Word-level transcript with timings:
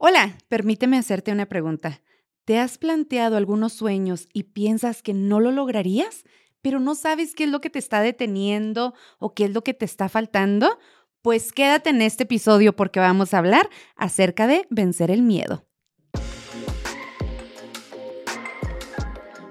Hola, 0.00 0.38
permíteme 0.46 0.96
hacerte 0.96 1.32
una 1.32 1.46
pregunta. 1.46 2.02
¿Te 2.44 2.60
has 2.60 2.78
planteado 2.78 3.36
algunos 3.36 3.72
sueños 3.72 4.28
y 4.32 4.44
piensas 4.44 5.02
que 5.02 5.12
no 5.12 5.40
lo 5.40 5.50
lograrías, 5.50 6.22
pero 6.62 6.78
no 6.78 6.94
sabes 6.94 7.34
qué 7.34 7.44
es 7.44 7.50
lo 7.50 7.60
que 7.60 7.68
te 7.68 7.80
está 7.80 8.00
deteniendo 8.00 8.94
o 9.18 9.34
qué 9.34 9.46
es 9.46 9.50
lo 9.52 9.64
que 9.64 9.74
te 9.74 9.84
está 9.84 10.08
faltando? 10.08 10.78
Pues 11.20 11.50
quédate 11.50 11.90
en 11.90 12.00
este 12.00 12.22
episodio 12.22 12.76
porque 12.76 13.00
vamos 13.00 13.34
a 13.34 13.38
hablar 13.38 13.68
acerca 13.96 14.46
de 14.46 14.68
vencer 14.70 15.10
el 15.10 15.22
miedo. 15.22 15.66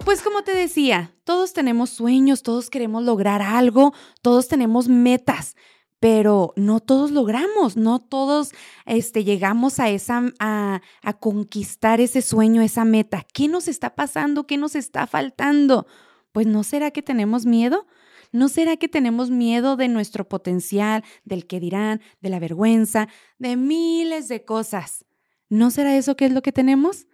Pues 0.06 0.22
como 0.22 0.44
te 0.44 0.56
decía, 0.56 1.14
todos 1.26 1.52
tenemos 1.52 1.90
sueños, 1.90 2.42
todos 2.42 2.70
queremos 2.70 3.04
lograr 3.04 3.42
algo, 3.42 3.94
todos 4.22 4.48
tenemos 4.48 4.88
metas, 4.88 5.58
pero 6.00 6.54
no 6.56 6.80
todos 6.80 7.12
logramos, 7.12 7.76
no 7.76 8.00
todos 8.00 8.52
este, 8.86 9.24
llegamos 9.24 9.80
a, 9.80 9.90
esa, 9.90 10.32
a, 10.40 10.82
a 11.02 11.14
conquistar 11.14 12.02
ese 12.02 12.22
sueño, 12.22 12.62
esa 12.62 12.86
meta. 12.86 13.26
¿Qué 13.34 13.48
nos 13.48 13.68
está 13.68 13.96
pasando? 13.96 14.46
¿Qué 14.46 14.58
nos 14.58 14.76
está 14.76 15.08
faltando? 15.08 15.88
Pues 16.32 16.46
no 16.46 16.64
será 16.64 16.92
que 16.92 17.02
tenemos 17.02 17.46
miedo. 17.46 17.88
¿No 18.32 18.50
será 18.50 18.78
que 18.78 18.88
tenemos 18.88 19.30
miedo 19.30 19.78
de 19.78 19.88
nuestro 19.88 20.28
potencial, 20.28 21.04
del 21.24 21.48
que 21.48 21.60
dirán, 21.60 22.02
de 22.22 22.30
la 22.30 22.40
vergüenza, 22.40 23.08
de 23.40 23.56
miles 23.56 24.28
de 24.28 24.44
cosas? 24.44 25.06
¿No 25.50 25.72
será 25.72 25.96
eso 25.96 26.16
que 26.16 26.26
es 26.26 26.34
lo 26.34 26.42
que 26.42 26.52
tenemos? 26.52 27.08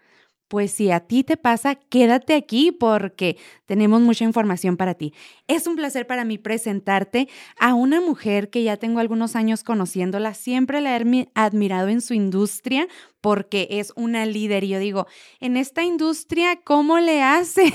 Pues 0.53 0.69
si 0.69 0.91
a 0.91 0.99
ti 0.99 1.23
te 1.23 1.35
pasa, 1.35 1.73
quédate 1.73 2.35
aquí 2.35 2.71
porque 2.71 3.37
tenemos 3.65 4.01
mucha 4.01 4.23
información 4.23 4.77
para 4.77 4.93
ti. 4.93 5.11
Es 5.47 5.65
un 5.65 5.75
placer 5.75 6.05
para 6.05 6.25
mí 6.25 6.37
presentarte 6.37 7.27
a 7.57 7.73
una 7.73 8.01
mujer 8.01 8.51
que 8.51 8.61
ya 8.61 8.77
tengo 8.77 8.99
algunos 8.99 9.35
años 9.35 9.63
conociéndola. 9.63 10.35
Siempre 10.35 10.79
la 10.79 10.95
he 10.95 11.27
admirado 11.33 11.87
en 11.87 12.01
su 12.01 12.13
industria 12.13 12.87
porque 13.19 13.67
es 13.71 13.93
una 13.95 14.27
líder. 14.27 14.63
Y 14.63 14.67
yo 14.67 14.77
digo, 14.77 15.07
en 15.39 15.57
esta 15.57 15.83
industria, 15.83 16.59
¿cómo 16.63 16.99
le 16.99 17.23
hace? 17.23 17.73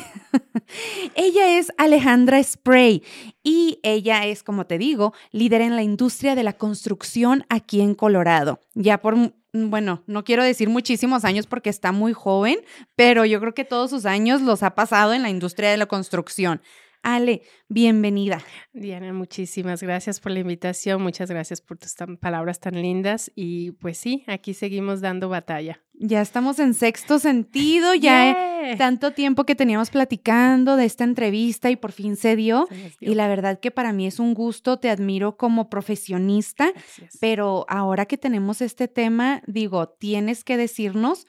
ella 1.16 1.58
es 1.58 1.72
Alejandra 1.78 2.40
Spray 2.40 3.02
y 3.42 3.80
ella 3.82 4.24
es, 4.24 4.44
como 4.44 4.66
te 4.66 4.78
digo, 4.78 5.14
líder 5.32 5.62
en 5.62 5.74
la 5.74 5.82
industria 5.82 6.36
de 6.36 6.44
la 6.44 6.52
construcción 6.52 7.44
aquí 7.48 7.80
en 7.80 7.96
Colorado. 7.96 8.60
Ya 8.74 8.98
por 8.98 9.16
bueno, 9.52 10.02
no 10.06 10.24
quiero 10.24 10.44
decir 10.44 10.68
muchísimos 10.68 11.24
años 11.24 11.46
porque 11.46 11.70
está 11.70 11.92
muy 11.92 12.12
joven, 12.12 12.58
pero 12.96 13.24
yo 13.24 13.41
creo 13.41 13.54
que 13.54 13.64
todos 13.64 13.91
sus 13.91 14.06
años 14.06 14.42
los 14.42 14.62
ha 14.62 14.74
pasado 14.74 15.14
en 15.14 15.22
la 15.22 15.30
industria 15.30 15.70
de 15.70 15.77
la 15.77 15.86
construcción. 15.86 16.60
Ale, 17.02 17.42
bienvenida. 17.68 18.42
Diana, 18.72 19.12
muchísimas 19.12 19.82
gracias 19.82 20.20
por 20.20 20.32
la 20.32 20.41
invitación, 20.41 21.02
muchas 21.02 21.30
gracias 21.30 21.60
por 21.60 21.78
tus 21.78 21.94
palabras 22.20 22.60
tan 22.60 22.80
lindas 22.80 23.30
y 23.34 23.72
pues 23.72 23.98
sí, 23.98 24.24
aquí 24.27 24.54
seguimos 24.54 25.00
dando 25.00 25.28
batalla. 25.28 25.82
Ya 26.00 26.20
estamos 26.20 26.58
en 26.60 26.74
sexto 26.74 27.19
sentido, 27.19 27.94
ya 27.94 28.36
tanto 28.76 29.12
tiempo 29.12 29.44
que 29.44 29.56
teníamos 29.56 29.91
platicando 29.91 30.76
de 30.76 30.84
esta 30.84 31.02
entrevista 31.02 31.70
y 31.70 31.76
por 31.76 31.91
fin 31.91 32.16
se 32.16 32.36
dio. 32.36 32.69
Y 33.00 33.14
la 33.14 33.26
verdad 33.26 33.58
que 33.58 33.70
para 33.70 33.92
mí 33.92 34.06
es 34.06 34.20
un 34.20 34.34
gusto, 34.34 34.78
te 34.78 34.91
admiro 34.91 35.36
como 35.36 35.69
profesionista, 35.69 36.72
pero 37.20 37.64
ahora 37.69 38.06
que 38.06 38.16
tenemos 38.16 38.60
este 38.60 38.86
tema, 38.86 39.42
digo, 39.46 39.88
tienes 39.88 40.44
que 40.44 40.56
decirnos 40.56 41.26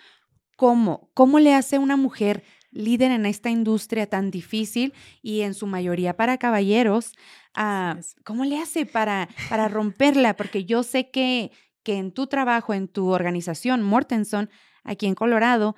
cómo, 0.56 1.10
cómo 1.14 1.40
le 1.40 1.56
hace 1.56 1.80
una 1.80 1.98
mujer 1.98 2.44
líder 2.72 3.12
en 3.12 3.26
esta 3.26 3.50
industria 3.50 4.08
tan 4.08 4.32
difícil 4.32 4.94
y 5.22 5.42
en 5.42 5.54
su 5.54 5.68
mayoría 5.68 6.16
para 6.16 6.38
caballeros, 6.38 7.14
ah, 7.54 7.98
¿cómo 8.24 8.46
le 8.46 8.60
hace 8.60 8.86
para, 8.86 9.30
para 9.50 9.68
romperla? 9.68 10.36
Porque 10.36 10.66
yo 10.66 10.84
sé 10.84 11.10
que, 11.10 11.52
que 11.84 11.98
en 11.98 12.12
tu 12.12 12.28
trabajo, 12.28 12.74
en 12.74 12.88
tu 12.88 13.08
organización, 13.10 13.82
Mortenson, 13.84 14.50
aquí 14.84 15.08
en 15.08 15.16
Colorado, 15.16 15.76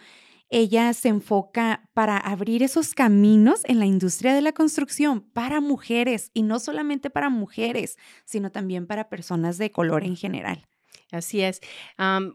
ella 0.52 0.92
se 0.94 1.08
enfoca 1.08 1.90
para 1.94 2.18
abrir 2.18 2.62
esos 2.62 2.94
caminos 2.94 3.62
en 3.64 3.80
la 3.80 3.86
industria 3.86 4.34
de 4.34 4.42
la 4.42 4.52
construcción 4.52 5.22
para 5.22 5.62
mujeres 5.62 6.30
y 6.34 6.44
no 6.44 6.60
solamente 6.60 7.10
para 7.10 7.30
mujeres, 7.30 7.98
sino 8.26 8.52
también 8.52 8.86
para 8.86 9.08
personas 9.08 9.58
de 9.58 9.72
color 9.72 10.04
en 10.04 10.18
general. 10.18 10.68
Así 11.12 11.42
es. 11.42 11.62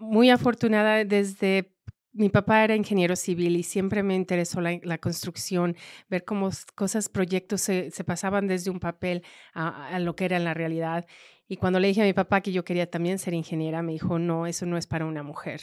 muy 0.00 0.31
afortunada 0.31 1.05
desde 1.05 1.75
mi 2.16 2.31
papá 2.31 2.65
era 2.65 2.75
ingeniero 2.75 3.15
civil 3.15 3.56
y 3.56 3.62
siempre 3.62 4.03
me 4.03 4.15
interesó 4.15 4.60
la, 4.60 4.99
construcción, 4.99 5.77
ver 6.09 6.25
cómo 6.25 6.49
cosas, 6.75 7.09
proyectos 7.09 7.60
se, 7.60 7.91
pasaban 8.04 8.47
desde 8.47 8.71
un 8.71 8.81
papel 8.81 9.22
a, 9.53 9.99
lo 10.00 10.16
que 10.16 10.25
era 10.25 10.37
en 10.37 10.44
la 10.44 10.55
realidad. 10.55 11.06
Y 11.47 11.59
cuando 11.59 11.78
le 11.78 11.88
dije 11.88 12.03
a 12.03 12.05
mi 12.05 12.15
papá 12.15 12.41
que 12.41 12.53
yo 12.53 12.65
quería 12.65 12.91
también 12.91 13.19
ser 13.19 13.34
ingeniera, 13.34 13.82
me 13.82 13.93
dijo, 13.93 14.19
no, 14.19 14.47
eso 14.47 14.66
no 14.66 14.76
es 14.76 14.87
para 14.87 15.05
una 15.05 15.22
mujer. 15.22 15.60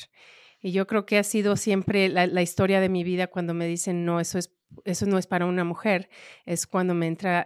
Y 0.62 0.72
yo 0.72 0.88
creo 0.88 1.06
que 1.06 1.18
ha 1.18 1.24
sido 1.24 1.58
siempre 1.58 2.08
la, 2.08 2.42
historia 2.42 2.80
de 2.80 2.88
mi 2.88 3.04
vida 3.04 3.28
cuando 3.28 3.54
me 3.54 3.68
dicen, 3.68 4.06
no, 4.06 4.20
eso, 4.22 4.38
es, 4.38 4.54
eso 4.86 5.06
no 5.08 5.18
es 5.18 5.28
para 5.28 5.46
una 5.46 5.64
mujer. 5.66 6.08
Es 6.46 6.68
cuando 6.68 6.94
me 6.94 7.08
entra 7.08 7.46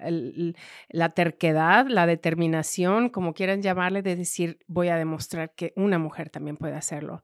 la 0.90 1.10
terquedad, 1.10 1.88
la 1.88 2.06
determinación, 2.06 3.10
como 3.10 3.34
quieran 3.34 3.64
llamarle, 3.64 4.04
de 4.04 4.16
decir, 4.18 4.60
voy 4.68 4.90
a 4.90 4.98
demostrar 4.98 5.56
que 5.56 5.74
una 5.76 5.98
mujer 5.98 6.30
también 6.30 6.58
puede 6.58 6.76
hacerlo. 6.76 7.24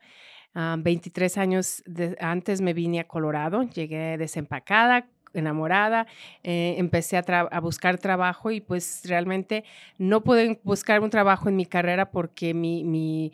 23 0.54 1.38
ah, 1.38 1.42
años 1.42 1.84
antes 2.20 2.62
me 2.62 2.74
vine 2.74 3.00
a 3.00 3.08
Colorado, 3.08 3.64
llegué 3.64 4.18
desempacada, 4.18 5.08
enamorada, 5.34 6.08
eh, 6.44 6.76
empecé 6.78 7.18
a, 7.18 7.60
buscar 7.60 7.98
trabajo 7.98 8.52
y 8.52 8.62
pues 8.62 9.02
realmente 9.06 9.64
no 9.98 10.24
pude 10.24 10.60
buscar 10.64 11.02
un 11.02 11.10
trabajo 11.10 11.50
en 11.50 11.56
mi 11.56 11.66
carrera 11.66 12.12
porque 12.12 12.54
mi, 12.54 13.32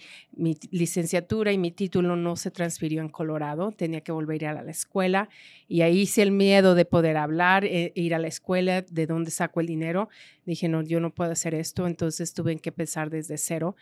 licenciatura 0.72 1.52
y 1.52 1.58
mi 1.58 1.72
título 1.72 2.16
no 2.16 2.36
se 2.36 2.52
transfirió 2.52 3.02
en 3.02 3.10
Colorado, 3.10 3.72
tenía 3.72 4.02
que 4.02 4.12
volver 4.12 4.46
a 4.46 4.52
ir 4.52 4.58
a 4.58 4.64
la 4.64 4.72
escuela 4.72 5.30
y 5.68 5.82
ahí 5.82 6.02
hice 6.02 6.22
el 6.22 6.32
miedo 6.32 6.76
de 6.76 6.86
poder 6.86 7.18
hablar, 7.18 7.66
eh, 7.66 7.92
ir 7.96 8.16
a 8.16 8.20
la 8.20 8.28
escuela, 8.28 8.82
de 8.82 9.06
dónde 9.06 9.32
saco 9.32 9.60
el 9.60 9.68
dinero. 9.68 10.10
Dije, 10.46 10.68
no, 10.68 10.82
yo 10.82 11.00
no 11.00 11.12
puedo 11.12 11.32
hacer 11.32 11.54
esto, 11.54 11.88
entonces 11.88 12.34
tuve 12.34 12.56
que 12.58 12.70
empezar 12.70 13.10
desde 13.10 13.38
cero. 13.38 13.76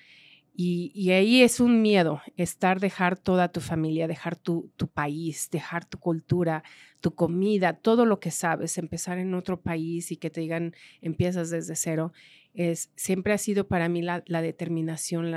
Y, 0.60 1.12
ahí 1.12 1.44
es 1.44 1.60
un 1.60 1.84
miedo, 1.84 2.20
estar, 2.36 2.80
dejar 2.80 3.16
toda 3.16 3.52
tu 3.52 3.62
familia, 3.62 4.08
dejar 4.08 4.36
tu, 4.36 4.72
tu, 4.76 4.88
país, 4.88 5.50
dejar 5.52 5.86
tu 5.86 6.00
cultura, 6.00 6.64
tu 7.00 7.14
comida, 7.14 7.74
todo 7.74 8.06
lo 8.06 8.20
que 8.20 8.32
sabes, 8.32 8.80
empezar 8.80 9.20
en 9.20 9.36
otro 9.36 9.62
país 9.62 10.12
y 10.12 10.18
que 10.18 10.32
te 10.32 10.42
digan, 10.42 10.74
empiezas 11.00 11.52
desde 11.52 11.76
cero. 11.76 12.12
Es, 12.56 12.92
siempre 12.96 13.34
ha 13.34 13.38
sido 13.38 13.68
para 13.68 13.88
mí 13.88 14.02
la, 14.02 14.24
determinación, 14.26 15.32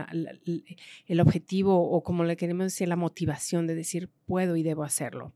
el 1.07 1.21
objetivo 1.21 1.91
o 1.91 2.03
como 2.03 2.25
le 2.25 2.39
queremos 2.39 2.65
decir, 2.65 2.89
la 2.89 2.97
motivación 2.97 3.67
de 3.67 3.75
decir, 3.75 4.09
puedo 4.25 4.57
y 4.57 4.63
debo 4.63 4.85
hacerlo. 4.85 5.35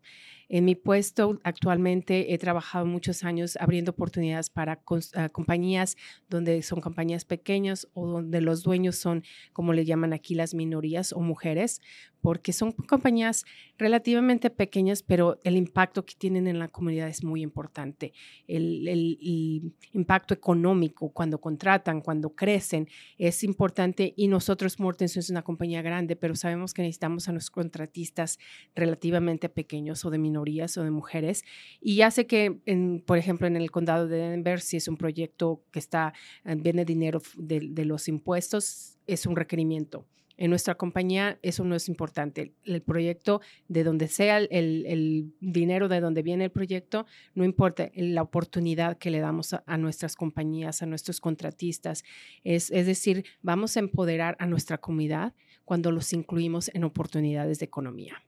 En 0.49 0.65
mi 0.65 0.75
puesto 0.75 1.41
actualmente 1.44 2.34
he 2.34 2.38
trabajado 2.38 2.87
muchos 2.87 3.25
años 3.25 3.56
abriendo 3.60 3.93
oportunidades 3.93 4.50
para 4.50 4.82
ah, 5.15 5.28
compañías 5.28 5.97
donde 6.28 6.62
son 6.62 6.81
compañías 6.81 7.25
pequeñas 7.25 7.88
o 7.94 8.06
donde 8.06 8.41
los 8.41 8.62
dueños 8.62 8.97
son, 8.97 9.25
como 9.53 9.72
le 9.72 9.84
llaman 9.84 10.12
aquí, 10.12 10.34
las 10.34 10.54
minorías 10.54 11.12
o 11.12 11.21
mujeres, 11.21 11.81
porque 12.25 12.55
son 12.55 12.73
compañías 12.73 13.45
relativamente 13.77 14.49
pequeñas, 14.49 15.03
pero 15.03 15.39
el 15.45 15.59
impacto 15.59 16.07
que 16.07 16.15
tienen 16.15 16.47
en 16.47 16.59
la 16.59 16.69
comunidad 16.69 17.07
es 17.07 17.23
muy 17.23 17.43
importante. 17.43 18.15
El, 18.49 19.75
impacto 19.93 20.33
económico 20.33 21.11
cuando 21.11 21.39
contratan, 21.39 22.01
cuando 22.01 22.31
crecen, 22.31 22.89
es 23.19 23.45
importante 23.45 24.15
y 24.17 24.29
nosotros, 24.29 24.81
Mortenson, 24.81 25.21
es 25.21 25.29
una 25.29 25.43
compañía 25.43 25.83
grande, 25.83 26.17
pero 26.17 26.34
sabemos 26.34 26.73
que 26.73 26.81
necesitamos 26.81 27.29
a 27.29 27.33
nuestros 27.33 27.51
contratistas 27.51 28.39
relativamente 28.75 29.51
pequeños 29.51 30.03
o 30.07 30.11
de 30.11 30.17
minorías 30.17 30.79
o 30.79 30.83
de 30.83 30.91
mujeres. 30.91 31.45
Y 31.79 31.97
ya 31.97 32.11
sé 32.11 32.27
que, 32.27 32.59
en, 32.65 33.03
por 33.05 33.19
ejemplo, 33.19 33.47
en 33.47 33.57
el 33.57 33.71
condado 33.71 34.09
de 34.09 34.17
Denver, 34.17 34.63
si 34.63 34.79
es 34.79 34.89
un 34.89 34.97
proyecto 34.97 35.63
que 35.71 35.79
está, 35.79 36.15
eh, 36.47 36.55
viene 36.57 36.87
dinero 36.87 37.21
de 37.37 37.84
los 37.84 38.09
impuestos, 38.09 38.97
es 39.07 39.27
un 39.27 39.37
requerimiento 39.37 40.07
en 40.37 40.50
nuestra 40.50 40.75
compañía 40.75 41.39
eso 41.43 41.65
no 41.65 41.75
es 41.75 41.89
importante. 41.89 42.55
El, 42.65 42.83
proyecto, 42.83 43.41
de 43.69 43.84
donde 43.84 44.09
sea 44.09 44.39
el, 44.39 45.33
dinero, 45.41 45.89
de 45.89 46.01
donde 46.01 46.22
viene 46.22 46.45
el 46.45 46.51
proyecto, 46.51 47.07
no 47.34 47.45
importa 47.45 47.91
la 47.95 48.22
oportunidad 48.22 48.98
que 48.98 49.10
le 49.10 49.21
damos 49.21 49.54
a, 49.54 49.77
nuestras 49.77 50.16
compañías, 50.16 50.83
a 50.83 50.86
nuestros 50.86 51.21
contratistas. 51.21 52.04
Es, 52.42 52.71
es 52.71 52.86
decir, 52.86 53.25
vamos 53.42 53.77
a 53.77 53.81
empoderar 53.81 54.36
a 54.39 54.47
nuestra 54.47 54.78
comunidad 54.78 55.34
cuando 55.65 55.91
los 55.91 56.13
incluimos 56.13 56.71
en 56.75 56.84
oportunidades 56.84 57.59
de 57.59 57.66
economía. 57.66 58.22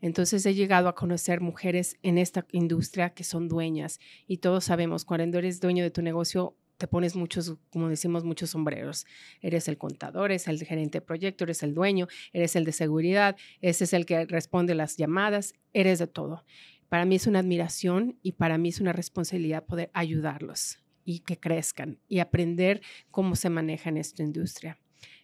Entonces 0.00 0.44
he 0.44 0.54
llegado 0.54 0.88
a 0.88 0.94
conocer 0.94 1.40
mujeres 1.40 1.96
en 2.02 2.18
esta 2.18 2.46
industria 2.52 3.10
que 3.10 3.24
son 3.24 3.48
dueñas 3.48 4.00
y 4.26 4.38
todos 4.38 4.64
sabemos, 4.64 5.04
cuando 5.04 5.38
eres 5.38 5.60
dueño 5.60 5.82
de 5.82 5.90
tu 5.90 6.02
negocio, 6.02 6.56
te 6.76 6.88
pones 6.88 7.14
muchos, 7.16 7.56
como 7.70 7.88
decimos, 7.88 8.24
muchos 8.24 8.50
sombreros. 8.50 9.06
Eres 9.40 9.68
el 9.68 9.78
contador, 9.78 10.30
eres 10.30 10.48
el 10.48 10.62
gerente 10.64 10.98
de 10.98 11.02
proyecto, 11.02 11.44
eres 11.44 11.62
el 11.62 11.74
dueño, 11.74 12.08
eres 12.32 12.56
el 12.56 12.64
de 12.64 12.72
seguridad, 12.72 13.36
ese 13.60 13.84
es 13.84 13.92
el 13.92 14.06
que 14.06 14.26
responde 14.26 14.74
las 14.74 14.96
llamadas, 14.96 15.54
eres 15.72 15.98
de 15.98 16.06
todo. 16.06 16.44
Para 16.88 17.04
mí 17.04 17.16
es 17.16 17.26
una 17.26 17.40
admiración 17.40 18.18
y 18.22 18.32
para 18.32 18.58
mí 18.58 18.68
es 18.68 18.80
una 18.80 18.92
responsabilidad 18.92 19.64
poder 19.64 19.90
ayudarlos 19.94 20.78
y 21.04 21.20
que 21.20 21.38
crezcan 21.38 21.98
y 22.08 22.20
aprender 22.20 22.80
cómo 23.10 23.36
se 23.36 23.50
maneja 23.50 23.90
en 23.90 23.98
esta 23.98 24.22
industria. 24.22 24.78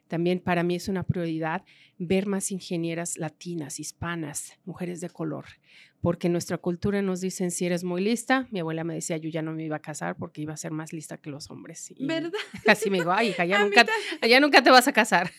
también 0.08 0.41
para 0.41 0.64
mí 0.64 0.75
es 0.75 0.88
una 0.88 1.05
prioridad 1.05 1.62
ver 1.96 2.26
más 2.26 2.50
ingenieras 2.50 3.17
latinas, 3.17 3.79
hispanas, 3.79 4.58
mujeres 4.64 5.00
de 5.00 5.08
color, 5.08 5.44
porque 6.00 6.29
nuestra 6.29 6.56
cultura 6.58 7.02
nos 7.02 7.20
dicen 7.20 7.50
si 7.50 7.67
eres 7.67 7.85
muy 7.85 8.02
lista, 8.02 8.47
mi 8.50 8.61
abuela 8.61 8.85
me 8.85 8.94
decía 8.94 9.19
yo 9.19 9.29
ya 9.29 9.43
no 9.43 9.52
me 9.52 9.64
iba 9.64 9.76
a 9.76 9.81
casar 9.81 10.17
porque 10.17 10.41
iba 10.41 10.55
a 10.55 10.56
ser 10.56 10.73
más 10.73 10.93
lista 10.93 11.19
que 11.19 11.31
los 11.31 11.50
hombres. 11.50 11.93
¿Verdad? 11.99 12.32
Así 12.67 12.91
me 12.91 12.99
digo, 12.99 13.12
ay 13.12 13.29
hija, 13.29 13.44
ya 13.44 13.58
nunca, 13.64 13.85
ya 14.26 14.41
nunca 14.41 14.62
te 14.62 14.70
vas 14.70 14.88
a 14.88 14.93
casar. 14.93 15.31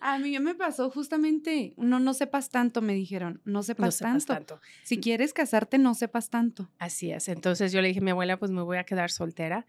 A 0.00 0.18
mí 0.18 0.38
me 0.38 0.54
pasó 0.54 0.90
justamente, 0.90 1.74
no, 1.76 2.00
no 2.00 2.14
sepas 2.14 2.50
tanto, 2.50 2.82
me 2.82 2.94
dijeron, 2.94 3.40
no 3.44 3.62
sepas, 3.62 3.98
tanto. 3.98 4.26
tanto. 4.26 4.60
Si 4.82 4.98
quieres 4.98 5.32
casarte, 5.32 5.78
no 5.78 5.94
sepas 5.94 6.30
tanto. 6.30 6.70
Así 6.78 7.10
es. 7.10 7.28
Entonces 7.28 7.72
yo 7.72 7.80
le 7.80 7.88
dije 7.88 8.00
a 8.00 8.02
mi 8.02 8.10
abuela, 8.10 8.38
pues 8.38 8.50
me 8.50 8.62
voy 8.62 8.78
a 8.78 8.84
quedar 8.84 9.10
soltera, 9.10 9.66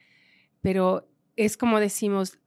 pero 0.61 1.07
es 1.35 1.57
como 1.57 1.79
decimos, 1.79 2.39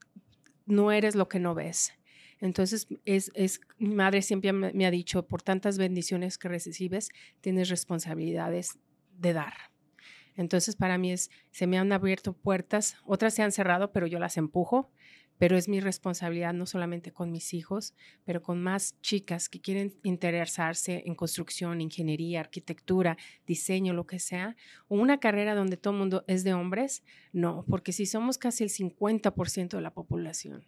no 0.65 0.91
eres 0.91 1.15
lo 1.15 1.27
que 1.27 1.39
no 1.39 1.55
ves. 1.55 1.93
Entonces, 2.43 2.89
es, 3.05 3.61
mi 3.77 3.95
madre 3.95 4.21
siempre 4.21 4.51
me, 4.51 4.85
ha 4.85 4.91
dicho, 4.91 5.25
por 5.25 5.41
tantas 5.41 5.77
bendiciones 5.77 6.37
que 6.37 6.49
recibes, 6.49 7.07
tienes 7.39 7.69
responsabilidades 7.69 8.79
de 9.17 9.31
dar. 9.31 9.53
Entonces, 10.35 10.75
para 10.75 10.97
mí 10.97 11.13
es, 11.13 11.31
se 11.51 11.67
me 11.67 11.77
han 11.77 11.93
abierto 11.93 12.33
puertas, 12.33 12.97
otras 13.05 13.33
se 13.33 13.43
han 13.43 13.53
cerrado, 13.53 13.93
pero 13.93 14.07
yo 14.07 14.19
las 14.19 14.35
empujo, 14.35 14.91
pero 15.37 15.55
es 15.55 15.69
mi 15.69 15.79
responsabilidad 15.79 16.53
no 16.53 16.65
solamente 16.65 17.13
con 17.13 17.31
mis 17.31 17.53
hijos, 17.53 17.93
pero 18.25 18.41
con 18.41 18.61
más 18.61 18.99
chicas 18.99 19.47
que 19.47 19.61
quieren 19.61 19.93
interesarse 20.03 21.01
en 21.05 21.15
construcción, 21.15 21.79
ingeniería, 21.79 22.41
arquitectura, 22.41 23.15
diseño, 23.47 23.93
lo 23.93 24.05
que 24.05 24.19
sea, 24.19 24.57
o 24.89 24.97
una 24.97 25.21
carrera 25.21 25.55
donde 25.55 25.77
todo 25.77 25.93
el 25.93 25.99
mundo 25.99 26.25
es 26.27 26.43
de 26.43 26.53
hombres, 26.53 27.03
no, 27.31 27.63
porque 27.69 27.93
si 27.93 28.05
somos 28.05 28.37
casi 28.37 28.65
el 28.65 28.69
50% 28.69 29.77
de 29.77 29.81
la 29.81 29.93
población, 29.93 30.67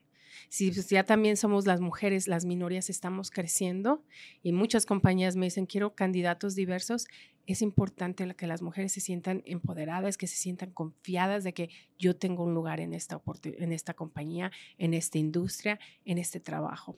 si 0.50 0.72
pues, 0.72 0.90
ya 0.90 1.04
también 1.04 1.38
somos 1.38 1.66
las 1.66 1.82
mujeres, 1.82 2.28
las 2.28 2.46
minorías 2.46 2.90
estamos 2.90 3.32
creciendo 3.32 4.04
y 4.44 4.52
muchas 4.52 4.86
compañías 4.86 5.36
me 5.36 5.46
dicen, 5.46 5.66
quiero 5.66 5.96
candidatos 5.96 6.56
diversos, 6.56 7.08
es 7.48 7.62
importante 7.62 8.34
que 8.36 8.48
las 8.48 8.62
mujeres 8.62 8.92
se 8.92 9.02
sientan 9.02 9.44
empoderadas, 9.46 10.18
que 10.18 10.28
se 10.28 10.36
sientan 10.36 10.72
confiadas 10.72 11.44
de 11.44 11.54
que 11.54 11.70
yo 11.98 12.16
tengo 12.16 12.44
un 12.44 12.54
lugar 12.54 12.80
en 12.80 12.94
esta, 12.94 13.22
en 13.44 13.72
esta 13.72 13.94
compañía, 13.94 14.52
en 14.78 14.94
esta 14.94 15.18
industria, 15.18 15.80
en 16.06 16.18
este 16.18 16.40
trabajo. 16.40 16.98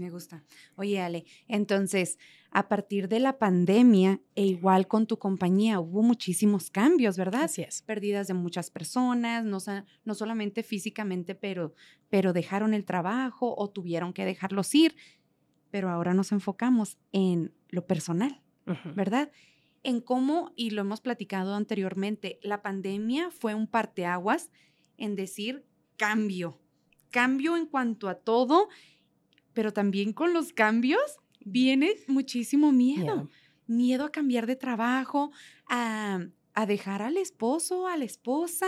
Me 0.00 0.08
gusta. 0.08 0.42
Oye, 0.76 0.98
Ale, 0.98 1.26
entonces, 1.46 2.18
a 2.52 2.70
partir 2.70 3.06
de 3.06 3.20
la 3.20 3.38
pandemia 3.38 4.22
e 4.34 4.46
igual 4.46 4.88
con 4.88 5.06
tu 5.06 5.18
compañía, 5.18 5.78
hubo 5.78 6.02
muchísimos 6.02 6.70
cambios, 6.70 7.18
¿verdad? 7.18 7.42
Así 7.42 7.60
es. 7.60 7.82
Pérdidas 7.82 8.26
de 8.26 8.32
muchas 8.32 8.70
personas, 8.70 9.44
no, 9.44 9.58
no 10.06 10.14
solamente 10.14 10.62
físicamente, 10.62 11.34
pero, 11.34 11.74
pero 12.08 12.32
dejaron 12.32 12.72
el 12.72 12.86
trabajo 12.86 13.54
o 13.58 13.68
tuvieron 13.68 14.14
que 14.14 14.24
dejarlos 14.24 14.74
ir. 14.74 14.96
Pero 15.70 15.90
ahora 15.90 16.14
nos 16.14 16.32
enfocamos 16.32 16.96
en 17.12 17.52
lo 17.68 17.86
personal, 17.86 18.40
¿verdad? 18.96 19.30
En 19.82 20.00
cómo, 20.00 20.54
y 20.56 20.70
lo 20.70 20.80
hemos 20.80 21.02
platicado 21.02 21.54
anteriormente, 21.54 22.40
la 22.42 22.62
pandemia 22.62 23.30
fue 23.30 23.54
un 23.54 23.66
parteaguas 23.66 24.50
en 24.96 25.14
decir 25.14 25.66
cambio, 25.98 26.58
cambio 27.10 27.58
en 27.58 27.66
cuanto 27.66 28.08
a 28.08 28.14
todo 28.14 28.70
pero 29.52 29.72
también 29.72 30.12
con 30.12 30.32
los 30.32 30.52
cambios 30.52 31.00
viene 31.44 31.94
muchísimo 32.06 32.72
miedo. 32.72 33.28
Miedo 33.66 34.04
a 34.04 34.12
cambiar 34.12 34.46
de 34.46 34.56
trabajo, 34.56 35.30
a, 35.68 36.26
dejar 36.66 37.02
al 37.02 37.16
esposo, 37.16 37.86
a 37.86 37.96
la 37.96 38.04
esposa, 38.04 38.66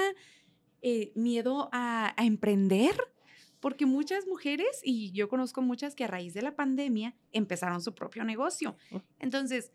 eh, 0.80 1.12
miedo 1.14 1.68
a, 1.72 2.14
emprender, 2.18 2.96
porque 3.60 3.86
muchas 3.86 4.26
mujeres, 4.26 4.80
y 4.82 5.12
yo 5.12 5.28
conozco 5.28 5.60
muchas 5.62 5.94
que 5.94 6.04
a 6.04 6.08
raíz 6.08 6.34
de 6.34 6.42
la 6.42 6.56
pandemia 6.56 7.14
empezaron 7.32 7.82
su 7.82 7.94
propio 7.94 8.24
negocio. 8.24 8.76
Entonces, 9.18 9.70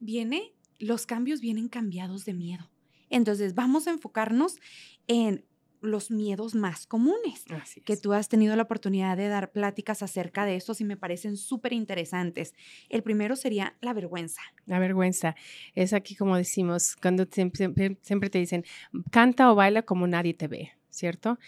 viene, 0.00 0.52
los 0.78 1.06
cambios 1.06 1.40
vienen 1.40 1.68
cambiados 1.68 2.24
de 2.24 2.34
miedo. 2.34 2.70
Entonces, 3.08 3.54
vamos 3.54 3.86
a 3.86 3.90
enfocarnos 3.90 4.58
en 5.06 5.44
los 5.82 6.10
miedos 6.10 6.54
más 6.54 6.86
comunes, 6.86 7.44
que 7.84 7.96
tú 7.96 8.12
has 8.12 8.28
tenido 8.28 8.56
la 8.56 8.62
oportunidad 8.62 9.16
de 9.16 9.28
dar 9.28 9.52
pláticas 9.52 10.02
acerca 10.02 10.44
de 10.44 10.56
estos 10.56 10.80
y 10.80 10.84
me 10.84 10.96
parecen 10.96 11.36
súper 11.36 11.72
interesantes. 11.72 12.54
El 12.88 13.02
primero 13.02 13.36
sería 13.36 13.76
la 13.80 13.92
vergüenza. 13.92 14.40
La 14.66 14.78
vergüenza 14.78 15.34
es 15.74 15.92
aquí 15.92 16.14
como 16.14 16.36
decimos, 16.36 16.96
cuando 16.96 17.26
siempre, 17.30 17.98
siempre 18.02 18.30
te 18.30 18.38
dicen, 18.38 18.64
canta 19.10 19.50
o 19.50 19.54
baila 19.54 19.82
como 19.82 20.06
nadie 20.06 20.34
te 20.34 20.48
ve, 20.48 20.72
¿cierto? 20.88 21.38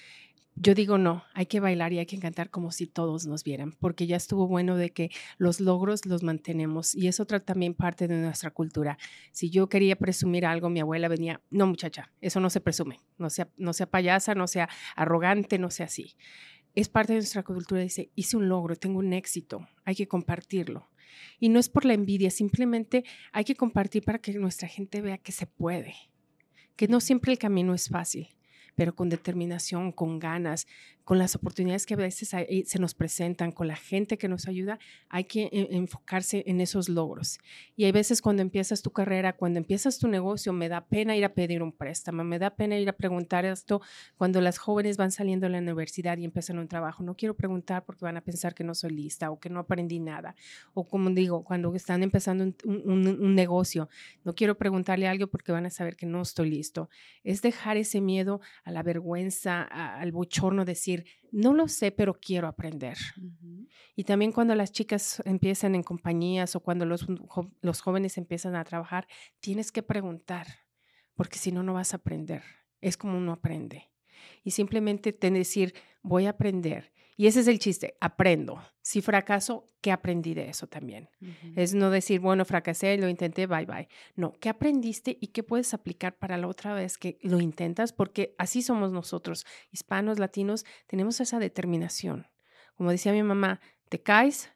Yo 0.57 0.75
digo 0.75 0.99
no, 0.99 1.25
hay 1.35 1.47
que 1.47 1.59
bailar 1.59 1.93
y 1.93 1.99
hay 1.99 2.07
que 2.07 2.19
cantar 2.21 2.49
como 2.49 2.71
si 2.71 2.87
todos 2.87 3.27
nos 3.27 3.43
vieran, 3.43 3.73
porque 3.73 4.07
ya 4.07 4.17
estuvo 4.17 4.47
bueno 4.47 4.77
de 4.77 4.91
que 4.91 5.11
los 5.37 5.59
logros 5.59 6.07
los 6.07 6.23
mantenemos 6.23 6.95
y 6.95 7.09
es 7.09 7.19
otra 7.19 7.41
también 7.41 7.75
parte 7.75 8.07
de 8.07 8.17
nuestra 8.17 8.53
cultura. 8.53 8.97
Si 9.33 9.51
yo 9.51 9.69
quería 9.69 9.97
presumir 9.97 10.47
algo, 10.47 10.71
mi 10.71 10.79
abuela 10.79 11.09
venía, 11.09 11.41
no 11.51 11.67
muchacha, 11.67 12.13
eso 12.21 12.39
no 12.39 12.51
se 12.51 12.61
presume, 12.61 13.01
no 13.19 13.31
sea, 13.31 13.49
no 13.57 13.73
sea 13.73 13.87
payasa, 13.87 14.37
no 14.37 14.47
sea 14.47 14.69
arrogante, 14.95 15.59
no 15.59 15.71
sea 15.71 15.87
así. 15.87 16.15
Es 16.77 16.89
parte 16.89 17.15
de 17.15 17.19
nuestra 17.19 17.43
cultura, 17.43 17.81
dice, 17.81 18.11
hice 18.15 18.37
un 18.37 18.49
logro, 18.49 18.77
tengo 18.77 19.01
un 19.01 19.13
éxito, 19.13 19.67
hay 19.85 19.97
que 19.97 20.07
compartirlo. 20.07 20.89
Y 21.41 21.49
no 21.49 21.59
es 21.59 21.69
por 21.69 21.85
la 21.85 21.95
envidia, 21.95 22.31
simplemente 22.31 23.05
hay 23.33 23.45
que 23.45 23.57
compartir 23.57 24.05
para 24.05 24.21
que 24.21 24.33
nuestra 24.35 24.69
gente 24.69 25.01
vea 25.01 25.19
que 25.19 25.33
se 25.33 25.47
puede, 25.47 25.97
que 26.77 26.87
no 26.87 27.01
siempre 27.01 27.33
el 27.33 27.39
camino 27.39 27.75
es 27.75 27.89
fácil 27.89 28.29
pero 28.75 28.95
con 28.95 29.09
determinación, 29.09 29.93
con 29.93 30.19
ganas, 30.19 30.67
con 31.05 31.19
las 31.19 31.37
oportunidades 31.37 31.85
que 31.85 31.95
a 31.95 31.99
veces 31.99 32.29
se 32.29 32.79
nos 32.79 32.95
presentan, 32.95 33.53
con 33.53 33.69
la 33.69 33.77
gente 33.77 34.17
que 34.17 34.27
nos 34.27 34.49
ayuda, 34.49 34.79
hay 35.11 35.25
que 35.25 35.45
e, 35.53 35.77
enfocarse 35.77 36.43
en 36.47 36.63
esos 36.63 36.89
logros. 36.89 37.39
Y 37.77 37.85
hay 37.85 37.93
veces 37.93 38.23
cuando 38.23 38.41
empiezas 38.41 38.81
tu 38.81 38.91
carrera, 38.91 39.35
cuando 39.35 39.59
empiezas 39.59 39.99
tu 39.99 40.09
negocio, 40.09 40.53
me 40.55 40.69
da 40.69 40.87
pena 40.87 41.15
ir 41.15 41.25
a 41.25 41.35
pedir 41.35 41.63
un 41.63 41.73
préstamo, 41.73 42.25
me 42.25 42.39
da 42.39 42.51
pena 42.51 42.79
ir 42.79 42.89
a 42.89 42.95
preguntar 42.95 43.45
esto 43.45 43.83
cuando 44.17 44.41
las 44.41 44.57
jóvenes 44.57 44.97
van 44.97 45.11
saliendo 45.11 45.47
de 45.47 45.53
la 45.53 45.59
universidad 45.59 46.17
y 46.17 46.25
empiezan 46.25 46.59
un 46.59 46.69
trabajo. 46.69 47.03
No 47.03 47.17
quiero 47.17 47.35
preguntar 47.35 47.85
porque 47.85 48.05
van 48.05 48.17
a 48.17 48.23
pensar 48.23 48.55
que 48.55 48.65
no 48.65 48.75
soy 48.75 48.91
lista 48.91 49.31
o 49.31 49.39
que 49.39 49.51
no 49.51 49.61
aprendí 49.61 50.01
nada. 50.01 50.35
O 50.73 50.89
como 50.89 51.11
digo, 51.11 51.45
cuando 51.45 51.75
están 51.75 52.03
empezando 52.03 52.45
un, 52.65 53.35
negocio, 53.35 53.89
no 54.25 54.35
quiero 54.35 54.57
preguntarle 54.57 55.07
algo 55.07 55.27
porque 55.27 55.53
van 55.53 55.67
a 55.67 55.71
saber 55.71 55.97
que 55.97 56.07
no 56.07 56.23
estoy 56.23 56.51
listo. 56.51 56.89
Es 57.25 57.43
dejar 57.43 57.77
ese 57.77 58.01
miedo 58.01 58.41
a 58.65 58.71
la 58.73 58.83
vergüenza, 58.83 59.63
al 59.63 60.11
bochorno, 60.11 60.65
decir, 60.65 61.05
no 61.31 61.53
lo 61.53 61.69
sé, 61.69 61.93
pero 61.93 62.19
quiero 62.19 62.49
aprender. 62.49 62.97
Y 63.95 64.05
también 64.05 64.33
cuando 64.33 64.55
las 64.55 64.73
chicas 64.73 65.23
empiezan 65.25 65.75
en 65.75 65.83
compañías 65.83 66.57
o 66.57 66.61
cuando 66.61 66.87
los, 66.87 67.07
los 67.61 67.81
jóvenes 67.81 68.19
empiezan 68.19 68.57
a 68.57 68.65
trabajar, 68.65 69.07
tienes 69.41 69.71
que 69.71 69.83
preguntar, 69.83 70.47
porque 71.15 71.39
si 71.39 71.53
no, 71.53 71.63
no 71.63 71.75
vas 71.75 71.93
a 71.93 71.99
aprender. 71.99 72.43
Es 72.81 72.97
como 72.97 73.19
uno 73.19 73.33
aprende. 73.33 73.91
Y 74.43 74.53
simplemente 74.53 75.13
te 75.13 75.31
decir, 75.31 75.75
voy 76.03 76.27
a 76.27 76.31
aprender 76.31 76.93
y 77.17 77.27
ese 77.27 77.41
es 77.41 77.49
el 77.49 77.59
chiste, 77.59 77.97
aprendo. 78.01 78.61
Si 78.83 79.01
fracaso, 79.01 79.67
¿qué 79.81 79.93
aprendí 79.93 80.35
de 80.35 80.49
eso 80.49 80.67
también? 80.67 81.09
Es 81.55 81.75
no 81.75 81.91
decir, 81.91 82.21
bueno, 82.21 82.45
fracasé, 82.45 82.97
lo 82.99 83.09
intenté, 83.09 83.47
bye 83.47 83.67
bye. 83.67 83.89
No, 84.17 84.33
¿qué 84.41 84.49
aprendiste 84.49 85.17
y 85.21 85.29
qué 85.29 85.43
puedes 85.43 85.75
aplicar 85.75 86.19
para 86.19 86.37
la 86.39 86.49
otra 86.49 86.75
vez 86.75 86.99
que 86.99 87.19
lo 87.23 87.41
intentas? 87.41 87.93
Porque 87.93 88.35
así 88.39 88.63
somos 88.63 88.93
nosotros, 88.93 89.47
hispanos, 89.71 90.19
latinos, 90.19 90.65
tenemos 90.87 91.21
esa 91.21 91.39
determinación. 91.39 92.27
Como 92.75 92.91
decía 92.91 93.13
mi 93.13 93.23
mamá, 93.23 93.61
te 93.89 94.03
caes, 94.03 94.51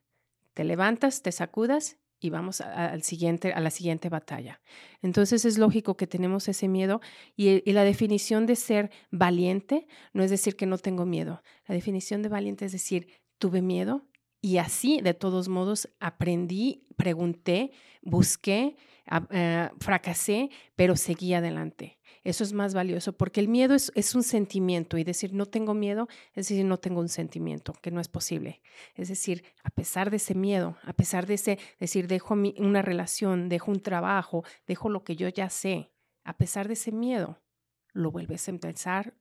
te 0.54 0.64
levantas, 0.64 1.22
te 1.22 1.30
sacudas 1.30 1.98
y 2.20 2.30
vamos 2.30 2.60
al 2.60 3.02
siguiente, 3.02 3.52
a 3.52 3.60
la 3.60 3.70
siguiente 3.70 4.08
batalla. 4.08 4.60
Entonces 5.02 5.44
es 5.44 5.58
lógico 5.58 5.96
que 5.96 6.06
tenemos 6.06 6.48
ese 6.48 6.68
miedo 6.68 7.00
y, 7.37 7.68
y, 7.68 7.72
la 7.72 7.84
definición 7.84 8.46
de 8.46 8.56
ser 8.56 8.90
valiente 9.10 9.87
no 10.12 10.22
es 10.22 10.30
decir 10.30 10.56
que 10.56 10.66
no 10.66 10.78
tengo 10.78 11.06
miedo. 11.06 11.42
La 11.66 11.75
definición 11.75 12.22
de 12.22 12.28
valiente 12.28 12.64
es 12.64 12.72
decir, 12.72 13.08
tuve 13.38 13.62
miedo 13.62 14.07
y 14.40 14.59
así 14.59 15.00
de 15.00 15.14
todos 15.14 15.49
modos 15.49 15.88
aprendí, 16.00 16.87
pregunté, 16.97 17.73
busqué, 18.02 18.76
eh, 19.30 19.71
fracasé, 19.80 20.50
pero 20.76 20.97
seguí 20.97 21.35
adelante. 21.35 21.99
Eso 22.25 22.45
es 22.45 22.52
más 22.52 22.75
valioso 22.75 23.14
porque 23.14 23.40
el 23.40 23.49
miedo 23.49 23.75
es, 23.75 24.14
un 24.14 24.23
sentimiento 24.23 24.99
y 24.99 25.04
decir 25.04 25.33
no 25.33 25.47
tengo 25.47 25.73
miedo 25.73 26.09
es 26.35 26.49
decir 26.49 26.64
no 26.64 26.78
tengo 26.78 27.00
un 27.00 27.09
sentimiento, 27.09 27.73
que 27.80 27.90
no 27.90 28.00
es 28.00 28.09
posible. 28.09 28.61
Es 28.95 29.09
decir, 29.09 29.45
a 29.62 29.71
pesar 29.71 30.11
de 30.11 30.16
ese 30.16 30.35
miedo, 30.35 30.76
a 30.83 30.92
pesar 30.92 31.26
de 31.26 31.35
ese 31.35 31.59
decir 31.80 32.07
dejo 32.07 32.35
una 32.35 32.83
relación, 32.83 33.49
dejo 33.49 33.71
un 33.71 33.80
trabajo, 33.80 34.45
dejo 34.66 34.90
lo 34.90 35.04
que 35.04 35.16
yo 35.16 35.28
ya 35.28 35.49
sé, 35.49 35.90
a 36.25 36.37
pesar 36.37 36.66
de 36.66 36.75
ese 36.75 36.92
miedo, 36.92 37.40
lo 37.92 38.11
vuelves 38.11 38.47
a 38.49 38.50
empezar, 38.50 39.14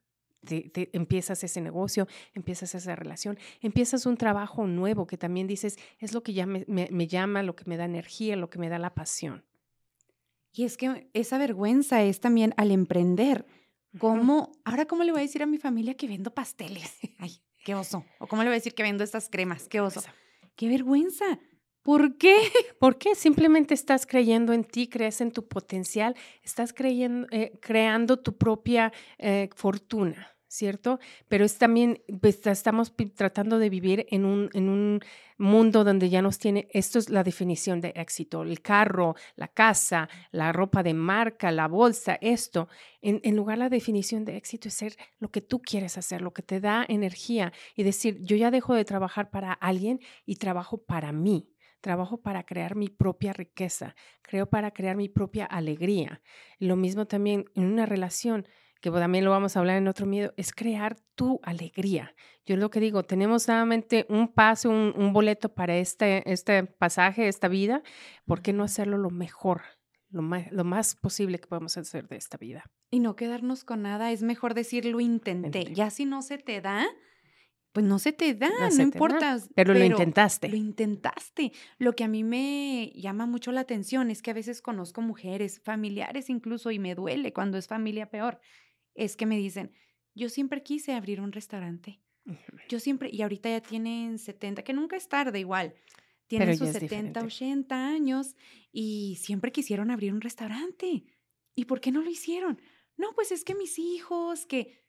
te, 0.46 0.89
empiezas 0.94 1.44
ese 1.44 1.62
negocio, 1.62 2.08
empiezas 2.34 2.75
esa 2.75 2.96
relación, 2.96 3.38
empiezas 3.62 4.06
un 4.06 4.17
trabajo 4.17 4.67
nuevo 4.67 5.08
que 5.08 5.17
también 5.17 5.48
dices 5.48 5.77
es 6.00 6.13
lo 6.13 6.24
que 6.24 6.34
ya 6.34 6.46
me, 6.46 6.65
me 6.67 7.08
llama, 7.08 7.44
lo 7.44 7.56
que 7.56 7.65
me 7.65 7.77
da 7.77 7.86
energía, 7.86 8.36
lo 8.36 8.50
que 8.50 8.60
me 8.60 8.70
da 8.70 8.79
la 8.79 8.94
pasión. 8.94 9.44
Y 10.53 10.63
es 10.63 10.75
que 10.75 11.10
esa 11.13 11.38
vergüenza 11.38 12.01
es 12.01 12.20
también 12.20 12.53
al 12.58 12.72
emprender. 12.72 13.46
¿Cómo, 14.00 14.51
ahora 14.65 14.86
cómo 14.86 15.03
le 15.03 15.12
voy 15.12 15.20
a 15.20 15.24
decir 15.24 15.44
a 15.44 15.46
mi 15.46 15.58
familia 15.58 15.96
que 15.96 16.08
vendo 16.08 16.34
pasteles? 16.34 16.98
Ay, 17.20 17.41
qué 17.63 17.75
oso. 17.75 18.06
O 18.20 18.27
cómo 18.27 18.44
le 18.44 18.50
voy 18.50 18.56
a 18.56 18.60
decir 18.60 18.74
que 18.74 18.84
vendo 18.84 19.03
estas 19.03 19.29
cremas, 19.29 19.67
qué 19.67 19.82
oso. 19.82 20.01
Qué 20.56 20.67
vergüenza. 20.67 21.39
¿Por 21.88 22.17
qué? 22.17 22.36
¿Por 22.82 22.98
qué? 22.98 23.15
Simplemente 23.15 23.74
estás 23.74 24.06
creyendo 24.06 24.51
en 24.51 24.65
ti, 24.65 24.89
crees 24.89 25.22
en 25.22 25.32
tu 25.32 25.48
potencial, 25.48 26.17
estás 26.44 26.74
creyendo, 26.74 27.29
eh, 27.32 27.58
creando 27.62 28.20
tu 28.20 28.36
propia 28.38 28.91
eh, 29.17 29.50
fortuna. 29.56 30.34
¿cierto? 30.50 31.00
Pero 31.27 31.44
es 31.44 31.58
también, 31.58 32.01
pues, 32.22 32.46
estamos 32.48 32.94
tratando 33.15 33.60
de 33.60 33.70
vivir 33.70 34.06
en 34.10 34.24
un, 34.24 34.50
en 34.53 34.70
un 34.70 35.01
mundo 35.38 35.84
donde 35.84 36.10
ya 36.10 36.22
nos 36.22 36.39
tiene, 36.39 36.70
esto 36.72 37.00
es 37.00 37.10
la 37.10 37.24
definición 37.24 37.82
de 37.82 37.89
éxito, 37.96 38.44
el 38.44 38.62
carro, 38.62 39.15
la 39.36 39.50
casa, 39.50 40.08
la 40.32 40.53
ropa 40.53 40.84
de 40.84 40.94
marca, 40.94 41.51
la 41.51 41.67
bolsa, 41.67 42.17
esto. 42.22 42.70
En, 43.01 43.20
en 43.24 43.36
lugar 43.36 43.58
la 43.58 43.67
definición 43.70 44.24
de 44.24 44.38
éxito 44.38 44.70
es 44.70 44.74
ser 44.74 44.96
lo 45.20 45.32
que 45.32 45.41
tú 45.41 45.62
quieres 45.62 45.98
hacer, 45.98 46.22
lo 46.22 46.34
que 46.34 46.44
te 46.44 46.62
da 46.62 46.86
energía 46.88 47.51
y 47.75 47.84
decir, 47.84 48.17
yo 48.22 48.38
ya 48.38 48.50
dejo 48.50 48.74
de 48.74 48.86
trabajar 48.86 49.29
para 49.29 49.51
alguien 49.51 50.00
y 50.25 50.38
trabajo 50.38 50.77
para 50.77 51.12
mí. 51.12 51.50
Trabajo 51.81 52.22
para 52.22 52.43
crear 52.43 52.75
mi 52.75 52.89
propia 52.89 53.34
riqueza, 53.34 53.96
creo 54.22 54.50
para 54.50 54.72
crear 54.72 54.96
mi 54.96 55.10
propia 55.10 55.46
alegría. 55.46 56.22
Lo 56.60 56.75
mismo 56.75 57.05
también 57.05 57.46
en 57.55 57.65
una 57.65 57.86
relación 57.86 58.48
que 58.81 58.91
también 58.91 59.25
lo 59.25 59.31
vamos 59.31 59.55
a 59.55 59.60
hablar 59.60 59.77
en 59.77 59.88
otro 59.88 60.05
miedo, 60.05 60.34
es 60.38 60.51
crear 60.51 60.98
tu 61.15 61.39
alegría. 61.43 62.13
Yo 62.46 62.55
es 62.55 62.62
lo 62.62 62.69
que 62.69 62.79
digo, 62.79 63.03
tenemos 63.03 63.48
nuevamente 63.48 64.05
un 64.10 64.27
paso, 64.27 64.69
un, 64.69 65.13
boleto 65.13 65.53
para 65.53 65.75
este, 65.77 66.29
este 66.31 66.63
pasaje, 66.63 67.27
esta 67.27 67.48
vida, 67.48 67.81
¿por 68.25 68.41
qué 68.41 68.53
no 68.53 68.63
hacerlo 68.63 68.98
lo 68.98 69.10
mejor, 69.10 69.62
lo 70.10 70.22
más, 70.22 70.51
lo 70.51 70.63
más 70.63 70.96
posible 70.96 71.39
que 71.39 71.48
podemos 71.48 71.77
hacer 71.77 72.07
de 72.07 72.17
esta 72.17 72.38
vida? 72.38 72.65
Y 72.89 73.00
no 73.00 73.15
quedarnos 73.15 73.63
con 73.63 73.81
nada, 73.81 74.12
es 74.12 74.24
mejor 74.24 74.53
decir 74.53 74.86
lo 74.86 75.00
intenté. 75.00 75.74
Ya 75.74 75.89
si 75.89 76.05
no 76.05 76.22
se 76.22 76.38
te 76.38 76.62
da, 76.62 76.86
pues 77.77 77.86
no 77.86 78.00
se 78.00 78.12
te 78.12 78.34
da, 78.34 78.50
no, 78.50 78.81
importa. 78.81 79.38
Pero, 79.53 79.75
lo 79.75 79.84
intentaste. 79.84 80.50
Lo 80.50 80.55
intentaste. 80.55 81.51
Lo 81.77 81.93
que 81.93 82.05
a 82.05 82.07
mí 82.07 82.24
me 82.24 82.91
llama 82.96 83.27
mucho 83.27 83.51
la 83.51 83.62
atención 83.62 84.10
es 84.10 84.24
que 84.24 84.31
a 84.31 84.34
veces 84.34 84.63
conozco 84.63 85.03
mujeres, 85.03 85.62
familiares 85.63 86.31
incluso, 86.31 86.72
y 86.72 86.79
me 86.79 86.96
duele 86.96 87.34
cuando 87.34 87.55
es 87.60 87.67
familia 87.67 88.10
peor, 88.10 88.39
es 88.96 89.15
que 89.15 89.27
me 89.27 89.38
dicen, 89.38 89.74
yo 90.15 90.27
siempre 90.29 90.63
quise 90.63 90.93
abrir 90.93 91.22
un 91.22 91.31
restaurante. 91.31 92.01
Yo 92.67 92.79
siempre, 92.79 93.12
y 93.13 93.22
ahorita 93.22 93.48
ya 93.48 93.62
tienen 93.62 94.17
70, 94.17 94.63
que 94.63 94.74
nunca 94.74 94.96
es 94.96 95.07
tarde 95.07 95.39
igual. 95.39 95.75
Tienen 96.25 96.57
sus 96.57 96.69
70, 96.69 97.22
80 97.22 97.89
años 97.89 98.36
y 98.72 99.19
siempre 99.22 99.51
quisieron 99.51 99.91
abrir 99.91 100.13
un 100.13 100.22
restaurante. 100.22 101.03
¿Y 101.53 101.65
por 101.65 101.79
qué 101.79 101.91
no 101.91 102.01
lo 102.01 102.10
hicieron? 102.10 102.60
No, 102.98 103.13
pues 103.13 103.31
es 103.31 103.43
que 103.43 103.53
mis 103.53 103.77
hijos, 103.77 104.48
que 104.48 104.87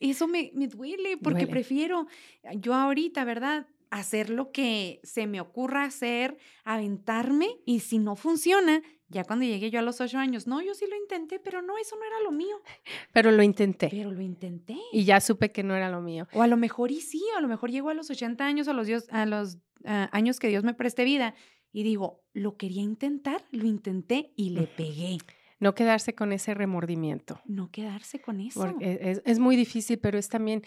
eso 0.00 0.28
me, 0.28 0.50
me 0.54 0.68
duele 0.68 1.16
porque 1.16 1.46
prefiero 1.46 2.06
yo 2.56 2.74
ahorita, 2.74 3.24
¿verdad? 3.24 3.66
Hacer 3.90 4.30
lo 4.30 4.50
que 4.50 5.00
se 5.04 5.26
me 5.26 5.40
ocurra 5.40 5.84
hacer, 5.84 6.36
aventarme 6.64 7.48
y 7.64 7.80
si 7.80 7.98
no 7.98 8.16
funciona, 8.16 8.82
ya 9.08 9.24
cuando 9.24 9.44
llegué 9.44 9.70
yo 9.70 9.78
a 9.78 9.82
los 9.82 10.00
ocho 10.00 10.18
años, 10.18 10.46
no, 10.46 10.60
yo 10.60 10.74
sí 10.74 10.86
lo 10.90 10.96
intenté, 10.96 11.38
pero 11.38 11.62
no, 11.62 11.78
eso 11.78 11.96
no 11.96 12.04
era 12.04 12.20
lo 12.24 12.32
mío. 12.32 12.56
Pero 13.12 13.30
lo 13.30 13.42
intenté. 13.42 13.88
Pero 13.88 14.10
lo 14.10 14.20
intenté. 14.20 14.76
Y 14.92 15.04
ya 15.04 15.20
supe 15.20 15.52
que 15.52 15.62
no 15.62 15.76
era 15.76 15.88
lo 15.88 16.00
mío. 16.00 16.26
O 16.32 16.42
a 16.42 16.48
lo 16.48 16.56
mejor 16.56 16.90
y 16.90 17.00
sí, 17.00 17.22
a 17.36 17.40
lo 17.40 17.46
mejor 17.46 17.70
llego 17.70 17.90
a 17.90 17.94
los 17.94 18.10
80 18.10 18.44
años, 18.44 18.66
a 18.66 18.72
los, 18.72 18.86
Dios, 18.86 19.06
a 19.10 19.26
los 19.26 19.58
ah, 19.84 20.08
años 20.10 20.40
que 20.40 20.48
Dios 20.48 20.64
me 20.64 20.74
preste 20.74 21.04
vida 21.04 21.34
y 21.72 21.82
digo, 21.82 22.24
lo 22.32 22.56
quería 22.56 22.82
intentar, 22.82 23.44
lo 23.50 23.66
intenté 23.66 24.32
y 24.36 24.50
le 24.50 24.66
pegué. 24.66 25.18
No 25.60 25.74
quedarse 25.74 26.14
con 26.14 26.32
ese 26.32 26.54
remordimiento. 26.54 27.40
No 27.44 27.70
quedarse 27.70 28.20
con 28.20 28.40
eso. 28.40 28.76
es, 28.80 29.22
es, 29.24 29.38
muy 29.38 29.56
difícil, 29.56 29.98
pero 29.98 30.18
es 30.18 30.28
también, 30.28 30.62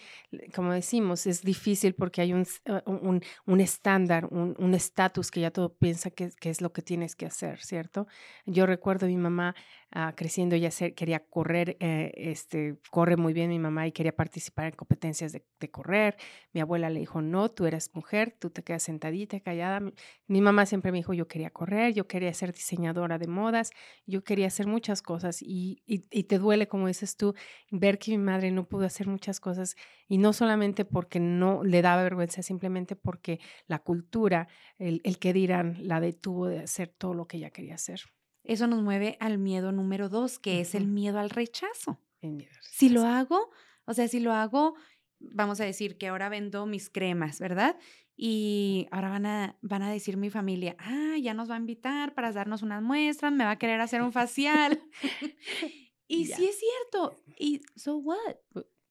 como 0.54 0.72
decimos, 0.72 1.26
es 1.26 1.42
difícil 1.42 1.94
porque 1.94 2.22
hay 2.22 2.32
un, 2.32 2.46
uh, 2.66 2.90
un, 2.90 3.22
un 3.46 3.60
estándar, 3.60 4.26
un 4.26 4.74
estatus 4.74 5.30
que 5.30 5.40
ya 5.40 5.50
todo 5.50 5.74
piensa 5.74 6.10
que, 6.10 6.30
que, 6.40 6.50
es 6.50 6.60
lo 6.60 6.72
que 6.72 6.82
tienes 6.82 7.14
que 7.16 7.26
hacer, 7.26 7.60
¿cierto? 7.60 8.06
Yo 8.46 8.66
recuerdo 8.66 9.06
a 9.06 9.08
mi 9.08 9.16
mamá 9.16 9.54
uh, 9.94 10.14
creciendo, 10.14 10.54
ella 10.54 10.70
quería 10.94 11.20
correr, 11.20 11.76
eh, 11.80 12.12
este, 12.14 12.78
corre 12.90 13.16
muy 13.16 13.32
bien 13.32 13.48
mi 13.48 13.58
mamá 13.58 13.86
y 13.86 13.92
quería 13.92 14.14
participar 14.14 14.66
en 14.66 14.72
competencias 14.72 15.32
de, 15.32 15.44
correr. 15.70 16.16
Mi 16.52 16.60
abuela 16.60 16.88
le 16.90 17.00
dijo, 17.00 17.20
no, 17.20 17.50
tú 17.50 17.66
eres 17.66 17.94
mujer, 17.94 18.34
tú 18.38 18.50
te 18.50 18.62
quedas 18.62 18.82
sentadita, 18.82 19.40
callada. 19.40 19.80
Mi, 20.26 20.40
mamá 20.40 20.66
siempre 20.66 20.92
me 20.92 20.98
dijo, 20.98 21.12
yo 21.14 21.28
quería 21.28 21.50
correr, 21.50 21.92
yo 21.94 22.06
quería 22.06 22.32
ser 22.32 22.52
diseñadora 22.52 23.18
de 23.18 23.26
modas, 23.26 23.70
yo 24.06 24.24
quería 24.24 24.46
hacer 24.46 24.66
muchas 24.66 25.02
cosas 25.02 25.42
y, 25.42 25.82
y, 25.86 26.06
y, 26.10 26.24
te 26.24 26.38
duele, 26.38 26.68
como 26.68 26.86
dices 26.86 27.16
tú, 27.16 27.34
ver 27.70 27.98
que 27.98 28.12
mi 28.12 28.18
madre 28.18 28.50
no 28.50 28.66
pudo 28.66 28.86
hacer 28.86 29.08
muchas 29.08 29.40
cosas 29.40 29.76
y 30.08 30.18
no 30.18 30.32
solamente 30.32 30.84
porque 30.84 31.20
no 31.20 31.64
le 31.64 31.82
daba 31.82 32.02
vergüenza, 32.02 32.42
simplemente 32.42 32.96
porque 32.96 33.40
la 33.66 33.80
cultura, 33.80 34.48
el, 34.78 35.00
el 35.04 35.18
que 35.18 35.32
dirán, 35.32 35.76
la 35.80 36.00
detuvo 36.00 36.46
de 36.46 36.60
hacer 36.60 36.88
todo 36.88 37.14
lo 37.14 37.26
que 37.26 37.38
ella 37.38 37.50
quería 37.50 37.74
hacer. 37.74 38.00
Eso 38.48 38.66
nos 38.66 38.82
mueve 38.82 39.18
al 39.20 39.36
miedo 39.38 39.72
número 39.72 40.08
dos, 40.08 40.38
que 40.38 40.54
uh 40.54 40.54
-huh. 40.54 40.62
es 40.62 40.74
el 40.74 40.86
miedo 40.86 41.18
al 41.18 41.28
rechazo. 41.28 42.00
El 42.22 42.30
miedo 42.32 42.50
al 42.50 42.56
rechazo. 42.56 42.76
Si 42.76 42.88
lo 42.88 43.04
hago, 43.04 43.50
o 43.84 43.92
sea, 43.92 44.08
si 44.08 44.20
lo 44.20 44.32
hago, 44.32 44.74
vamos 45.20 45.60
a 45.60 45.64
decir 45.64 45.98
que 45.98 46.08
ahora 46.08 46.30
vendo 46.30 46.64
mis 46.64 46.88
cremas, 46.88 47.40
¿verdad? 47.40 47.76
Y 48.16 48.88
ahora 48.90 49.10
van 49.10 49.26
a, 49.26 49.58
van 49.60 49.82
a 49.82 49.90
decir 49.90 50.16
mi 50.16 50.30
familia, 50.30 50.76
ah, 50.78 51.16
ya 51.20 51.34
nos 51.34 51.50
va 51.50 51.56
a 51.56 51.58
invitar 51.58 52.14
para 52.14 52.32
darnos 52.32 52.62
unas 52.62 52.82
muestras, 52.82 53.32
me 53.32 53.44
va 53.44 53.52
a 53.52 53.58
querer 53.58 53.80
hacer 53.82 54.00
un 54.00 54.12
facial. 54.12 54.82
y 56.08 56.24
yeah. 56.24 56.36
sí 56.36 56.46
es 56.46 56.58
cierto. 56.58 57.22
¿Y 57.38 57.60
so 57.76 57.98
what? 57.98 58.36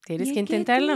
Tienes 0.08 0.32
que 0.32 0.40
intentarlo. 0.40 0.96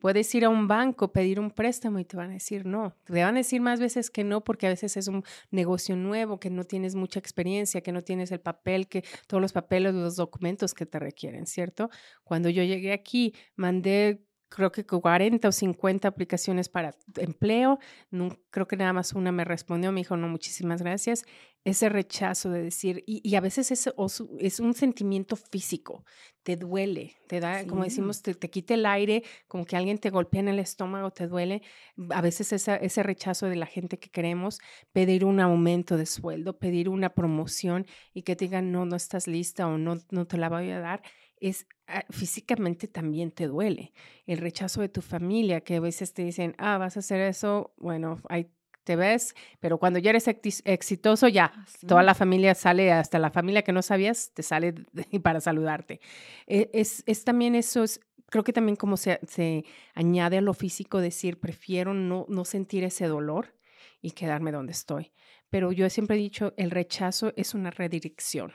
Puedes 0.00 0.34
ir 0.34 0.46
a 0.46 0.48
un 0.48 0.66
banco, 0.66 1.12
pedir 1.12 1.38
un 1.38 1.50
préstamo 1.50 1.98
y 1.98 2.06
te 2.06 2.16
van 2.16 2.30
a 2.30 2.34
decir 2.34 2.64
no. 2.64 2.96
Te 3.04 3.22
van 3.22 3.34
a 3.34 3.38
decir 3.38 3.60
más 3.60 3.80
veces 3.80 4.10
que 4.10 4.24
no 4.24 4.42
porque 4.42 4.66
a 4.66 4.70
veces 4.70 4.96
es 4.96 5.08
un 5.08 5.24
negocio 5.50 5.94
nuevo, 5.94 6.40
que 6.40 6.48
no 6.48 6.64
tienes 6.64 6.94
mucha 6.94 7.18
experiencia, 7.18 7.82
que 7.82 7.92
no 7.92 8.02
tienes 8.02 8.32
el 8.32 8.40
papel, 8.40 8.88
que 8.88 9.04
todos 9.26 9.42
los 9.42 9.52
papeles, 9.52 9.94
los 9.94 10.16
documentos 10.16 10.72
que 10.72 10.86
te 10.86 10.98
requieren, 10.98 11.46
¿cierto? 11.46 11.90
Cuando 12.24 12.48
yo 12.48 12.62
llegué 12.62 12.92
aquí, 12.92 13.34
mandé 13.56 14.22
creo 14.48 14.72
que 14.72 14.86
40 14.86 15.48
o 15.48 15.52
50 15.52 16.08
aplicaciones 16.08 16.68
para 16.68 16.94
empleo. 17.16 17.78
No, 18.10 18.28
creo 18.50 18.66
que 18.66 18.76
nada 18.76 18.92
más 18.92 19.12
una 19.12 19.32
me 19.32 19.44
respondió, 19.44 19.92
me 19.92 20.00
dijo, 20.00 20.16
no, 20.16 20.28
muchísimas 20.28 20.82
gracias. 20.82 21.24
Ese 21.66 21.88
rechazo 21.88 22.50
de 22.50 22.62
decir, 22.62 23.02
y, 23.06 23.20
y 23.28 23.34
a 23.34 23.40
veces 23.40 23.72
es, 23.72 23.90
es, 24.38 24.60
un 24.60 24.74
sentimiento 24.74 25.34
físico, 25.34 26.04
te 26.44 26.56
duele, 26.56 27.16
te 27.26 27.40
da, 27.40 27.62
sí. 27.62 27.66
como 27.66 27.82
decimos, 27.82 28.22
te, 28.22 28.34
te, 28.34 28.48
quita 28.48 28.74
el 28.74 28.86
aire, 28.86 29.24
como 29.48 29.64
que 29.64 29.76
alguien 29.76 29.98
te 29.98 30.10
golpea 30.10 30.42
en 30.42 30.48
el 30.48 30.60
estómago, 30.60 31.10
te 31.10 31.26
duele. 31.26 31.62
A 32.10 32.20
veces 32.20 32.52
esa, 32.52 32.76
ese 32.76 33.02
rechazo 33.02 33.46
de 33.46 33.56
la 33.56 33.66
gente 33.66 33.98
que 33.98 34.10
queremos, 34.10 34.60
pedir 34.92 35.24
un 35.24 35.40
aumento 35.40 35.96
de 35.96 36.06
sueldo, 36.06 36.56
pedir 36.56 36.88
una 36.88 37.14
promoción 37.14 37.84
y 38.14 38.22
que 38.22 38.36
te 38.36 38.44
digan, 38.44 38.70
no, 38.70 38.86
no 38.86 38.94
estás 38.94 39.26
lista 39.26 39.66
o 39.66 39.76
no, 39.76 39.98
no 40.10 40.26
te 40.26 40.38
la 40.38 40.48
voy 40.48 40.70
a 40.70 40.78
dar 40.78 41.02
es 41.40 41.66
ah, 41.86 42.04
físicamente 42.10 42.88
también 42.88 43.30
te 43.30 43.46
duele. 43.46 43.92
El 44.26 44.38
rechazo 44.38 44.80
de 44.80 44.88
tu 44.88 45.02
familia, 45.02 45.60
que 45.60 45.76
a 45.76 45.80
veces 45.80 46.12
te 46.14 46.24
dicen, 46.24 46.54
ah, 46.58 46.78
vas 46.78 46.96
a 46.96 47.00
hacer 47.00 47.20
eso, 47.20 47.74
bueno, 47.76 48.22
ahí 48.28 48.50
te 48.86 48.94
ves, 48.94 49.34
pero 49.58 49.78
cuando 49.78 49.98
ya 49.98 50.10
eres 50.10 50.28
exitoso, 50.28 51.26
ya 51.26 51.52
sí. 51.66 51.88
toda 51.88 52.04
la 52.04 52.14
familia 52.14 52.54
sale, 52.54 52.92
hasta 52.92 53.18
la 53.18 53.30
familia 53.30 53.62
que 53.62 53.72
no 53.72 53.82
sabías, 53.82 54.30
te 54.32 54.44
sale 54.44 54.74
para 55.22 55.40
saludarte. 55.40 56.00
E, 56.46 56.70
es, 56.72 57.02
es 57.06 57.24
también 57.24 57.56
eso, 57.56 57.82
es, 57.82 58.00
creo 58.30 58.44
que 58.44 58.52
también 58.52 58.76
como 58.76 58.96
se, 58.96 59.18
se 59.26 59.64
añade 59.94 60.38
a 60.38 60.40
lo 60.40 60.54
físico, 60.54 61.00
decir, 61.00 61.40
prefiero 61.40 61.94
no, 61.94 62.26
no 62.28 62.44
sentir 62.44 62.84
ese 62.84 63.06
dolor 63.08 63.56
y 64.00 64.12
quedarme 64.12 64.52
donde 64.52 64.72
estoy. 64.72 65.12
Pero 65.50 65.72
yo 65.72 65.90
siempre 65.90 66.16
he 66.16 66.20
dicho, 66.20 66.54
el 66.56 66.70
rechazo 66.70 67.32
es 67.36 67.54
una 67.54 67.72
redirección 67.72 68.52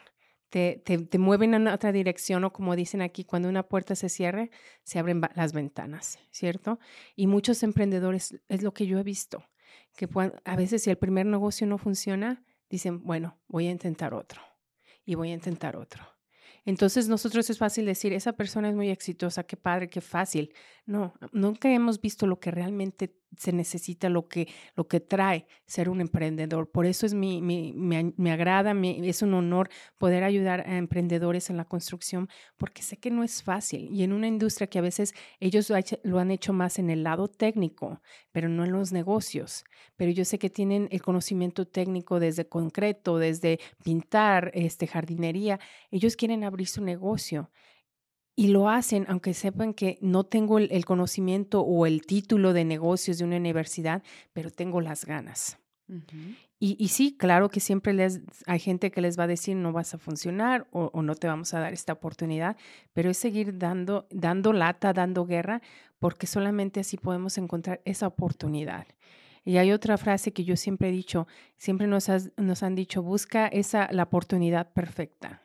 te, 0.52 0.82
te, 0.84 0.98
te, 0.98 1.18
mueven 1.18 1.54
en 1.54 1.68
otra 1.70 1.94
dirección 1.94 2.44
o 2.44 2.52
como 2.52 2.76
dicen 2.76 3.02
aquí, 3.02 3.24
cuando 3.24 3.48
una 3.48 3.64
puerta 3.64 3.96
se 3.96 4.10
cierre, 4.10 4.52
se 4.84 5.00
abren 5.00 5.22
las 5.34 5.54
ventanas, 5.54 6.20
¿cierto? 6.30 6.78
Y 7.16 7.28
muchos 7.28 7.64
emprendedores, 7.64 8.38
es 8.50 8.62
lo 8.62 8.74
que 8.74 8.86
yo 8.86 9.00
he 9.00 9.04
visto, 9.04 9.46
que 9.96 10.08
puedan, 10.08 10.34
a 10.46 10.56
veces 10.56 10.84
si 10.84 10.90
el 10.90 10.98
primer 10.98 11.26
negocio 11.26 11.68
no 11.68 11.78
funciona, 11.78 12.44
dicen, 12.70 13.04
bueno, 13.04 13.40
voy 13.48 13.68
a 13.68 13.72
intentar 13.72 14.14
otro 14.14 14.42
y 15.06 15.16
voy 15.16 15.32
a 15.32 15.34
intentar 15.34 15.76
otro. 15.76 16.04
Entonces 16.64 17.08
nosotros 17.08 17.50
es 17.50 17.58
fácil 17.58 17.86
decir, 17.86 18.14
esa 18.14 18.34
persona 18.34 18.70
es 18.70 18.76
muy 18.76 18.90
exitosa, 18.90 19.44
qué 19.44 19.58
padre, 19.58 19.90
qué 19.90 20.02
fácil. 20.02 20.54
No, 20.86 21.14
nunca 21.32 21.72
hemos 21.72 22.00
visto 22.00 22.28
lo 22.28 22.40
que 22.40 22.52
realmente 22.52 23.21
se 23.38 23.52
necesita, 23.52 24.10
lo 24.10 24.28
que, 24.28 24.48
lo 24.76 24.88
que 24.88 25.00
trae 25.00 25.48
ser 25.66 25.90
un 25.90 26.02
emprendedor. 26.02 26.70
Por 26.70 26.86
eso 26.86 27.06
es 27.06 27.14
mi, 27.14 27.42
mi, 27.42 27.74
me, 27.74 28.32
agrada, 28.32 28.74
me, 28.74 29.08
es 29.08 29.22
un 29.22 29.34
honor 29.34 29.70
poder 29.98 30.24
ayudar 30.24 30.62
a 30.68 30.78
emprendedores 30.78 31.50
en 31.50 31.58
la 31.58 31.66
construcción, 31.66 32.30
porque 32.58 32.82
sé 32.82 32.98
que 32.98 33.12
no 33.12 33.24
es 33.24 33.44
fácil. 33.44 33.90
Y 33.92 34.04
en 34.04 34.14
una 34.14 34.28
industria 34.28 34.68
que 34.68 34.80
a 34.80 34.82
veces 34.82 35.14
ellos 35.40 35.70
lo, 35.70 35.78
lo 36.04 36.20
han 36.20 36.32
hecho 36.32 36.54
más 36.54 36.80
en 36.80 36.90
el 36.90 37.04
lado 37.04 37.28
técnico, 37.28 38.02
pero 38.32 38.50
no 38.50 38.66
en 38.66 38.72
los 38.72 38.92
negocios. 38.92 39.64
Pero 39.96 40.12
yo 40.12 40.26
sé 40.26 40.40
que 40.40 40.50
tienen 40.50 40.88
el 40.92 41.02
conocimiento 41.02 41.68
técnico 41.68 42.20
desde 42.20 42.48
concreto, 42.48 43.18
desde 43.18 43.60
pintar, 43.84 44.52
este, 44.54 44.88
jardinería. 44.88 45.60
Ellos 45.90 46.16
quieren 46.16 46.44
abrir 46.44 46.68
su 46.68 46.84
negocio 46.84 47.50
y 48.36 48.48
lo 48.48 48.70
hacen 48.70 49.06
aunque 49.10 49.34
sepan 49.34 49.74
que 49.74 49.98
no 50.02 50.24
tengo 50.24 50.60
el, 50.60 50.86
conocimiento 50.86 51.62
o 51.62 51.86
el 51.86 52.06
título 52.06 52.54
de 52.54 52.66
negocios 52.66 53.18
de 53.18 53.26
una 53.26 53.38
universidad, 53.38 54.04
pero 54.34 54.50
tengo 54.50 54.82
las 54.82 55.06
ganas. 55.06 55.58
y, 56.58 56.88
sí, 56.88 57.18
claro 57.18 57.50
que 57.50 57.60
siempre 57.60 57.92
les, 57.92 58.22
hay 58.46 58.60
gente 58.60 58.92
que 58.92 59.02
les 59.02 59.20
va 59.20 59.26
a 59.26 59.28
decir 59.28 59.58
no 59.58 59.74
vas 59.74 59.94
a 59.94 59.98
funcionar 59.98 60.68
o, 60.72 61.02
no 61.02 61.16
te 61.16 61.28
vamos 61.28 61.54
a 61.54 61.60
dar 61.60 61.74
esta 61.74 61.94
oportunidad, 61.94 62.56
pero 62.94 63.10
es 63.10 63.18
seguir 63.18 63.58
dando, 63.58 64.08
dando 64.10 64.54
lata, 64.54 64.94
dando 64.94 65.26
guerra, 65.26 65.62
porque 66.00 66.28
solamente 66.28 66.80
así 66.80 66.98
podemos 66.98 67.38
encontrar 67.38 67.82
esa 67.84 68.08
oportunidad. 68.08 68.88
Y 69.44 69.58
hay 69.58 69.72
otra 69.72 69.98
frase 69.98 70.32
que 70.34 70.44
yo 70.44 70.56
siempre 70.56 70.90
he 70.90 70.92
dicho, 70.92 71.28
siempre 71.58 71.88
nos, 71.88 72.10
nos 72.38 72.64
han 72.64 72.76
dicho, 72.76 73.02
busca 73.02 73.48
esa, 73.48 73.92
la 73.92 74.04
oportunidad 74.04 74.72
perfecta. 74.72 75.42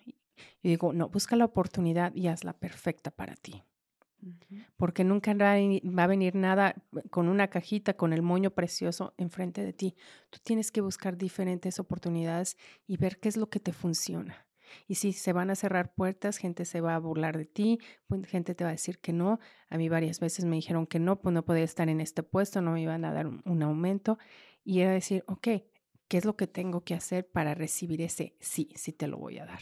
Y 0.66 0.70
digo, 0.70 0.92
no, 0.92 1.08
busca 1.08 1.36
la 1.36 1.44
oportunidad 1.44 2.12
y 2.16 2.26
hazla 2.26 2.52
perfecta 2.52 3.12
para 3.12 3.36
ti. 3.36 3.62
Porque 4.76 5.04
nunca 5.04 5.32
va 5.32 5.52
a 5.52 6.06
venir 6.08 6.34
nada 6.34 6.74
con 7.10 7.28
una 7.28 7.46
cajita, 7.46 7.94
con 7.94 8.12
el 8.12 8.20
moño 8.22 8.50
precioso 8.50 9.14
enfrente 9.16 9.62
de 9.62 9.72
ti. 9.72 9.94
Tú 10.28 10.40
tienes 10.42 10.72
que 10.72 10.80
buscar 10.80 11.16
diferentes 11.16 11.78
oportunidades 11.78 12.56
y 12.84 12.96
ver 12.96 13.20
qué 13.20 13.28
es 13.28 13.36
lo 13.36 13.48
que 13.48 13.60
te 13.60 13.72
funciona. 13.72 14.44
Y 14.88 14.96
si 14.96 15.12
se 15.12 15.32
van 15.32 15.50
a 15.50 15.54
cerrar 15.54 15.94
puertas, 15.94 16.36
gente 16.36 16.64
se 16.64 16.80
va 16.80 16.96
a 16.96 16.98
burlar 16.98 17.38
de 17.38 17.44
ti, 17.44 17.78
gente 18.24 18.56
te 18.56 18.64
va 18.64 18.70
a 18.70 18.72
decir 18.72 18.98
que 18.98 19.12
no. 19.12 19.38
A 19.68 19.78
mí 19.78 19.88
varias 19.88 20.18
veces 20.18 20.46
me 20.46 20.56
dijeron 20.56 20.88
que 20.88 20.98
no, 20.98 21.20
pues 21.22 21.32
no 21.32 21.44
podía 21.44 21.62
estar 21.62 21.88
en 21.88 22.00
este 22.00 22.24
puesto, 22.24 22.60
no 22.60 22.72
me 22.72 22.82
iban 22.82 23.04
a 23.04 23.12
dar 23.12 23.28
un 23.28 23.62
aumento. 23.62 24.18
Y 24.64 24.80
era 24.80 24.90
decir, 24.90 25.22
ok, 25.28 25.46
¿qué 26.08 26.18
es 26.18 26.24
lo 26.24 26.34
que 26.34 26.48
tengo 26.48 26.80
que 26.80 26.94
hacer 26.94 27.30
para 27.30 27.54
recibir 27.54 28.02
ese 28.02 28.34
sí, 28.40 28.70
sí 28.74 28.92
te 28.92 29.06
lo 29.06 29.18
voy 29.18 29.38
a 29.38 29.46
dar? 29.46 29.60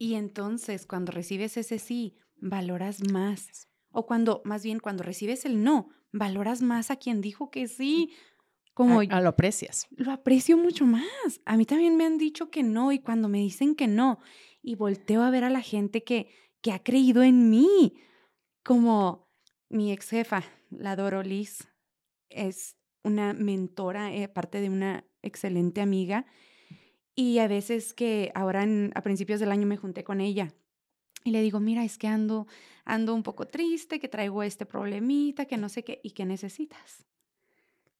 Y 0.00 0.14
entonces 0.14 0.86
cuando 0.86 1.12
recibes 1.12 1.58
ese 1.58 1.78
sí, 1.78 2.16
valoras 2.36 3.06
más. 3.12 3.68
O 3.90 4.06
cuando, 4.06 4.40
más 4.46 4.64
bien, 4.64 4.80
cuando 4.80 5.02
recibes 5.02 5.44
el 5.44 5.62
no, 5.62 5.90
valoras 6.10 6.62
más 6.62 6.90
a 6.90 6.96
quien 6.96 7.20
dijo 7.20 7.50
que 7.50 7.68
sí. 7.68 8.10
Como 8.72 9.00
a, 9.00 9.20
lo 9.20 9.28
aprecias. 9.28 9.86
Lo 9.90 10.10
aprecio 10.10 10.56
mucho 10.56 10.86
más. 10.86 11.42
A 11.44 11.58
mí 11.58 11.66
también 11.66 11.98
me 11.98 12.06
han 12.06 12.16
dicho 12.16 12.50
que 12.50 12.62
no 12.62 12.92
y 12.92 13.00
cuando 13.00 13.28
me 13.28 13.40
dicen 13.40 13.74
que 13.74 13.88
no 13.88 14.20
y 14.62 14.74
volteo 14.74 15.22
a 15.22 15.30
ver 15.30 15.44
a 15.44 15.50
la 15.50 15.60
gente 15.60 16.02
que, 16.02 16.30
que 16.62 16.72
ha 16.72 16.82
creído 16.82 17.22
en 17.22 17.50
mí, 17.50 17.92
como 18.64 19.28
mi 19.68 19.92
ex 19.92 20.08
jefa, 20.08 20.44
la 20.70 20.96
Doro 20.96 21.22
Liz, 21.22 21.68
es 22.30 22.78
una 23.04 23.34
mentora, 23.34 24.14
eh, 24.14 24.28
parte 24.28 24.62
de 24.62 24.70
una 24.70 25.04
excelente 25.20 25.82
amiga 25.82 26.24
y 27.20 27.38
a 27.38 27.48
veces 27.48 27.92
que 27.92 28.32
ahora 28.34 28.66
a 28.94 29.02
principios 29.02 29.40
del 29.40 29.52
año 29.52 29.66
me 29.66 29.76
junté 29.76 30.04
con 30.04 30.22
ella 30.22 30.54
y 31.22 31.32
le 31.32 31.42
digo, 31.42 31.60
mira, 31.60 31.84
es 31.84 31.98
que 31.98 32.06
ando, 32.06 32.46
ando 32.86 33.14
un 33.14 33.22
poco 33.22 33.46
triste, 33.46 34.00
que 34.00 34.08
traigo 34.08 34.42
este 34.42 34.64
problemita, 34.64 35.44
que 35.44 35.58
no 35.58 35.68
sé 35.68 35.84
qué, 35.84 36.00
¿y 36.02 36.12
qué 36.12 36.24
necesitas? 36.24 37.04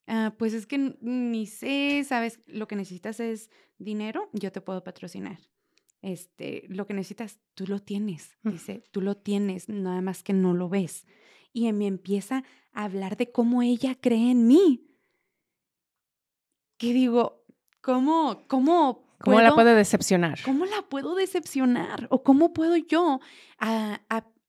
Ah, 0.07 0.35
pues 0.39 0.55
es 0.55 0.67
que 0.67 0.97
ni 1.03 1.47
sé, 1.47 2.03
sabes, 2.09 2.41
lo 2.47 2.67
que 2.67 2.77
necesitas 2.77 3.21
es 3.21 3.51
dinero, 3.77 4.31
yo 4.33 4.53
te 4.53 4.63
puedo 4.63 4.83
patrocinar. 4.83 5.39
Este, 6.01 6.65
lo 6.69 6.87
que 6.87 6.95
necesitas, 6.95 7.41
tú 7.53 7.67
lo 7.67 7.79
tienes, 7.79 8.39
dice, 8.43 8.83
tú 8.91 9.03
lo 9.03 9.19
tienes, 9.19 9.69
nada 9.69 10.01
más 10.01 10.23
que 10.23 10.33
no 10.33 10.55
lo 10.55 10.71
ves. 10.71 11.07
Y 11.53 11.71
me 11.75 11.89
empieza 11.89 12.43
a 12.73 12.85
hablar 12.85 13.19
de 13.19 13.31
cómo 13.31 13.61
ella 13.61 13.99
cree 14.01 14.31
en 14.31 14.47
mí. 14.47 14.87
Que 16.79 16.95
digo, 16.95 17.45
¿cómo, 17.83 18.45
cómo 18.49 19.10
¿Cómo 19.23 19.41
la 19.41 19.55
puedo 19.55 19.75
decepcionar? 19.75 20.39
¿Cómo 20.45 20.65
la 20.65 20.83
puedo 20.83 21.15
decepcionar? 21.15 22.07
¿O 22.11 22.23
cómo 22.23 22.53
puedo 22.53 22.77
yo 22.77 23.21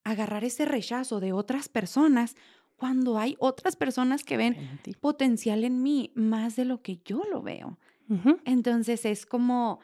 agarrar 0.03 0.43
ese 0.43 0.65
rechazo 0.65 1.19
de 1.19 1.33
otras 1.33 1.69
personas 1.69 2.35
cuando 2.75 3.19
hay 3.19 3.35
otras 3.39 3.75
personas 3.75 4.23
que 4.23 4.37
ven 4.37 4.79
potencial 4.99 5.63
en 5.63 5.83
mí 5.83 6.11
más 6.15 6.55
de 6.55 6.65
lo 6.65 6.81
que 6.81 6.99
yo 7.03 7.23
lo 7.29 7.41
veo? 7.41 7.77
Entonces 8.45 9.05
es 9.05 9.25
como, 9.25 9.79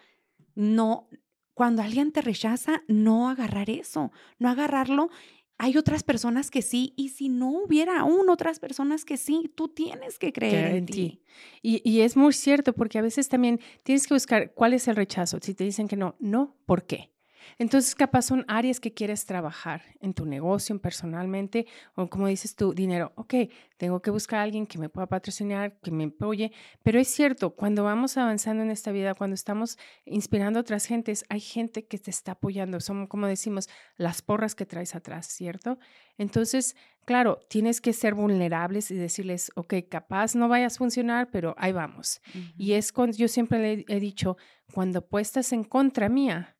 no, 0.55 1.07
cuando 1.53 1.81
alguien 1.81 2.11
te 2.11 2.21
rechaza, 2.21 2.81
no 2.87 3.29
agarrar 3.29 3.69
eso, 3.69 4.11
no 4.37 4.49
agarrarlo 4.49 5.09
hay 5.57 5.77
otras 5.77 6.03
personas 6.03 6.51
que 6.51 6.61
sí, 6.61 6.93
y 6.95 7.09
si 7.09 7.29
no 7.29 7.49
hubiera 7.49 7.99
aún 7.99 8.29
otras 8.29 8.59
personas 8.59 9.05
que 9.05 9.17
sí, 9.17 9.51
tú 9.55 9.67
tienes 9.67 10.19
que 10.19 10.31
creer 10.31 10.75
en, 10.75 10.85
ti. 10.85 11.21
Y, 11.61 11.81
y, 11.89 12.01
es 12.01 12.15
muy 12.15 12.33
cierto, 12.33 12.73
porque 12.73 12.99
a 12.99 13.01
veces 13.01 13.27
también 13.27 13.59
tienes 13.83 14.05
que 14.05 14.13
buscar 14.13 14.53
cuál 14.53 14.73
es 14.73 14.87
el 14.87 14.95
rechazo. 14.95 15.39
Si 15.41 15.53
te 15.53 15.63
dicen 15.63 15.87
que 15.87 15.95
no, 15.95 16.15
no, 16.19 16.55
¿por 16.65 16.85
qué? 16.85 17.11
Entonces, 17.57 17.95
capaz 17.95 18.23
son 18.23 18.45
áreas 18.47 18.79
que 18.79 18.93
quieres 18.93 19.25
trabajar 19.25 19.81
en 19.99 20.13
tu 20.13 20.25
negocio, 20.25 20.79
personalmente, 20.79 21.67
o 21.95 22.09
como 22.09 22.27
dices 22.27 22.55
tú, 22.55 22.73
dinero. 22.73 23.13
Ok, 23.15 23.33
tengo 23.77 24.01
que 24.01 24.11
buscar 24.11 24.39
a 24.39 24.43
alguien 24.43 24.65
que 24.65 24.77
me 24.77 24.89
pueda 24.89 25.07
patrocinar, 25.07 25.79
que 25.79 25.91
me 25.91 26.05
apoye. 26.05 26.51
Pero 26.83 26.99
es 26.99 27.07
cierto, 27.07 27.55
cuando 27.55 27.83
vamos 27.83 28.17
avanzando 28.17 28.63
en 28.63 28.71
esta 28.71 28.91
vida, 28.91 29.13
cuando 29.13 29.35
estamos 29.35 29.77
inspirando 30.05 30.59
a 30.59 30.61
otras 30.61 30.85
gentes, 30.85 31.25
hay 31.29 31.39
gente 31.39 31.85
que 31.85 31.97
te 31.97 32.11
está 32.11 32.33
apoyando. 32.33 32.79
Son, 32.79 33.07
como 33.07 33.27
decimos, 33.27 33.69
las 33.95 34.21
porras 34.21 34.55
que 34.55 34.65
traes 34.65 34.95
atrás, 34.95 35.27
¿cierto? 35.27 35.77
Entonces, 36.17 36.75
claro, 37.05 37.39
tienes 37.49 37.79
que 37.79 37.93
ser 37.93 38.15
vulnerables 38.15 38.91
y 38.91 38.95
decirles, 38.95 39.51
ok, 39.55 39.75
capaz 39.89 40.35
no 40.35 40.49
vayas 40.49 40.75
a 40.75 40.79
funcionar, 40.79 41.29
pero 41.31 41.55
ahí 41.57 41.71
vamos. 41.71 42.21
Y 42.57 42.73
es 42.73 42.91
cuando 42.91 43.15
yo 43.15 43.27
siempre 43.27 43.59
le 43.59 43.85
he 43.87 43.99
dicho, 43.99 44.37
cuando 44.73 45.07
puestas 45.07 45.53
en 45.53 45.63
contra 45.63 46.09
mía, 46.09 46.56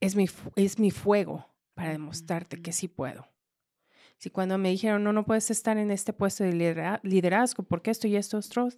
es 0.00 0.16
mi, 0.16 0.26
es 0.56 0.78
mi 0.78 0.90
fuego 0.90 1.46
para 1.74 1.92
demostrarte 1.92 2.60
que 2.60 2.72
sí 2.72 2.88
puedo. 2.88 3.28
Si 4.18 4.30
cuando 4.30 4.58
me 4.58 4.70
dijeron, 4.70 5.04
no, 5.04 5.12
no 5.12 5.24
puedes 5.24 5.50
estar 5.50 5.78
en 5.78 5.90
este 5.90 6.12
puesto 6.12 6.42
de 6.42 6.52
liderazgo, 7.02 7.62
porque 7.62 7.90
esto 7.90 8.08
y 8.08 8.16
esto, 8.16 8.38
otro, 8.38 8.68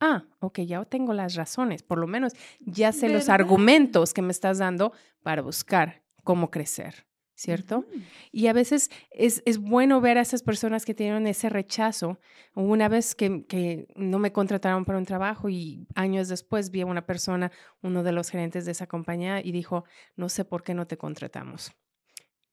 ah, 0.00 0.24
ok, 0.40 0.60
ya 0.60 0.84
tengo 0.84 1.12
las 1.12 1.34
razones, 1.34 1.82
por 1.82 1.98
lo 1.98 2.06
menos 2.06 2.32
ya 2.60 2.92
sé 2.92 3.08
los 3.08 3.28
argumentos 3.28 4.14
que 4.14 4.22
me 4.22 4.32
estás 4.32 4.58
dando 4.58 4.92
para 5.22 5.42
buscar 5.42 6.02
cómo 6.24 6.50
crecer. 6.50 7.07
¿Cierto? 7.38 7.84
Y 8.32 8.48
a 8.48 8.52
veces 8.52 8.90
es, 9.12 9.42
es, 9.46 9.58
bueno 9.58 10.00
ver 10.00 10.18
a 10.18 10.22
esas 10.22 10.42
personas 10.42 10.84
que 10.84 10.92
tienen 10.92 11.28
ese 11.28 11.48
rechazo. 11.48 12.18
Una 12.54 12.88
vez 12.88 13.14
que, 13.14 13.44
que, 13.46 13.86
no 13.94 14.18
me 14.18 14.32
contrataron 14.32 14.84
para 14.84 14.98
un 14.98 15.04
trabajo 15.04 15.48
y 15.48 15.86
años 15.94 16.26
después 16.26 16.72
vi 16.72 16.80
a 16.80 16.86
una 16.86 17.06
persona, 17.06 17.52
uno 17.80 18.02
de 18.02 18.10
los 18.10 18.30
gerentes 18.30 18.64
de 18.64 18.72
esa 18.72 18.88
compañía, 18.88 19.40
y 19.40 19.52
dijo, 19.52 19.84
no 20.16 20.28
sé 20.28 20.44
por 20.44 20.64
qué 20.64 20.74
no 20.74 20.88
te 20.88 20.98
contratamos. 20.98 21.72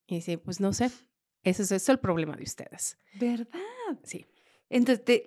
Y 0.05 0.17
dice, 0.17 0.37
pues 0.37 0.59
no 0.59 0.71
sé, 0.71 0.91
ese 1.41 1.75
es, 1.75 1.89
el 1.89 1.97
problema 1.97 2.35
de 2.35 2.43
ustedes. 2.43 2.99
¿Verdad? 3.15 3.47
Sí. 4.03 4.27
Entonces, 4.69 5.03
te, 5.03 5.23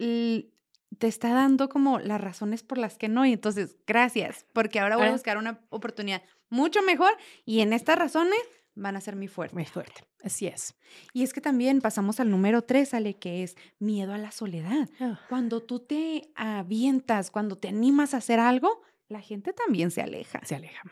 te 0.99 1.09
está 1.09 1.35
dando 1.35 1.69
como 1.69 1.99
las 1.99 2.21
razones 2.21 2.63
por 2.63 2.79
las 2.79 2.97
que 2.97 3.09
no. 3.09 3.27
Y 3.27 3.33
entonces, 3.33 3.77
gracias, 3.89 4.47
porque 4.53 4.79
ahora 4.79 4.97
voy 4.97 5.07
a 5.07 5.13
buscar 5.13 5.37
una 5.37 5.61
oportunidad 5.71 6.23
mucho 6.49 6.81
mejor 6.83 7.11
y 7.45 7.61
en 7.61 7.73
estas 7.73 7.99
razones 7.99 8.39
van 8.79 8.97
a 8.97 9.01
ser 9.01 9.17
muy 9.17 9.29
fuerte. 9.29 9.55
Muy 9.55 9.65
fuerte, 9.65 10.05
así 10.23 10.47
es. 10.47 10.75
Y 11.13 11.23
es 11.23 11.33
que 11.33 11.41
también 11.41 11.81
pasamos 11.81 12.21
al 12.21 12.31
número 12.31 12.63
tres, 12.63 12.95
Ale, 12.95 13.15
que 13.15 13.43
es 13.43 13.57
miedo 13.79 14.13
a 14.13 14.19
la 14.19 14.31
soledad. 14.31 14.89
Ah. 15.01 15.21
Cuando 15.29 15.63
tú 15.63 15.81
te 15.81 16.31
avientas, 16.35 17.31
cuando 17.31 17.57
te 17.57 17.69
animas 17.69 18.15
a 18.15 18.19
hacer 18.19 18.41
algo, 18.41 18.83
la 19.09 19.21
gente 19.21 19.53
también 19.53 19.91
se 19.91 20.03
aleja. 20.03 20.41
Se 20.45 20.55
aleja. 20.55 20.83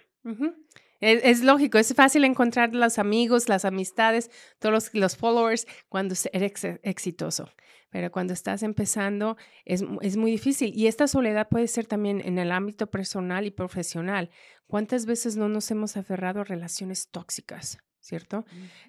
Es, 1.00 1.42
lógico, 1.42 1.78
es 1.78 1.94
fácil 1.94 2.24
encontrar 2.24 2.74
los 2.74 2.98
amigos, 2.98 3.48
las 3.48 3.64
amistades, 3.64 4.30
todos 4.58 4.90
los, 4.94 5.16
followers 5.16 5.66
cuando 5.88 6.14
eres 6.32 6.64
exitoso. 6.82 7.50
Pero 7.90 8.10
cuando 8.10 8.32
estás 8.32 8.62
empezando 8.62 9.36
es, 9.64 9.84
es 10.02 10.16
muy 10.16 10.30
difícil. 10.30 10.72
Y 10.74 10.86
esta 10.86 11.06
soledad 11.06 11.48
puede 11.48 11.68
ser 11.68 11.86
también 11.86 12.20
en 12.24 12.38
el 12.38 12.52
ámbito 12.52 12.88
personal 12.88 13.46
y 13.46 13.50
profesional. 13.50 14.30
¿Cuántas 14.66 15.06
veces 15.06 15.36
no 15.36 15.48
nos 15.48 15.70
hemos 15.70 15.96
aferrado 15.96 16.40
a 16.40 16.44
relaciones 16.44 17.08
tóxicas? 17.10 17.78
¿Cierto? 18.06 18.44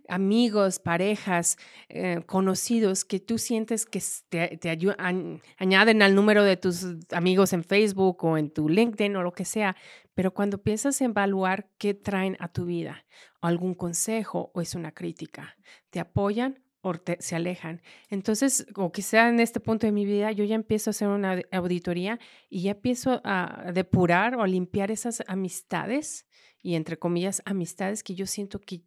Amigos, 0.08 0.78
parejas, 0.78 1.58
eh, 1.90 2.22
conocidos 2.28 3.04
que 3.04 3.20
tú 3.20 3.40
sientes 3.40 3.88
que 3.88 4.00
te, 4.30 4.58
te 4.58 4.70
ayudan, 4.70 5.42
añaden 5.58 6.04
al 6.04 6.14
número 6.14 6.44
de 6.44 6.56
tus 6.56 6.86
amigos 7.12 7.52
en 7.54 7.64
Facebook 7.64 8.24
o 8.24 8.38
en 8.38 8.52
tu 8.52 8.70
LinkedIn 8.70 9.16
o 9.16 9.24
lo 9.24 9.34
que 9.34 9.44
sea, 9.44 9.76
pero 10.14 10.36
cuando 10.36 10.60
piensas 10.60 11.02
en 11.02 11.12
evaluar 11.12 11.68
qué 11.80 11.96
traen 11.96 12.38
a 12.40 12.48
tu 12.48 12.66
vida, 12.66 13.06
algún 13.42 13.74
consejo 13.74 14.52
o 14.54 14.62
es 14.62 14.76
una 14.76 14.92
crítica, 14.92 15.58
¿te 15.90 16.00
apoyan 16.00 16.60
o 16.82 16.94
se 17.20 17.36
alejan. 17.36 17.82
Entonces, 18.10 18.68
o 18.76 18.92
quizá 18.92 19.30
en 19.30 19.40
este 19.40 19.60
punto 19.60 19.88
de 19.88 19.92
mi 19.92 20.06
vida, 20.06 20.32
yo 20.32 20.46
ya 20.46 20.56
empiezo 20.56 20.90
a 20.90 20.92
hacer 20.92 21.08
una 21.08 21.42
auditoría 21.52 22.20
y 22.50 22.62
ya 22.62 22.72
empiezo 22.72 23.20
a 23.24 23.72
depurar 23.74 24.36
o 24.36 24.44
a 24.44 24.48
limpiar 24.48 24.92
esas 24.92 25.24
amistades 25.28 26.28
y 26.62 26.76
entre 26.76 26.98
comillas 26.98 27.42
amistades 27.46 28.04
que 28.04 28.16
yo 28.16 28.26
siento 28.26 28.60
que 28.60 28.82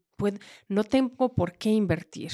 no 0.69 0.85
tengo 0.85 1.35
por 1.35 1.53
qué 1.53 1.71
invertir. 1.71 2.33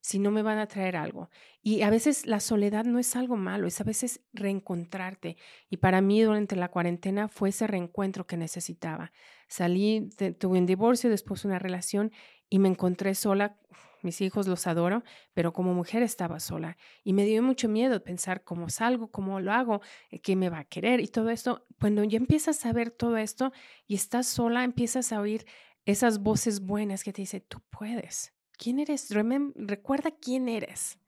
si 0.00 0.18
no 0.18 0.30
me 0.30 0.42
van 0.42 0.58
a 0.58 0.66
traer 0.66 0.96
algo. 0.96 1.28
Y 1.62 1.82
a 1.82 1.90
veces 1.90 2.24
la 2.24 2.40
soledad 2.40 2.84
no 2.84 2.98
es 2.98 3.14
algo 3.16 3.36
malo, 3.36 3.66
es 3.66 3.80
a 3.80 3.84
veces 3.84 4.20
reencontrarte. 4.32 5.36
Y 5.68 5.78
para 5.78 6.00
mí 6.00 6.22
durante 6.22 6.56
la 6.56 6.68
cuarentena 6.70 7.28
fue 7.28 7.50
ese 7.50 7.66
reencuentro 7.66 8.26
que 8.26 8.36
necesitaba. 8.36 9.12
Salí, 9.48 10.08
tuve 10.38 10.58
un 10.58 10.66
divorcio, 10.66 11.10
después 11.10 11.44
una 11.44 11.58
relación 11.58 12.12
y 12.48 12.58
me 12.58 12.68
encontré 12.68 13.14
sola. 13.14 13.58
Mis 14.00 14.20
hijos 14.20 14.46
los 14.46 14.68
adoro, 14.68 15.02
pero 15.34 15.52
como 15.52 15.74
mujer 15.74 16.04
estaba 16.04 16.38
sola 16.38 16.76
y 17.02 17.12
me 17.12 17.24
dio 17.24 17.42
mucho 17.42 17.68
miedo 17.68 18.04
pensar 18.04 18.44
cómo 18.44 18.70
salgo, 18.70 19.10
cómo 19.10 19.40
lo 19.40 19.52
hago, 19.52 19.80
eh, 20.10 20.20
quién 20.20 20.38
me 20.38 20.50
va 20.50 20.60
a 20.60 20.64
querer 20.64 21.00
y 21.00 21.08
todo 21.08 21.30
esto. 21.30 21.66
Cuando 21.80 22.04
ya 22.04 22.16
empiezas 22.16 22.64
a 22.64 22.72
ver 22.72 22.92
todo 22.92 23.16
esto 23.16 23.52
y 23.88 23.96
estás 23.96 24.28
sola, 24.28 24.62
empiezas 24.62 25.12
a 25.12 25.20
oír 25.20 25.44
esas 25.90 26.18
voces 26.22 26.60
buenas 26.60 27.02
que 27.02 27.14
te 27.14 27.22
dicen, 27.22 27.42
tú 27.48 27.60
puedes. 27.70 28.34
¿Quién 28.58 28.78
eres? 28.78 29.08
recuerda 29.54 30.10
quién 30.10 30.48
eres. 30.48 30.98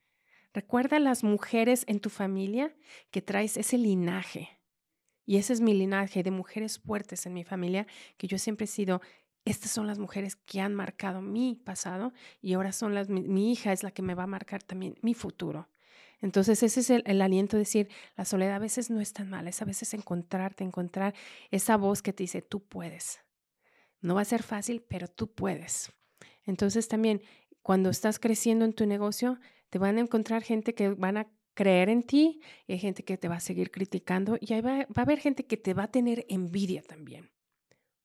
Recuerda 0.55 0.99
las 0.99 1.23
mujeres 1.23 1.85
en 1.87 2.01
tu 2.01 2.09
familia 2.09 2.75
que 3.11 3.21
traes 3.21 3.59
ese 3.59 3.77
linaje. 3.77 4.49
Y 5.27 5.37
ese 5.37 5.53
es 5.53 5.61
mi 5.61 5.75
linaje 5.75 6.23
de 6.23 6.31
mujeres 6.31 6.79
fuertes 6.79 7.27
en 7.27 7.35
mi 7.35 7.45
familia, 7.45 7.87
que 8.17 8.27
yo 8.27 8.39
siempre 8.39 8.65
he 8.65 8.69
sido 8.69 9.03
estas 9.45 9.71
son 9.71 9.87
las 9.87 9.99
mujeres 9.99 10.37
que 10.37 10.61
han 10.61 10.75
marcado 10.75 11.21
mi 11.21 11.57
pasado 11.57 12.13
y 12.41 12.55
ahora 12.55 12.73
son 12.73 12.95
las, 12.95 13.09
mi, 13.11 13.53
hija 13.53 13.73
es 13.73 13.83
la 13.83 13.91
que 13.91 14.03
me 14.03 14.15
va 14.15 14.23
a 14.23 14.27
marcar 14.27 14.63
también 14.63 14.97
mi 15.03 15.13
futuro. 15.13 15.69
Entonces 16.23 16.63
ese 16.63 16.81
es 16.81 16.91
el, 16.91 17.21
aliento 17.21 17.57
de 17.57 17.63
decir, 17.63 17.89
la 18.17 18.25
soledad 18.25 18.57
a 18.57 18.59
veces 18.59 18.91
no 18.91 19.01
es 19.01 19.13
tan 19.13 19.29
mala, 19.29 19.51
es 19.51 19.61
a 19.61 19.67
veces 19.67 19.93
encontrarte, 19.93 20.65
encontrar 20.65 21.15
esa 21.51 21.77
voz 21.77 22.03
que 22.03 22.13
te 22.13 22.23
dice, 22.23 22.43
tú 22.43 22.61
puedes. 22.61 23.21
No 24.01 24.15
va 24.15 24.23
a 24.23 24.25
ser 24.25 24.43
fácil, 24.43 24.83
pero 24.89 25.09
tú 25.09 25.33
puedes. 25.33 25.93
Entonces 26.45 26.89
también, 26.89 27.23
cuando 27.63 27.91
estás 27.91 28.19
creciendo 28.19 28.65
en 28.65 28.73
tu 28.73 28.87
negocio, 28.87 29.39
te 29.69 29.79
van 29.79 29.99
a 29.99 30.01
encontrar 30.01 30.43
gente 30.43 30.75
que 30.75 30.91
van 30.91 31.17
a 31.17 31.31
creer 31.55 31.89
en 31.89 32.03
ti, 32.03 32.41
y 32.67 32.73
hay 32.73 32.79
gente 32.79 33.05
que 33.05 33.19
te 33.19 33.29
va 33.29 33.37
a 33.37 33.41
seguir 33.41 33.71
criticando 33.71 34.39
y 34.41 34.55
ahí 34.55 34.61
va, 34.61 34.81
a 34.81 35.01
haber 35.03 35.19
gente 35.19 35.45
que 35.45 35.57
te 35.57 35.75
va 35.75 35.85
a 35.85 35.91
tener 35.91 36.25
envidia 36.29 36.83
también 36.83 37.31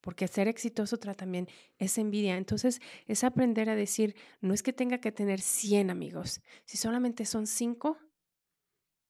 porque 0.02 0.28
ser 0.28 0.46
exitoso 0.46 0.98
también 0.98 1.48
es 1.78 1.98
envidia. 1.98 2.36
Entonces, 2.36 2.80
es 3.08 3.24
aprender 3.24 3.68
a 3.68 3.74
decir, 3.74 4.14
no 4.40 4.54
es 4.54 4.62
que 4.62 4.72
tenga 4.72 4.98
que 4.98 5.10
tener 5.10 5.40
100 5.40 5.90
amigos, 5.90 6.42
si 6.64 6.76
solamente 6.76 7.24
son 7.24 7.48
5, 7.48 7.98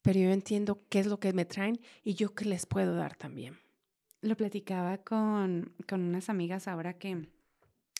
pero 0.00 0.18
yo 0.18 0.30
entiendo 0.30 0.86
qué 0.88 1.00
es 1.00 1.06
lo 1.06 1.20
que 1.20 1.34
me 1.34 1.44
traen 1.44 1.78
y 2.02 2.14
yo 2.14 2.34
qué 2.34 2.46
les 2.46 2.64
puedo 2.64 2.96
dar 2.96 3.14
también. 3.14 3.58
Lo 4.20 4.36
platicaba 4.36 4.98
con, 4.98 5.74
con 5.88 6.02
unas 6.02 6.28
amigas 6.28 6.68
ahora 6.68 6.98
que 6.98 7.28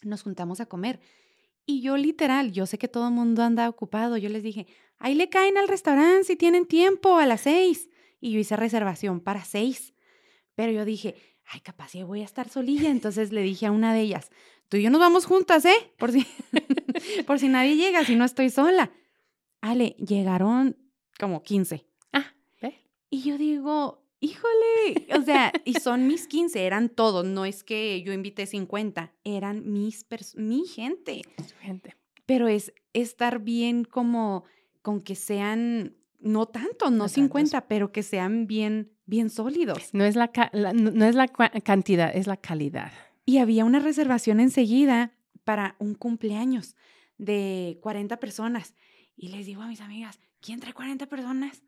nos 0.03 0.23
juntamos 0.23 0.61
a 0.61 0.67
comer. 0.67 1.01
Y 1.67 1.81
yo 1.81 1.97
literal, 1.97 2.53
yo 2.53 2.65
sé 2.67 2.79
que 2.79 2.89
todo 2.89 3.09
el 3.09 3.15
mundo 3.15 3.43
anda 3.43 3.69
ocupado. 3.69 4.17
Yo 4.17 4.29
les 4.29 4.43
dije, 4.43 4.67
ahí 4.99 5.15
le 5.15 5.29
caen 5.29 5.59
al 5.59 5.69
restaurante 5.69 6.25
si 6.25 6.37
tienen 6.37 6.67
tiempo 6.67 7.19
a 7.19 7.27
las 7.27 7.43
seis. 7.43 7.91
Y 8.21 8.31
yo 8.31 8.39
hice 8.39 8.57
reservación 8.57 9.21
para 9.21 9.45
seis. 9.45 9.93
Pero 10.55 10.73
yo 10.73 10.85
dije, 10.85 11.17
ay, 11.45 11.61
capaz 11.61 11.93
ya 11.93 12.05
voy 12.05 12.23
a 12.23 12.25
estar 12.25 12.49
solilla. 12.49 12.91
Entonces 12.91 13.33
le 13.33 13.43
dije 13.43 13.67
a 13.67 13.73
una 13.73 13.93
de 13.93 14.01
ellas, 14.01 14.31
tú 14.69 14.77
y 14.77 14.83
yo 14.83 14.91
nos 14.91 15.01
vamos 15.01 15.27
juntas, 15.27 15.65
¿eh? 15.65 15.93
Por 15.99 16.13
si, 16.13 16.25
por 17.27 17.39
si 17.41 17.49
nadie 17.49 17.77
llega, 17.77 18.05
si 18.05 18.15
no 18.15 18.25
estoy 18.25 18.51
sola. 18.51 18.93
Ale, 19.61 19.97
llegaron 19.99 20.77
como 21.19 21.43
15. 21.43 21.85
Ah, 22.13 22.33
¿ve? 22.63 22.79
Y 23.11 23.23
yo 23.23 23.39
digo, 23.39 24.06
híjole, 24.21 25.07
o 25.19 25.23
sea, 25.23 25.53
y 25.65 25.75
son 25.75 26.07
mis 26.07 26.27
15, 26.27 26.65
eran 26.65 26.89
todos, 26.89 27.25
no 27.25 27.45
es 27.45 27.65
que 27.65 28.03
yo 28.03 28.13
invité 28.13 28.47
50, 28.47 29.13
eran 29.25 29.73
mis 29.73 30.07
mi 30.37 30.65
gente. 30.67 31.23
gente. 31.61 31.95
Pero 32.25 32.49
es 32.49 32.73
estar 32.93 33.41
bien 33.41 33.85
como 33.85 34.45
con 34.83 35.01
que 35.01 35.15
sean, 35.15 35.97
no 36.19 36.47
tanto, 36.47 36.91
no, 36.91 37.09
50, 37.09 37.69
pero 37.69 37.93
que 37.93 38.03
sean 38.03 38.47
bien 38.47 38.97
bien 39.07 39.31
sólidos. 39.31 39.95
No 39.95 40.05
es 40.05 40.17
la, 40.17 40.31
no 40.53 41.05
es 41.05 41.15
la 41.15 41.29
cantidad, 41.29 42.15
es 42.15 42.27
la 42.27 42.37
calidad. 42.37 42.93
Y 43.25 43.39
había 43.39 43.65
una 43.65 43.79
reservación 43.79 44.41
enseguida 44.41 45.13
para 45.45 45.77
un 45.79 45.95
cumpleaños 45.95 46.77
de 47.19 47.79
40 47.83 48.19
personas. 48.19 48.75
Y 49.17 49.29
les 49.29 49.47
digo 49.47 49.63
a 49.63 49.69
mis 49.69 49.81
amigas, 49.81 50.21
¿quién 50.41 50.61
trae 50.61 50.75
40 50.75 51.07
personas? 51.07 51.63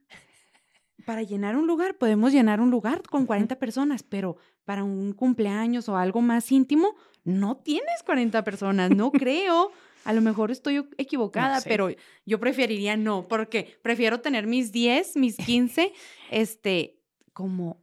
Para 1.09 1.23
llenar 1.23 1.57
un 1.57 1.67
lugar, 1.67 1.97
podemos 1.97 2.35
llenar 2.35 2.61
un 2.61 2.71
lugar 2.71 3.01
con 3.01 3.25
40 3.25 3.59
personas, 3.59 4.03
pero 4.03 4.37
para 4.67 4.85
un 4.85 5.15
cumpleaños 5.15 5.89
o 5.89 5.97
algo 5.97 6.21
más 6.21 6.53
íntimo, 6.53 6.97
no 7.25 7.57
tienes 7.57 8.03
40 8.05 8.45
personas, 8.45 8.91
no 8.91 9.11
creo. 9.13 9.71
A 10.05 10.13
lo 10.13 10.21
mejor 10.21 10.51
estoy 10.51 10.87
equivocada, 10.99 11.63
pero 11.63 11.89
yo 12.27 12.39
preferiría 12.39 12.99
no, 12.99 13.27
porque 13.27 13.79
prefiero 13.81 14.21
tener 14.21 14.47
mis 14.47 14.71
10, 14.71 15.17
mis 15.17 15.37
15, 15.47 15.95
este, 16.31 17.01
como 17.33 17.83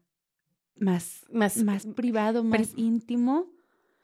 más, 0.75 1.25
más, 1.33 1.57
más 1.63 1.87
privado, 1.87 2.43
más 2.43 2.73
íntimo. 2.75 3.54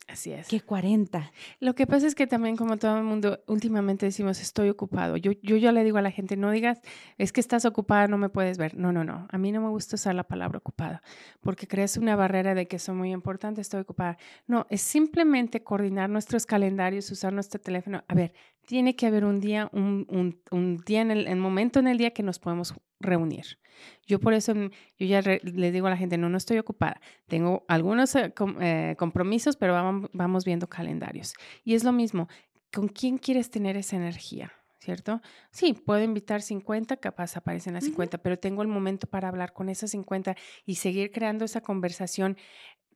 Así 0.07 0.33
es. 0.33 0.47
Que 0.47 0.59
40. 0.59 1.31
Lo 1.59 1.73
que 1.73 1.87
pasa 1.87 2.05
es 2.05 2.15
que 2.15 2.27
también, 2.27 2.57
como 2.57 2.77
todo 2.77 2.97
el 2.97 3.03
mundo, 3.03 3.39
últimamente 3.47 4.05
decimos, 4.05 4.41
estoy 4.41 4.69
ocupado. 4.69 5.15
Yo, 5.15 5.31
yo 5.41 5.55
ya 5.55 5.71
le 5.71 5.83
digo 5.83 5.97
a 5.97 6.01
la 6.01 6.11
gente, 6.11 6.35
no 6.35 6.51
digas, 6.51 6.81
es 7.17 7.31
que 7.31 7.39
estás 7.39 7.63
ocupada, 7.63 8.07
no 8.07 8.17
me 8.17 8.29
puedes 8.29 8.57
ver. 8.57 8.75
No, 8.75 8.91
no, 8.91 9.03
no. 9.03 9.27
A 9.31 9.37
mí 9.37 9.51
no 9.51 9.61
me 9.61 9.69
gusta 9.69 9.95
usar 9.95 10.15
la 10.15 10.23
palabra 10.23 10.57
ocupada, 10.57 11.01
porque 11.39 11.67
creas 11.67 11.95
una 11.95 12.15
barrera 12.15 12.55
de 12.55 12.67
que 12.67 12.77
soy 12.77 12.95
muy 12.95 13.11
importante, 13.11 13.61
estoy 13.61 13.81
ocupada. 13.81 14.17
No, 14.47 14.67
es 14.69 14.81
simplemente 14.81 15.63
coordinar 15.63 16.09
nuestros 16.09 16.45
calendarios, 16.45 17.09
usar 17.11 17.31
nuestro 17.31 17.61
teléfono. 17.61 18.03
A 18.07 18.13
ver, 18.13 18.33
tiene 18.65 18.95
que 18.95 19.07
haber 19.07 19.25
un 19.25 19.39
día, 19.39 19.69
un, 19.73 20.05
un, 20.09 20.41
un 20.51 20.77
día 20.77 21.01
en 21.01 21.11
el, 21.11 21.27
el 21.27 21.37
momento 21.37 21.79
en 21.79 21.87
el 21.87 21.97
día 21.97 22.11
que 22.11 22.23
nos 22.23 22.39
podemos 22.39 22.73
reunir. 22.99 23.57
Yo 24.05 24.19
por 24.19 24.33
eso, 24.33 24.53
mm, 24.55 24.69
yo 24.99 25.05
ya 25.05 25.21
le 25.21 25.71
digo 25.71 25.87
a 25.87 25.89
la 25.89 25.97
gente, 25.97 26.17
no, 26.17 26.29
no 26.29 26.37
estoy 26.37 26.57
ocupada. 26.57 27.01
Tengo 27.27 27.65
algunos 27.67 28.15
eh, 28.15 28.33
eh, 28.59 28.95
compromisos, 28.97 29.55
pero 29.55 29.73
vamos, 29.73 30.09
vamos 30.13 30.45
viendo 30.45 30.67
calendarios. 30.67 31.33
Y 31.63 31.75
es 31.75 31.83
lo 31.83 31.91
mismo, 31.91 32.27
¿con 32.73 32.87
quién 32.87 33.17
quieres 33.17 33.49
tener 33.49 33.77
esa 33.77 33.95
energía? 33.95 34.51
¿Cierto? 34.79 35.21
Sí, 35.51 35.73
puedo 35.73 36.01
invitar 36.01 36.41
50, 36.41 36.97
capaz 36.97 37.37
aparecen 37.37 37.75
las 37.75 37.83
50, 37.83 38.17
pero 38.17 38.39
tengo 38.39 38.63
el 38.63 38.67
momento 38.67 39.05
para 39.05 39.27
hablar 39.27 39.53
con 39.53 39.69
esas 39.69 39.91
50 39.91 40.35
y 40.65 40.75
seguir 40.75 41.11
creando 41.11 41.45
esa 41.45 41.61
conversación 41.61 42.35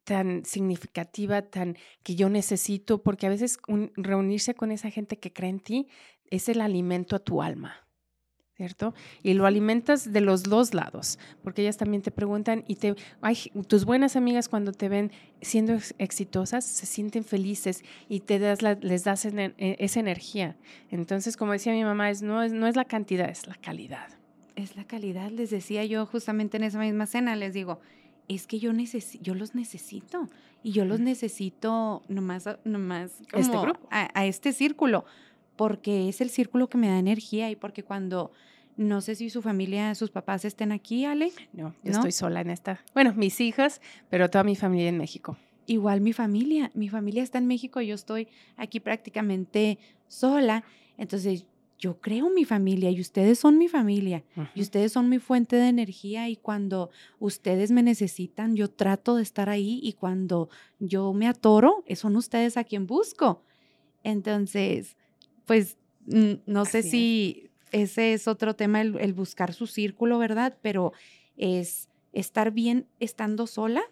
tan 0.06 0.46
significativa, 0.46 1.42
tan 1.42 1.78
que 2.04 2.16
yo 2.16 2.30
necesito, 2.30 3.04
porque 3.04 3.28
a 3.28 3.30
veces 3.30 3.58
reunirse 3.98 4.54
con 4.56 4.72
esa 4.72 4.90
gente 4.90 5.18
que 5.18 5.34
cree 5.34 5.50
en 5.50 5.60
ti 5.60 5.88
es 6.32 6.48
el 6.48 6.62
alimento 6.62 7.16
a 7.16 7.20
tu 7.20 7.42
alma. 7.42 7.86
¿cierto? 8.56 8.94
Y 9.22 9.34
lo 9.34 9.46
alimentas 9.46 10.14
de 10.14 10.22
los 10.22 10.44
dos 10.44 10.74
lados, 10.74 11.20
porque 11.44 11.62
ellas 11.62 11.76
también 11.76 12.02
te 12.02 12.12
preguntan 12.12 12.64
y 12.68 12.76
te, 12.76 12.96
ay, 13.22 13.38
tus 13.68 13.84
buenas 13.84 14.16
amigas 14.16 14.48
cuando 14.48 14.72
te 14.72 14.88
ven 14.88 15.12
siendo 15.42 15.78
exitosas 15.98 16.64
se 16.64 16.86
sienten 16.86 17.26
felices 17.26 17.84
y 18.08 18.22
te 18.22 18.40
das 18.40 18.62
les 18.62 19.04
das 19.04 19.26
e, 19.26 19.54
esa 19.58 20.00
energía. 20.00 20.56
Entonces, 20.90 21.36
como 21.36 21.52
decía 21.52 21.74
mi 21.74 21.84
mamá, 21.84 22.10
es, 22.10 22.22
no, 22.22 22.44
es, 22.44 22.54
no 22.54 22.68
es 22.68 22.78
la 22.78 22.86
cantidad, 22.86 23.30
es 23.30 23.46
la 23.46 23.56
calidad. 23.56 24.08
Es 24.56 24.78
la 24.78 24.86
calidad, 24.86 25.32
les 25.32 25.50
decía 25.50 25.84
yo 25.84 26.06
justamente 26.06 26.56
en 26.56 26.64
esa 26.64 26.80
misma 26.80 27.08
cena, 27.08 27.36
les 27.36 27.54
digo, 27.54 27.82
es 28.28 28.48
que 28.48 28.60
yo, 28.60 28.72
yo 29.22 29.36
los 29.36 29.56
necesito 29.56 30.28
y 30.64 30.72
yo 30.72 30.86
los 30.86 31.00
necesito 31.00 32.04
nomás, 32.08 32.48
nomás 32.64 33.22
este 33.34 33.58
grupo. 33.58 33.88
a 33.90 34.26
este 34.26 34.52
círculo 34.52 35.06
porque 35.56 36.10
es 36.10 36.22
el 36.22 36.30
círculo 36.30 36.68
que 36.68 36.78
me 36.78 36.88
da 36.88 37.00
energía 37.00 37.50
y 37.50 37.56
porque 37.56 37.84
cuando, 37.84 38.32
no 38.78 39.02
sé 39.02 39.16
si 39.16 39.30
su 39.30 39.42
familia, 39.42 39.96
sus 39.96 40.12
papás 40.12 40.46
estén 40.46 40.72
aquí, 40.72 41.06
Ale. 41.06 41.32
No, 41.54 41.74
yo 41.84 41.92
estoy 41.92 42.12
sola 42.12 42.42
en 42.42 42.50
esta. 42.50 42.84
Bueno, 42.94 43.14
mis 43.16 43.40
hijas, 43.42 43.82
pero 44.10 44.30
toda 44.30 44.44
mi 44.44 44.56
familia 44.56 44.90
en 44.90 44.98
México. 44.98 45.38
Igual 45.68 46.02
mi 46.02 46.14
familia, 46.14 46.72
mi 46.76 46.90
familia 46.90 47.24
está 47.24 47.40
en 47.40 47.48
México, 47.48 47.82
yo 47.82 47.96
estoy 47.96 48.28
aquí 48.56 48.80
prácticamente 48.80 49.80
sola, 50.08 50.64
entonces 50.98 51.46
yo 51.78 52.00
creo 52.00 52.30
mi 52.30 52.46
familia 52.46 52.90
y 52.90 53.02
ustedes 53.02 53.40
son 53.40 53.58
mi 53.58 53.68
familia 53.68 54.24
y 54.54 54.62
ustedes 54.62 54.92
son 54.92 55.10
mi 55.10 55.20
fuente 55.20 55.56
de 55.58 55.68
energía 55.68 56.30
y 56.30 56.38
cuando 56.38 56.90
ustedes 57.20 57.72
me 57.72 57.84
necesitan, 57.84 58.56
yo 58.56 58.70
trato 58.70 59.18
de 59.18 59.24
estar 59.24 59.50
ahí 59.50 59.80
y 59.84 59.94
cuando 59.94 60.50
yo 60.80 61.12
me 61.14 61.28
atoro, 61.28 61.84
son 61.96 62.16
ustedes 62.16 62.58
a 62.58 62.64
quien 62.64 62.88
busco. 62.88 63.44
Entonces, 64.04 64.96
pues 65.46 65.78
no 66.46 66.66
sé 66.66 66.84
si 66.84 67.50
ese 67.72 68.14
es 68.14 68.28
otro 68.28 68.56
tema, 68.56 68.82
el, 68.82 69.14
buscar 69.14 69.54
su 69.54 69.68
círculo, 69.68 70.18
¿verdad? 70.18 70.58
Pero 70.62 70.94
es 71.36 71.90
estar 72.14 72.52
bien 72.52 72.88
estando 73.00 73.48
sola, 73.48 73.84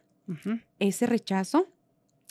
ese 0.80 1.06
rechazo, 1.06 1.68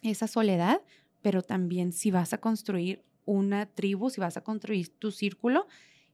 esa 0.02 0.26
soledad, 0.26 0.80
pero 1.20 1.42
también 1.42 1.92
si 1.92 2.10
vas 2.10 2.32
a 2.32 2.38
construir 2.38 3.02
una 3.24 3.66
tribu, 3.66 4.10
si 4.10 4.20
vas 4.20 4.36
a 4.36 4.42
construir 4.42 4.88
tu 4.98 5.10
círculo, 5.10 5.66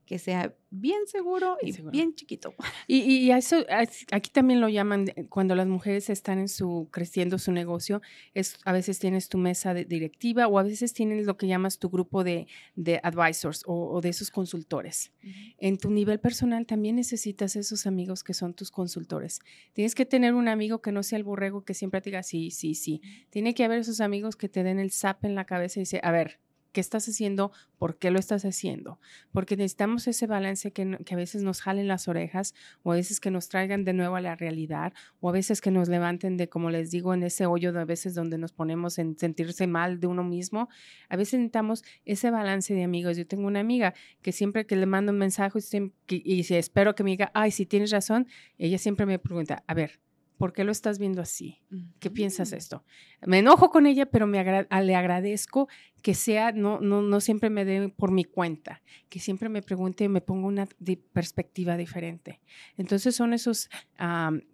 que 0.09 0.17
sea 0.17 0.55
bien 0.71 1.05
seguro 1.05 1.57
y 1.61 1.71
bien 1.91 2.15
chiquito. 2.15 2.55
Y, 2.87 3.01
y 3.01 3.31
eso, 3.31 3.63
aquí 4.11 4.31
también 4.31 4.59
lo 4.59 4.67
llaman, 4.67 5.05
cuando 5.29 5.53
las 5.53 5.67
mujeres 5.67 6.09
están 6.09 6.39
en 6.39 6.47
su, 6.47 6.87
creciendo 6.89 7.37
su 7.37 7.51
negocio, 7.51 8.01
es, 8.33 8.57
a 8.65 8.71
veces 8.71 8.97
tienes 8.97 9.29
tu 9.29 9.37
mesa 9.37 9.75
de 9.75 9.85
directiva 9.85 10.47
o 10.47 10.57
a 10.57 10.63
veces 10.63 10.93
tienes 10.93 11.27
lo 11.27 11.37
que 11.37 11.45
llamas 11.45 11.77
tu 11.77 11.91
grupo 11.91 12.23
de, 12.23 12.47
de 12.75 12.99
advisors 13.03 13.61
o, 13.67 14.01
de 14.01 14.09
esos 14.09 14.31
consultores. 14.31 15.11
En 15.59 15.77
tu 15.77 15.91
nivel 15.91 16.19
personal 16.19 16.65
también 16.65 16.95
necesitas 16.95 17.55
esos 17.55 17.85
amigos 17.85 18.23
que 18.23 18.33
son 18.33 18.55
tus 18.55 18.71
consultores. 18.71 19.41
Tienes 19.73 19.93
que 19.93 20.07
tener 20.07 20.33
un 20.33 20.47
amigo 20.47 20.81
que 20.81 20.91
no 20.91 21.03
sea 21.03 21.19
el 21.19 21.23
borrego 21.23 21.63
que 21.63 21.75
siempre 21.75 22.01
te 22.01 22.09
diga 22.09 22.23
sí, 22.23 22.49
sí, 22.49 22.73
sí. 22.73 23.01
Tiene 23.29 23.53
que 23.53 23.63
haber 23.63 23.81
esos 23.81 24.01
amigos 24.01 24.35
que 24.35 24.49
te 24.49 24.63
den 24.63 24.79
el 24.79 24.89
zap 24.89 25.23
en 25.23 25.35
la 25.35 25.45
cabeza 25.45 25.79
y 25.79 25.83
dice, 25.83 25.99
a 26.01 26.11
ver, 26.11 26.39
qué 26.71 26.81
estás 26.81 27.07
haciendo, 27.07 27.51
por 27.77 27.97
qué 27.97 28.11
lo 28.11 28.19
estás 28.19 28.45
haciendo, 28.45 28.99
porque 29.31 29.55
necesitamos 29.55 30.07
ese 30.07 30.27
balance 30.27 30.71
que, 30.71 30.97
a 31.09 31.15
veces 31.15 31.43
nos 31.43 31.61
jalen 31.61 31.87
las 31.87 32.07
orejas 32.07 32.53
o 32.83 32.91
a 32.91 32.95
veces 32.95 33.19
que 33.19 33.31
nos 33.31 33.49
traigan 33.49 33.83
de 33.83 33.93
nuevo 33.93 34.15
a 34.15 34.21
la 34.21 34.35
realidad 34.35 34.93
o 35.19 35.29
a 35.29 35.31
veces 35.31 35.61
que 35.61 35.71
nos 35.71 35.89
levanten 35.89 36.37
de, 36.37 36.49
como 36.49 36.69
les 36.69 36.91
digo, 36.91 37.13
en 37.13 37.23
ese 37.23 37.45
hoyo 37.45 37.73
de 37.73 37.81
a 37.81 37.85
veces 37.85 38.15
donde 38.15 38.37
nos 38.37 38.51
ponemos 38.51 38.99
en 38.99 39.17
sentirse 39.17 39.67
mal 39.67 39.99
de 39.99 40.07
uno 40.07 40.23
mismo. 40.23 40.69
A 41.09 41.15
veces 41.15 41.39
necesitamos 41.39 41.83
ese 42.05 42.31
balance 42.31 42.73
de 42.73 42.83
amigos. 42.83 43.17
Yo 43.17 43.25
tengo 43.25 43.47
una 43.47 43.59
amiga 43.59 43.93
que 44.21 44.31
siempre 44.31 44.65
que 44.65 44.75
le 44.75 44.85
mando 44.85 45.11
un 45.11 45.17
mensaje 45.17 45.59
y, 46.07 46.39
y 46.39 46.53
espero 46.53 46.95
que 46.95 47.03
me 47.03 47.11
diga, 47.11 47.31
ay, 47.33 47.51
si 47.51 47.65
tienes 47.65 47.91
razón, 47.91 48.27
ella 48.57 48.77
siempre 48.77 49.05
me 49.05 49.19
pregunta, 49.19 49.63
a 49.67 49.73
ver, 49.73 49.99
¿por 50.39 50.53
qué 50.53 50.63
lo 50.63 50.71
estás 50.71 50.99
viendo 50.99 51.21
así? 51.21 51.59
¿Qué 51.99 52.09
piensas 52.09 52.53
esto? 52.53 52.85
Me 53.27 53.39
enojo 53.39 53.69
con 53.69 53.85
ella, 53.85 54.05
pero 54.05 54.25
me 54.25 54.39
ah, 54.39 54.81
le 54.81 54.95
agradezco 54.95 55.67
que 56.01 56.13
sea, 56.13 56.53
no, 56.53 56.79
no, 56.79 57.01
no 57.01 57.19
siempre 57.19 57.49
me 57.49 57.65
dé 57.65 57.89
por 57.89 58.11
mi 58.11 58.23
cuenta, 58.23 58.81
que 59.09 59.19
siempre 59.19 59.49
me 59.49 59.61
pregunte 59.61 60.05
y 60.05 60.07
me 60.07 60.21
ponga 60.21 60.47
una 60.47 60.65
perspectiva 61.11 61.75
diferente. 61.75 62.39
Entonces 62.77 63.17
son 63.17 63.33
esos 63.33 63.69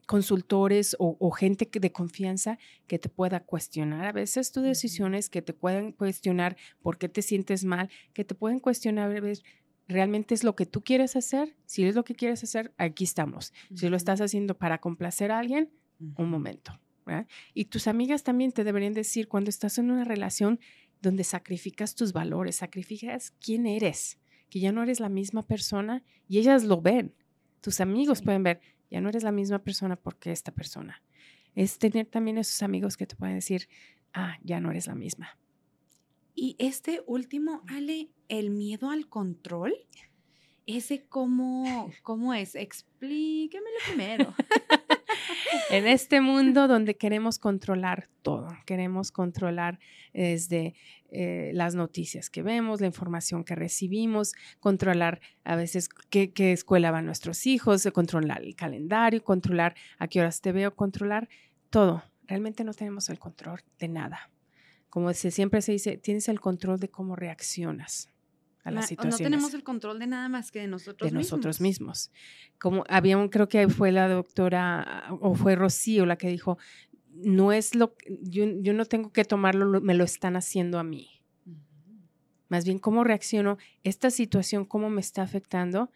consultores 0.07 0.95
o, 0.97 1.29
gente 1.29 1.69
de 1.71 1.91
confianza 1.91 2.57
que 2.87 2.97
te 2.97 3.07
pueda 3.07 3.41
cuestionar 3.41 4.07
a 4.07 4.11
veces 4.11 4.51
tus 4.51 4.63
decisiones, 4.63 5.29
que 5.29 5.43
te 5.43 5.53
puedan 5.53 5.91
cuestionar 5.91 6.57
por 6.81 6.97
qué 6.97 7.09
te 7.09 7.21
sientes 7.21 7.63
mal, 7.63 7.91
que 8.13 8.25
te 8.25 8.33
pueden 8.33 8.59
cuestionar 8.59 9.11
a 9.11 9.19
veces 9.21 9.43
realmente 9.87 10.33
es 10.33 10.43
lo 10.43 10.55
que 10.55 10.65
tú 10.65 10.83
quieres 10.83 11.15
hacer, 11.15 11.55
si 11.65 11.83
es 11.85 11.95
lo 11.95 12.03
que 12.03 12.15
quieres 12.15 12.43
hacer, 12.43 12.73
aquí 12.77 13.03
estamos. 13.03 13.53
Si 13.73 13.89
lo 13.89 13.97
estás 13.97 14.21
haciendo 14.21 14.57
para 14.57 14.79
complacer 14.79 15.31
a 15.31 15.39
alguien, 15.39 15.69
un 16.17 16.29
momento. 16.29 16.79
Y 17.53 17.65
tus 17.65 17.87
amigas 17.87 18.23
también 18.23 18.51
te 18.51 18.63
deberían 18.63 18.93
decir 18.93 19.27
cuando 19.27 19.49
estás 19.49 19.77
en 19.77 19.91
una 19.91 20.03
relación 20.03 20.59
donde 21.01 21.23
sacrificas 21.23 21.95
tus 21.95 22.13
valores, 22.13 22.57
sacrificas 22.57 23.31
quién 23.39 23.67
eres, 23.67 24.17
que 24.49 24.59
ya 24.59 24.71
no 24.71 24.81
eres 24.81 24.99
la 24.99 25.09
misma 25.09 25.45
persona 25.45 26.03
y 26.27 26.39
ellas 26.39 26.63
lo 26.63 26.81
ven. 26.81 27.13
Tus 27.61 27.79
amigos 27.79 28.21
pueden 28.21 28.43
ver, 28.43 28.61
ya 28.89 29.01
no 29.01 29.09
eres 29.09 29.23
la 29.23 29.31
misma 29.31 29.59
persona 29.59 29.95
porque 29.95 30.31
esta 30.31 30.51
persona. 30.51 31.01
Es 31.53 31.77
tener 31.77 32.07
también 32.07 32.37
esos 32.37 32.63
amigos 32.63 32.97
que 32.97 33.05
te 33.05 33.15
pueden 33.15 33.35
decir, 33.35 33.67
ah, 34.13 34.37
ya 34.43 34.59
no 34.59 34.71
eres 34.71 34.87
la 34.87 34.95
misma. 34.95 35.37
Y 36.35 36.57
este 36.59 37.01
último, 37.07 37.63
Ale, 37.69 38.09
el 38.27 38.49
miedo 38.49 38.89
al 38.89 39.07
control, 39.07 39.73
ese 40.65 41.05
cómo, 41.07 41.89
cómo 42.03 42.33
es, 42.33 42.55
explíquemelo 42.55 43.77
primero. 43.87 44.33
en 45.69 45.87
este 45.87 46.19
mundo 46.19 46.67
donde 46.67 46.97
queremos 46.97 47.39
controlar 47.39 48.09
todo, 48.21 48.49
queremos 48.65 49.13
controlar 49.13 49.79
desde 50.13 50.75
eh, 51.11 51.51
las 51.53 51.73
noticias 51.73 52.29
que 52.29 52.43
vemos, 52.43 52.81
la 52.81 52.87
información 52.87 53.45
que 53.45 53.55
recibimos, 53.55 54.33
controlar 54.59 55.21
a 55.45 55.55
veces 55.55 55.87
qué, 56.09 56.33
qué, 56.33 56.51
escuela 56.51 56.91
van 56.91 57.05
nuestros 57.05 57.45
hijos, 57.45 57.87
controlar 57.93 58.43
el 58.43 58.55
calendario, 58.55 59.23
controlar 59.23 59.75
a 59.99 60.09
qué 60.09 60.19
horas 60.19 60.41
te 60.41 60.51
veo, 60.51 60.75
controlar 60.75 61.29
todo. 61.69 62.03
Realmente 62.23 62.65
no 62.65 62.73
tenemos 62.73 63.09
el 63.09 63.19
control 63.19 63.61
de 63.79 63.87
nada 63.87 64.31
como 64.95 65.11
se, 65.11 65.29
siempre 65.29 65.61
se 65.61 65.73
dice, 65.73 65.97
tienes 65.97 66.29
el 66.29 66.39
control 66.39 66.79
de 66.79 66.87
cómo 66.87 67.17
reaccionas 67.17 68.07
a 68.63 68.71
las 68.71 68.87
situaciones. 68.87 69.19
No 69.19 69.25
tenemos 69.25 69.53
el 69.53 69.61
control 69.61 69.99
de 69.99 70.07
nada 70.07 70.29
más 70.29 70.51
que 70.51 70.61
de 70.61 70.67
nosotros 70.67 71.11
mismos. 71.11 71.27
De 71.27 71.35
nosotros 71.35 71.59
mismos. 71.59 72.11
Como 72.61 72.85
había 72.87 73.17
un, 73.17 73.27
creo 73.27 73.49
que 73.49 73.67
fue 73.67 73.91
la 73.91 74.07
doctora 74.07 75.07
o 75.19 75.35
fue 75.35 75.57
Rocío 75.57 76.05
la 76.05 76.15
que 76.15 76.29
dijo, 76.29 76.57
no 77.11 77.51
es 77.51 77.75
lo, 77.75 77.97
yo, 78.21 78.45
yo 78.61 78.71
no 78.71 78.85
tengo 78.85 79.11
que 79.11 79.25
tomarlo, 79.25 79.81
me 79.81 79.95
lo 79.95 80.05
están 80.05 80.37
haciendo 80.37 80.79
a 80.79 80.85
mí. 80.85 81.14
Más 82.47 82.65
bien, 82.65 82.79
¿cómo 82.79 83.03
reacciono? 83.03 83.57
Esta 83.83 84.11
situación, 84.11 84.65
¿cómo 84.65 84.89
me 84.89 85.01
está 85.01 85.23
afectando? 85.23 85.89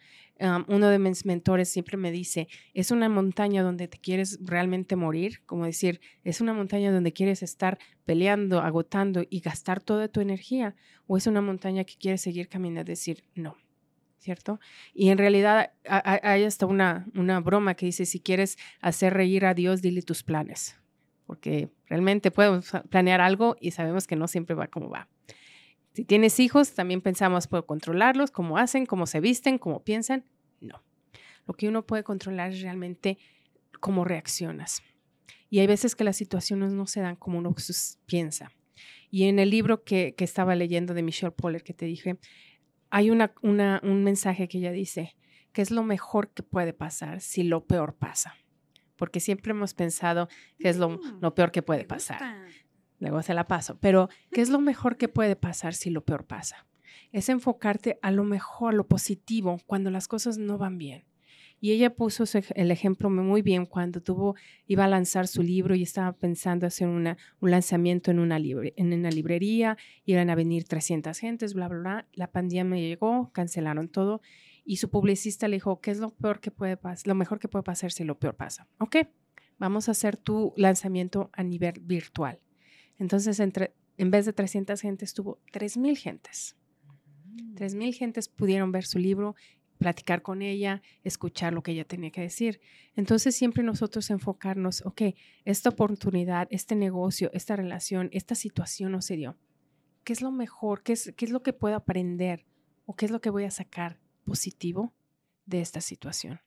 uno 0.68 0.88
de 0.88 1.00
mis 1.00 1.26
mentores 1.26 1.70
siempre 1.70 1.98
me 1.98 2.12
dice, 2.12 2.48
es 2.74 2.92
una 2.92 3.10
montaña 3.10 3.62
donde 3.62 3.88
te 3.88 3.98
quieres 3.98 4.40
realmente 4.42 4.96
morir, 4.96 5.42
como 5.46 5.66
decir, 5.66 6.00
es 6.24 6.40
una 6.40 6.54
montaña 6.54 6.92
donde 6.92 7.12
quieres 7.12 7.44
estar 7.44 7.78
peleando, 8.06 8.62
agotando 8.62 9.24
y 9.30 9.42
gastar 9.42 9.82
toda 9.82 10.08
tu 10.08 10.22
energía, 10.22 10.76
o 11.08 11.18
es 11.18 11.28
una 11.28 11.42
montaña 11.42 11.84
que 11.84 11.96
quieres 11.98 12.22
seguir 12.22 12.48
caminando, 12.48 12.90
decir, 12.90 13.24
no, 13.36 13.58
¿cierto? 14.20 14.60
Y 14.94 15.10
en 15.10 15.18
realidad 15.18 15.74
hay 15.84 16.46
hasta 16.46 16.66
una, 16.66 17.06
una 17.16 17.42
broma 17.42 17.76
que 17.76 17.88
dice, 17.88 18.06
si 18.06 18.22
quieres 18.22 18.58
hacer 18.80 19.14
reír 19.14 19.46
a 19.46 19.54
Dios, 19.54 19.82
dile 19.82 20.02
tus 20.04 20.24
planes, 20.24 20.78
porque 21.26 21.70
realmente 21.88 22.32
podemos 22.32 22.72
planear 22.90 23.20
algo 23.20 23.58
y 23.60 23.72
sabemos 23.72 24.08
que 24.08 24.16
no 24.16 24.28
siempre 24.30 24.56
va 24.56 24.68
como 24.68 24.90
va. 24.90 25.10
Si 25.94 26.06
tienes 26.06 26.40
hijos, 26.40 26.74
también 26.74 27.02
pensamos, 27.02 27.48
¿puedo 27.48 27.66
controlarlos? 27.66 28.32
¿Cómo 28.32 28.58
hacen? 28.58 28.86
¿Cómo 28.86 29.08
se 29.08 29.20
visten? 29.20 29.58
¿Cómo 29.58 29.84
piensan? 29.84 30.24
No. 30.62 30.84
Lo 31.48 31.56
que 31.56 31.68
uno 31.68 31.86
puede 31.86 32.04
controlar 32.04 32.52
es 32.52 32.62
realmente 32.62 33.18
cómo 33.80 34.06
reaccionas. 34.06 34.84
Y 35.50 35.60
hay 35.60 35.68
veces 35.68 35.96
que 35.96 36.04
las 36.04 36.16
situaciones 36.16 36.74
no 36.74 36.86
se 36.86 37.02
dan 37.02 37.16
como 37.16 37.40
uno 37.40 37.56
piensa. 38.06 38.52
Y 39.10 39.24
en 39.24 39.40
el 39.40 39.50
libro 39.50 39.84
que, 39.84 40.14
estaba 40.20 40.56
leyendo 40.56 40.94
de 40.94 41.02
Michelle 41.02 41.32
Poller 41.32 41.64
que 41.64 41.74
te 41.74 41.86
dije, 41.86 42.20
hay 42.92 43.10
una, 43.10 43.34
un 43.42 44.04
mensaje 44.04 44.48
que 44.48 44.60
ella 44.60 44.72
dice, 44.72 45.16
que 45.52 45.64
es 45.64 45.72
lo 45.72 45.84
mejor 45.84 46.30
que 46.30 46.44
puede 46.44 46.74
pasar 46.74 47.20
si 47.20 47.42
lo 47.42 47.66
peor 47.66 47.96
pasa. 47.96 48.36
Porque 48.96 49.20
siempre 49.20 49.52
hemos 49.52 49.74
pensado 49.74 50.30
que 50.60 50.70
es 50.70 50.78
lo, 50.78 50.90
mm, 50.90 51.20
lo 51.22 51.34
peor 51.34 51.52
que 51.52 51.64
puede 51.64 51.86
pasar 51.86 52.22
luego 53.00 53.22
se 53.22 53.34
la 53.34 53.46
paso. 53.46 53.78
Pero, 53.80 54.10
¿qué 54.32 54.42
es 54.42 54.50
lo 54.50 54.60
mejor 54.60 54.98
que 54.98 55.08
puede 55.08 55.36
pasar 55.36 55.74
si 55.74 55.90
lo 55.90 56.06
peor 56.06 56.26
pasa? 56.26 56.68
Es 57.12 57.30
enfocarte 57.30 57.98
a 58.02 58.12
lo 58.12 58.24
mejor, 58.24 58.74
a 58.74 58.78
lo 58.78 58.88
positivo, 58.88 59.60
cuando 59.66 59.90
las 59.90 60.08
cosas 60.08 60.38
no 60.38 60.58
van 60.58 60.78
bien. 60.78 61.06
Y 61.62 61.72
ella 61.72 61.94
puso 61.94 62.24
el 62.56 62.72
ejemplo 62.72 63.10
muy 63.10 63.42
bien 63.42 63.66
cuando 63.66 64.02
tuvo, 64.02 64.36
iba 64.66 64.86
a 64.86 64.88
lanzar 64.88 65.28
su 65.28 65.44
libro 65.44 65.76
y 65.76 65.84
estaba 65.84 66.14
pensando 66.14 66.66
hacer 66.66 66.88
un 66.88 67.16
lanzamiento 67.42 68.12
en 68.12 68.20
una, 68.20 68.38
en 68.38 68.94
una 68.94 69.12
librería, 69.12 69.78
iban 70.06 70.30
a 70.30 70.36
venir 70.36 70.64
300 70.64 71.18
gentes, 71.20 71.54
bla, 71.54 71.68
bla, 71.68 71.80
bla. 71.80 72.08
La 72.14 72.32
pandemia 72.32 72.80
llegó, 72.80 73.32
cancelaron 73.34 73.90
todo 73.90 74.22
y 74.64 74.78
su 74.78 74.90
publicista 74.90 75.48
le 75.48 75.58
dijo, 75.58 75.82
¿qué 75.82 75.92
es 75.92 76.00
lo 76.00 76.12
peor 76.12 76.40
que 76.40 76.52
puede 76.52 76.78
pasar? 76.78 77.08
Lo 77.08 77.16
mejor 77.16 77.40
que 77.40 77.50
puede 77.50 77.64
pasar 77.64 77.92
si 77.92 78.06
lo 78.06 78.18
peor 78.18 78.36
pasa. 78.36 78.68
Ok, 78.78 78.98
vamos 79.58 79.90
a 79.90 79.92
hacer 79.92 80.16
tu 80.16 80.54
lanzamiento 80.56 81.30
a 81.34 81.44
nivel 81.44 81.74
virtual. 81.82 82.40
Entonces, 83.00 83.40
entre, 83.40 83.74
en 83.98 84.12
vez 84.12 84.26
de 84.26 84.34
300 84.34 84.80
gentes, 84.80 85.14
tuvo 85.14 85.40
3.000 85.52 85.98
gentes. 85.98 86.56
3.000 87.56 87.94
gentes 87.94 88.30
pudieron 88.30 88.72
ver 88.72 88.86
su 88.86 89.00
libro, 89.00 89.36
platicar 89.78 90.22
con 90.22 90.42
ella, 90.42 90.82
escuchar 91.04 91.54
lo 91.54 91.64
que 91.64 91.72
ella 91.72 91.86
tenía 91.86 92.12
que 92.12 92.22
decir. 92.22 92.60
Entonces, 92.96 93.36
siempre 93.36 93.64
nosotros 93.64 94.10
enfocarnos, 94.10 94.86
ok, 94.86 95.02
esta 95.46 95.70
oportunidad, 95.70 96.48
este 96.52 96.76
negocio, 96.76 97.32
esta 97.34 97.56
relación, 97.56 98.10
esta 98.12 98.36
situación 98.36 98.92
no 98.92 99.02
se 99.02 99.16
dio. 99.16 99.38
¿Qué 100.04 100.14
es 100.14 100.22
lo 100.22 100.32
mejor? 100.32 100.84
¿Qué 100.84 100.94
es, 100.94 101.14
qué 101.16 101.26
es 101.26 101.32
lo 101.32 101.42
que 101.42 101.54
puedo 101.54 101.76
aprender? 101.76 102.46
¿O 102.86 102.96
qué 102.96 103.06
es 103.06 103.12
lo 103.12 103.22
que 103.22 103.30
voy 103.30 103.46
a 103.46 103.52
sacar 103.52 104.00
positivo 104.26 104.94
de 105.46 105.62
esta 105.62 105.80
situación? 105.80 106.42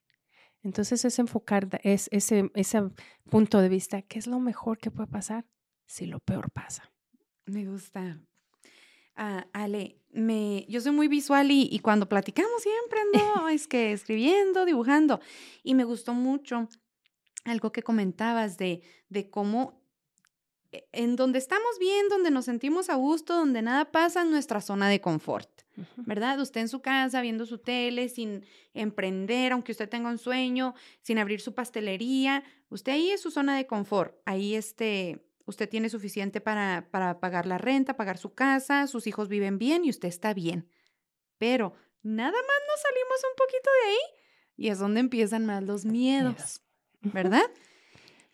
Entonces 0.63 1.05
es 1.05 1.19
enfocar 1.19 1.69
es 1.83 2.09
ese, 2.13 2.51
ese 2.55 2.83
punto 3.29 3.61
de 3.61 3.69
vista, 3.69 4.03
¿qué 4.03 4.19
es 4.19 4.27
lo 4.27 4.39
mejor 4.39 4.79
que 4.79 4.91
puede 4.91 5.09
pasar? 5.09 5.45
Si 5.87 6.07
lo 6.07 6.21
peor 6.21 6.51
pasa. 6.51 6.91
Me 7.47 7.67
gusta. 7.67 8.21
Ah, 9.15 9.47
Ale, 9.53 9.99
me, 10.11 10.65
yo 10.69 10.81
soy 10.81 10.93
muy 10.93 11.09
visual 11.09 11.51
y, 11.51 11.79
cuando 11.81 12.09
platicamos 12.09 12.63
siempre 12.63 13.01
ando 13.01 13.49
es 13.49 13.67
que 13.67 13.93
escribiendo, 13.93 14.65
dibujando. 14.65 15.21
Y 15.63 15.75
me 15.75 15.85
gustó 15.85 16.15
mucho 16.15 16.69
algo 17.45 17.73
que 17.73 17.83
comentabas 17.83 18.57
de, 18.57 18.83
de 19.09 19.29
cómo 19.29 19.83
e, 20.73 20.89
en 20.93 21.17
donde 21.17 21.39
estamos 21.39 21.79
bien, 21.79 22.09
donde 22.09 22.31
nos 22.31 22.47
sentimos 22.47 22.89
a 22.89 22.95
gusto, 22.95 23.35
donde 23.35 23.63
nada 23.63 23.93
pasa, 23.93 24.25
nuestra 24.25 24.61
zona 24.61 24.89
de 24.89 25.01
confort, 25.01 25.51
¿verdad? 25.97 26.41
Usted 26.41 26.63
en 26.63 26.69
su 26.69 26.81
casa 26.81 27.21
viendo 27.21 27.45
su 27.45 27.59
tele, 27.59 28.09
sin 28.09 28.45
emprender, 28.73 29.53
aunque 29.53 29.73
usted 29.73 29.89
tenga 29.89 30.09
un 30.09 30.19
sueño, 30.19 30.75
sin 31.03 31.19
abrir 31.19 31.41
su 31.41 31.55
pastelería, 31.55 32.43
usted 32.71 32.93
ahí 32.93 33.11
es 33.11 33.21
su 33.21 33.31
zona 33.31 33.57
de 33.57 33.67
confort, 33.67 34.17
ahí 34.25 34.55
este, 34.55 35.23
Usted 35.47 35.69
tiene 35.69 35.89
suficiente 35.89 36.41
para, 36.41 36.89
para 36.91 37.21
pagar 37.21 37.47
la 37.47 37.59
renta, 37.59 37.97
pagar 37.97 38.19
su 38.19 38.35
casa, 38.35 38.87
sus 38.87 39.07
hijos 39.07 39.29
viven 39.29 39.59
bien 39.59 39.85
y 39.85 39.91
usted 39.91 40.09
está 40.09 40.35
bien. 40.35 40.69
Pero 41.39 41.75
nada 42.03 42.31
más 42.31 42.61
nos 42.69 42.81
salimos 42.81 43.25
un 43.31 43.37
poquito 43.37 43.71
de 43.71 43.91
ahí 43.91 44.23
y 44.57 44.69
es 44.69 44.79
donde 44.79 45.01
empiezan 45.01 45.47
más 45.47 45.63
los 45.63 45.85
miedos, 45.85 46.63
¿verdad? 47.01 47.43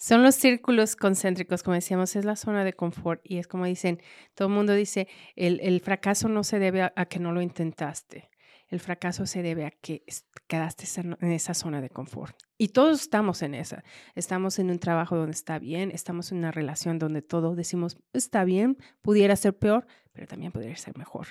Son 0.01 0.23
los 0.23 0.37
círculos 0.37 0.95
concéntricos, 0.95 1.65
como 1.65 1.75
decíamos, 1.75 2.15
es 2.15 2.25
la 2.25 2.37
zona 2.37 2.63
de 2.63 2.73
confort 2.73 3.21
y 3.25 3.39
es 3.39 3.49
como 3.49 3.65
dicen, 3.65 4.01
todo 4.35 4.47
el 4.47 4.55
mundo 4.55 4.73
dice, 4.73 5.09
el, 5.35 5.81
fracaso 5.81 6.29
no 6.29 6.45
se 6.45 6.61
debe 6.61 6.83
a, 6.83 7.07
que 7.07 7.19
no 7.19 7.33
lo 7.33 7.43
intentaste, 7.43 8.31
el 8.69 8.81
fracaso 8.81 9.27
se 9.27 9.43
debe 9.43 9.65
a 9.67 9.71
que 9.71 10.05
quedaste 10.47 10.85
en 11.01 11.33
esa 11.33 11.55
zona 11.55 11.81
de 11.81 11.91
confort. 11.91 12.37
Y 12.57 12.69
todos 12.69 13.01
estamos 13.01 13.43
en 13.43 13.55
esa, 13.55 13.83
estamos 14.15 14.59
en 14.59 14.71
un 14.71 14.79
trabajo 14.79 15.17
donde 15.17 15.33
está 15.33 15.59
bien, 15.59 15.91
estamos 15.91 16.33
en 16.33 16.39
una 16.39 16.51
relación 16.51 16.99
donde 16.99 17.23
todo 17.23 17.55
decimos, 17.55 17.99
está 18.13 18.45
bien, 18.45 18.79
pudiera 19.03 19.37
ser 19.37 19.57
peor, 19.57 19.87
pero 20.13 20.27
también 20.27 20.53
podría 20.53 20.77
ser 20.77 20.97
mejor. 20.97 21.29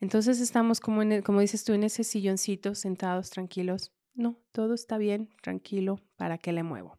Entonces 0.00 0.40
estamos 0.40 0.80
como, 0.80 1.02
en 1.02 1.22
como 1.22 1.40
dices 1.40 1.64
tú, 1.64 1.72
en 1.72 1.84
ese 1.84 2.04
silloncito, 2.04 2.74
sentados, 2.74 3.30
tranquilos, 3.30 3.92
no, 4.14 4.40
todo 4.52 4.74
está 4.74 4.98
bien, 4.98 5.28
tranquilo, 5.42 6.00
¿para 6.16 6.38
qué 6.38 6.52
le 6.52 6.62
muevo? 6.62 6.98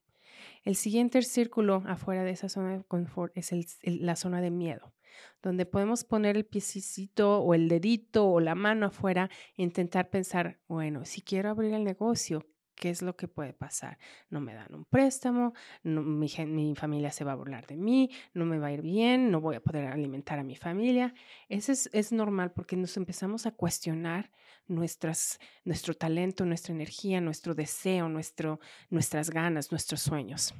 El 0.64 0.76
siguiente 0.76 1.22
círculo 1.22 1.84
afuera 1.86 2.24
de 2.24 2.32
esa 2.32 2.50
zona 2.50 2.78
de 2.78 2.84
confort 2.84 3.32
es 3.36 3.52
la 3.84 4.16
zona 4.16 4.42
de 4.42 4.52
miedo, 4.52 4.94
donde 5.42 5.66
podemos 5.66 6.04
poner 6.04 6.38
el 6.38 6.46
piecito 6.46 7.40
o 7.40 7.54
el 7.54 7.68
dedito 7.68 8.28
o 8.28 8.40
la 8.40 8.56
mano 8.56 8.88
afuera 8.88 9.30
e 9.58 9.64
intentar 9.64 10.10
pensar, 10.10 10.60
bueno, 10.68 11.06
si 11.06 11.22
quiero 11.22 11.50
abrir 11.50 11.74
el 11.74 11.84
negocio, 11.84 12.46
¿Qué 12.80 12.90
es 12.90 13.02
lo 13.02 13.18
que 13.18 13.28
puede 13.28 13.52
pasar? 13.52 13.98
No 14.30 14.40
me 14.40 14.54
dan 14.54 14.74
un 14.74 14.86
préstamo, 14.86 15.54
mi, 15.84 16.76
familia 16.76 17.12
se 17.12 17.26
va 17.26 17.34
a 17.34 17.36
burlar 17.36 17.68
de 17.68 17.76
mí, 17.76 18.10
no 18.34 18.46
me 18.46 18.58
va 18.58 18.68
a 18.68 18.72
ir 18.72 18.82
bien, 18.82 19.32
no 19.32 19.42
voy 19.42 19.58
a 19.58 19.60
poder 19.60 19.88
alimentar 19.88 20.40
a 20.40 20.46
mi 20.46 20.56
familia. 20.56 21.14
Eso 21.50 21.74
es, 21.74 22.12
normal 22.14 22.54
porque 22.54 22.78
nos 22.78 22.96
empezamos 22.96 23.46
a 23.46 23.52
cuestionar 23.52 24.32
nuestras, 24.66 25.40
nuestro 25.66 25.94
talento, 25.94 26.46
nuestra 26.46 26.74
energía, 26.74 27.20
nuestro 27.20 27.54
deseo, 27.54 28.08
nuestro, 28.08 28.62
nuestras 28.90 29.30
ganas, 29.30 29.72
nuestros 29.72 30.00
sueños. 30.00 30.54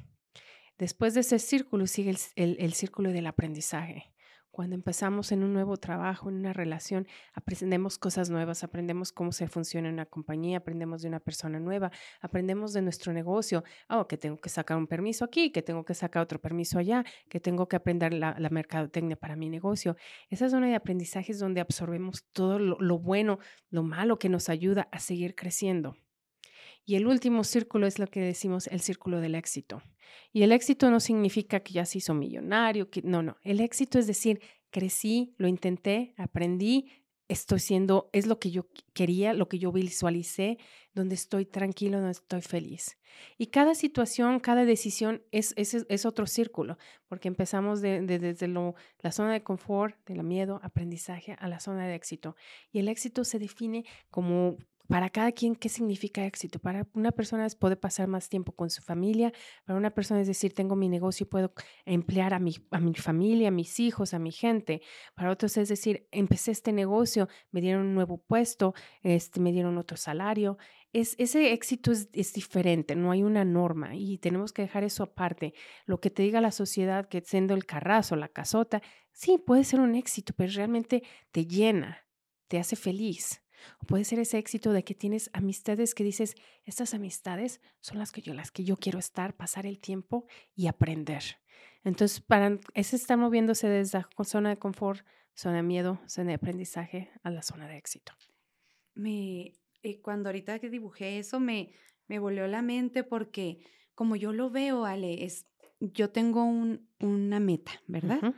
Después 0.76 1.14
de 1.14 1.20
ese 1.20 1.38
círculo 1.38 1.86
sigue 1.86 2.14
el 2.36 2.72
círculo 2.74 3.12
del 3.12 3.28
aprendizaje. 3.28 4.12
Cuando 4.50 4.74
empezamos 4.74 5.30
en 5.30 5.44
un 5.44 5.52
nuevo 5.52 5.76
trabajo, 5.76 6.28
en 6.28 6.34
una 6.34 6.52
relación, 6.52 7.06
aprendemos 7.34 7.98
cosas 7.98 8.30
nuevas, 8.30 8.64
aprendemos 8.64 9.12
cómo 9.12 9.30
se 9.30 9.46
funciona 9.46 9.88
una 9.88 10.06
compañía, 10.06 10.58
aprendemos 10.58 11.02
de 11.02 11.08
una 11.08 11.20
persona 11.20 11.60
nueva, 11.60 11.92
aprendemos 12.20 12.72
de 12.72 12.82
nuestro 12.82 13.12
negocio. 13.12 13.62
Oh, 13.88 14.08
que 14.08 14.16
tengo 14.16 14.40
que 14.40 14.48
sacar 14.48 14.76
un 14.76 14.88
permiso 14.88 15.24
aquí, 15.24 15.52
que 15.52 15.62
tengo 15.62 15.84
que 15.84 15.94
sacar 15.94 16.22
otro 16.22 16.40
permiso 16.40 16.78
allá, 16.78 17.04
que 17.28 17.38
tengo 17.38 17.68
que 17.68 17.76
aprender 17.76 18.12
la, 18.12 18.34
mercadotecnia 18.50 19.16
para 19.16 19.36
mi 19.36 19.48
negocio. 19.48 19.96
Esa 20.28 20.50
zona 20.50 20.66
de 20.66 20.74
aprendizaje 20.74 21.30
es 21.30 21.38
donde 21.38 21.60
absorbemos 21.60 22.24
todo 22.32 22.58
lo 22.58 22.98
bueno, 22.98 23.38
lo 23.70 23.84
malo 23.84 24.18
que 24.18 24.28
nos 24.28 24.48
ayuda 24.48 24.88
a 24.90 24.98
seguir 24.98 25.36
creciendo. 25.36 25.96
Y 26.84 26.96
el 26.96 27.06
último 27.06 27.44
círculo 27.44 27.86
es 27.86 27.98
lo 27.98 28.06
que 28.06 28.20
decimos 28.20 28.66
el 28.68 28.80
círculo 28.80 29.20
del 29.20 29.34
éxito. 29.34 29.82
Y 30.32 30.42
el 30.42 30.52
éxito 30.52 30.90
no 30.90 31.00
significa 31.00 31.60
que 31.60 31.72
ya 31.72 31.84
se 31.84 31.98
hizo 31.98 32.14
millonario, 32.14 32.90
que, 32.90 33.02
no, 33.02 33.22
no. 33.22 33.36
El 33.42 33.60
éxito 33.60 33.98
es 33.98 34.06
decir, 34.06 34.40
crecí, 34.70 35.34
lo 35.38 35.48
intenté, 35.48 36.14
aprendí, 36.16 36.90
estoy 37.30 37.60
siendo, 37.60 38.10
es 38.12 38.26
lo 38.26 38.40
que 38.40 38.50
yo 38.50 38.66
quería, 38.92 39.34
lo 39.34 39.48
que 39.48 39.60
yo 39.60 39.70
visualicé, 39.70 40.58
donde 40.94 41.14
estoy 41.14 41.46
tranquilo, 41.46 41.98
donde 41.98 42.12
estoy 42.12 42.42
feliz. 42.42 42.98
Y 43.38 43.46
cada 43.46 43.76
situación, 43.76 44.40
cada 44.40 44.64
decisión 44.64 45.22
es, 45.30 45.54
es, 45.56 45.74
es 45.88 46.06
otro 46.06 46.26
círculo, 46.26 46.76
porque 47.06 47.28
empezamos 47.28 47.80
de, 47.80 48.00
desde 48.02 48.48
la 48.48 49.12
zona 49.12 49.32
de 49.32 49.44
confort, 49.44 49.96
del 50.06 50.24
miedo, 50.24 50.58
aprendizaje, 50.64 51.36
a 51.38 51.46
la 51.46 51.60
zona 51.60 51.86
de 51.86 51.94
éxito. 51.94 52.34
Y 52.72 52.80
el 52.80 52.88
éxito 52.88 53.22
se 53.22 53.38
define 53.38 53.84
como 54.10 54.56
para 54.90 55.08
cada 55.08 55.30
quien, 55.30 55.54
¿qué 55.54 55.68
significa 55.68 56.26
éxito? 56.26 56.58
Para 56.58 56.84
una 56.94 57.12
persona 57.12 57.46
es 57.46 57.54
poder 57.54 57.78
pasar 57.78 58.08
más 58.08 58.28
tiempo 58.28 58.50
con 58.50 58.70
su 58.70 58.82
familia, 58.82 59.32
para 59.64 59.78
una 59.78 59.90
persona 59.90 60.20
es 60.20 60.26
decir, 60.26 60.52
tengo 60.52 60.74
mi 60.74 60.88
negocio 60.88 61.22
y 61.24 61.28
puedo 61.28 61.52
emplear 61.84 62.34
a 62.34 62.40
mi, 62.40 62.56
a 62.72 62.80
mi 62.80 62.94
familia, 62.94 63.48
a 63.48 63.50
mis 63.52 63.78
hijos, 63.78 64.14
a 64.14 64.18
mi 64.18 64.32
gente. 64.32 64.82
Para 65.14 65.30
otros 65.30 65.56
es 65.58 65.68
decir, 65.68 66.08
empecé 66.10 66.50
este 66.50 66.72
negocio, 66.72 67.28
me 67.52 67.60
dieron 67.60 67.86
un 67.86 67.94
nuevo 67.94 68.18
puesto, 68.18 68.74
este, 69.04 69.38
me 69.38 69.52
dieron 69.52 69.78
otro 69.78 69.96
salario. 69.96 70.58
Es, 70.92 71.14
ese 71.20 71.52
éxito 71.52 71.92
es, 71.92 72.08
es, 72.12 72.32
diferente, 72.32 72.96
no 72.96 73.12
hay 73.12 73.22
una 73.22 73.44
norma 73.44 73.94
y 73.94 74.18
tenemos 74.18 74.52
que 74.52 74.62
dejar 74.62 74.82
eso 74.82 75.04
aparte. 75.04 75.54
Lo 75.86 76.00
que 76.00 76.10
te 76.10 76.24
diga 76.24 76.40
la 76.40 76.50
sociedad, 76.50 77.08
que 77.08 77.20
siendo 77.20 77.54
el 77.54 77.64
carrazo, 77.64 78.16
la 78.16 78.26
casota, 78.26 78.82
sí, 79.12 79.38
puede 79.38 79.62
ser 79.62 79.78
un 79.78 79.94
éxito, 79.94 80.32
pero 80.36 80.52
realmente 80.52 81.04
te 81.30 81.46
llena, 81.46 82.08
te 82.48 82.58
hace 82.58 82.74
feliz. 82.74 83.40
O 83.80 83.86
puede 83.86 84.04
ser 84.04 84.18
ese 84.18 84.38
éxito 84.38 84.72
de 84.72 84.84
que 84.84 84.94
tienes 84.94 85.30
amistades 85.32 85.94
que 85.94 86.04
dices, 86.04 86.34
estas 86.64 86.94
amistades 86.94 87.60
son 87.80 87.98
las 87.98 88.12
que 88.12 88.22
yo, 88.22 88.34
las 88.34 88.50
que 88.50 88.64
yo 88.64 88.76
quiero 88.76 88.98
estar, 88.98 89.36
pasar 89.36 89.66
el 89.66 89.78
tiempo 89.78 90.26
y 90.54 90.66
aprender. 90.66 91.22
Entonces, 91.84 92.20
para 92.20 92.58
ese 92.74 92.96
está 92.96 93.16
moviéndose 93.16 93.68
desde 93.68 93.98
la 93.98 94.24
zona 94.24 94.50
de 94.50 94.58
confort, 94.58 95.04
zona 95.34 95.56
de 95.56 95.62
miedo, 95.62 96.00
zona 96.06 96.28
de 96.28 96.34
aprendizaje 96.34 97.10
a 97.22 97.30
la 97.30 97.42
zona 97.42 97.68
de 97.68 97.76
éxito. 97.76 98.12
Me, 98.94 99.54
eh, 99.82 100.00
cuando 100.02 100.28
ahorita 100.28 100.58
que 100.58 100.68
dibujé 100.68 101.18
eso, 101.18 101.40
me, 101.40 101.72
me 102.06 102.18
volvió 102.18 102.46
la 102.46 102.62
mente 102.62 103.04
porque 103.04 103.64
como 103.94 104.16
yo 104.16 104.32
lo 104.32 104.50
veo, 104.50 104.84
Ale, 104.84 105.24
es, 105.24 105.46
yo 105.80 106.10
tengo 106.10 106.44
un, 106.44 106.88
una 107.00 107.40
meta, 107.40 107.72
¿verdad? 107.86 108.34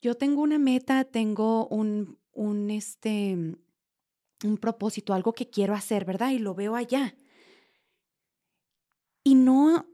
Yo 0.00 0.16
tengo 0.16 0.42
una 0.42 0.58
meta, 0.58 1.04
tengo 1.04 1.68
un, 1.68 2.18
un, 2.32 2.70
este, 2.70 3.36
un 4.44 4.58
propósito, 4.58 5.14
algo 5.14 5.32
que 5.32 5.48
quiero 5.48 5.74
hacer, 5.74 6.04
¿verdad? 6.04 6.30
Y 6.30 6.38
lo 6.38 6.54
veo 6.54 6.74
allá. 6.74 7.14
Y 9.24 9.34
no, 9.34 9.86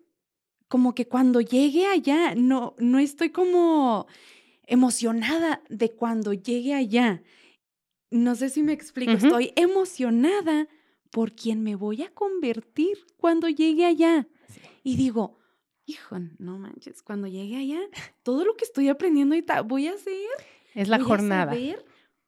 como 0.69 0.95
que 0.95 1.07
cuando 1.07 1.41
llegue 1.41 1.87
allá, 1.87 2.35
no, 2.35 2.75
no 2.79 2.99
estoy 2.99 3.31
como 3.31 4.07
emocionada 4.67 5.63
de 5.69 5.93
cuando 5.93 6.33
llegue 6.33 6.75
allá. 6.75 7.23
No 8.11 8.35
sé 8.35 8.49
si 8.49 8.63
me 8.63 8.73
explico, 8.73 9.13
estoy 9.13 9.53
emocionada 9.57 10.69
por 11.11 11.33
quien 11.33 11.63
me 11.63 11.75
voy 11.75 12.03
a 12.03 12.13
convertir 12.13 12.99
cuando 13.17 13.49
llegue 13.49 13.85
allá. 13.85 14.29
Y 14.83 14.97
digo, 14.97 15.39
hijo, 15.85 16.17
no 16.39 16.59
manches, 16.59 17.03
cuando 17.03 17.27
llegue 17.27 17.57
allá, 17.57 17.81
todo 18.23 18.45
lo 18.45 18.57
que 18.57 18.65
estoy 18.65 18.89
aprendiendo 18.89 19.35
ahorita 19.35 19.63
voy 19.63 19.89
a 19.89 19.93
hacer. 19.93 20.15
Es 20.75 20.89
la 20.89 21.01
jornada 21.01 21.55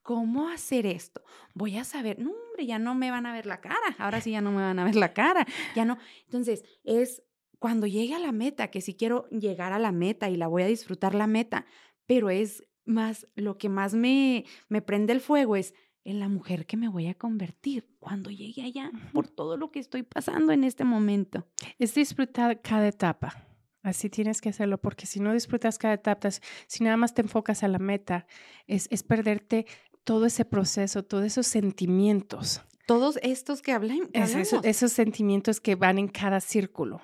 cómo 0.03 0.49
hacer 0.49 0.87
esto. 0.87 1.23
Voy 1.55 1.77
a 1.77 1.85
saber, 1.85 2.19
no, 2.19 2.31
hombre, 2.31 2.67
ya 2.67 2.79
no 2.79 2.95
me 2.95 3.11
van 3.11 3.27
a 3.27 3.33
ver 3.33 3.47
la 3.47 3.61
cara. 3.61 3.97
Ahora 3.99 4.21
sí 4.21 4.33
ya 4.33 4.41
no 4.41 4.51
me 4.51 4.63
van 4.63 4.79
a 4.79 4.85
ver 4.85 4.97
la 4.97 5.13
cara. 5.13 5.47
Ya 5.75 5.85
no. 5.85 5.99
Entonces, 6.25 6.65
es 6.85 7.23
cuando 7.59 7.87
llegue 7.87 8.15
a 8.15 8.19
la 8.19 8.33
meta, 8.33 8.69
que 8.69 8.81
si 8.81 8.95
quiero 8.95 9.29
llegar 9.29 9.73
a 9.73 9.79
la 9.79 9.93
meta 9.93 10.31
y 10.31 10.37
la 10.37 10.49
voy 10.49 10.63
a 10.63 10.67
disfrutar 10.67 11.15
la 11.15 11.27
meta, 11.27 11.67
pero 12.07 12.31
es 12.31 12.65
más, 12.85 13.29
lo 13.35 13.59
que 13.59 13.69
más 13.69 13.95
me, 13.95 14.45
me 14.69 14.83
prende 14.83 15.13
el 15.13 15.21
fuego 15.21 15.57
es 15.57 15.75
en 16.05 16.19
la 16.19 16.29
mujer 16.29 16.67
que 16.67 16.77
me 16.77 16.89
voy 16.89 17.07
a 17.07 17.15
convertir 17.15 17.89
cuando 17.99 18.31
llegue 18.31 18.63
allá, 18.63 18.91
por 19.13 19.29
todo 19.29 19.57
lo 19.57 19.71
que 19.71 19.79
estoy 19.79 20.03
pasando 20.03 20.53
en 20.53 20.65
este 20.65 20.85
momento. 20.85 21.47
Es 21.79 21.95
disfrutar 21.95 22.63
cada 22.63 22.89
etapa. 22.89 23.47
Así 23.83 24.11
tienes 24.11 24.41
que 24.41 24.51
hacerlo, 24.51 24.79
porque 24.79 25.07
si 25.07 25.21
no 25.21 25.33
disfrutas 25.33 25.79
cada 25.79 25.95
etapa, 25.95 26.29
si 26.31 26.85
nada 26.85 26.97
más 26.97 27.15
te 27.15 27.23
enfocas 27.23 27.63
a 27.63 27.69
la 27.69 27.79
meta, 27.79 28.27
es, 28.67 28.89
es 28.91 29.03
perderte 29.03 29.67
todo 30.11 30.27
ese 30.27 30.44
proceso, 30.44 31.05
todos 31.05 31.25
esos 31.25 31.46
sentimientos. 31.46 32.62
Todos 32.85 33.20
estos 33.23 33.62
que 33.62 33.70
hablan. 33.70 34.11
esos, 34.12 34.90
sentimientos 34.90 35.61
que 35.61 35.77
van 35.77 35.99
en 35.99 36.09
cada 36.09 36.40
círculo. 36.40 37.01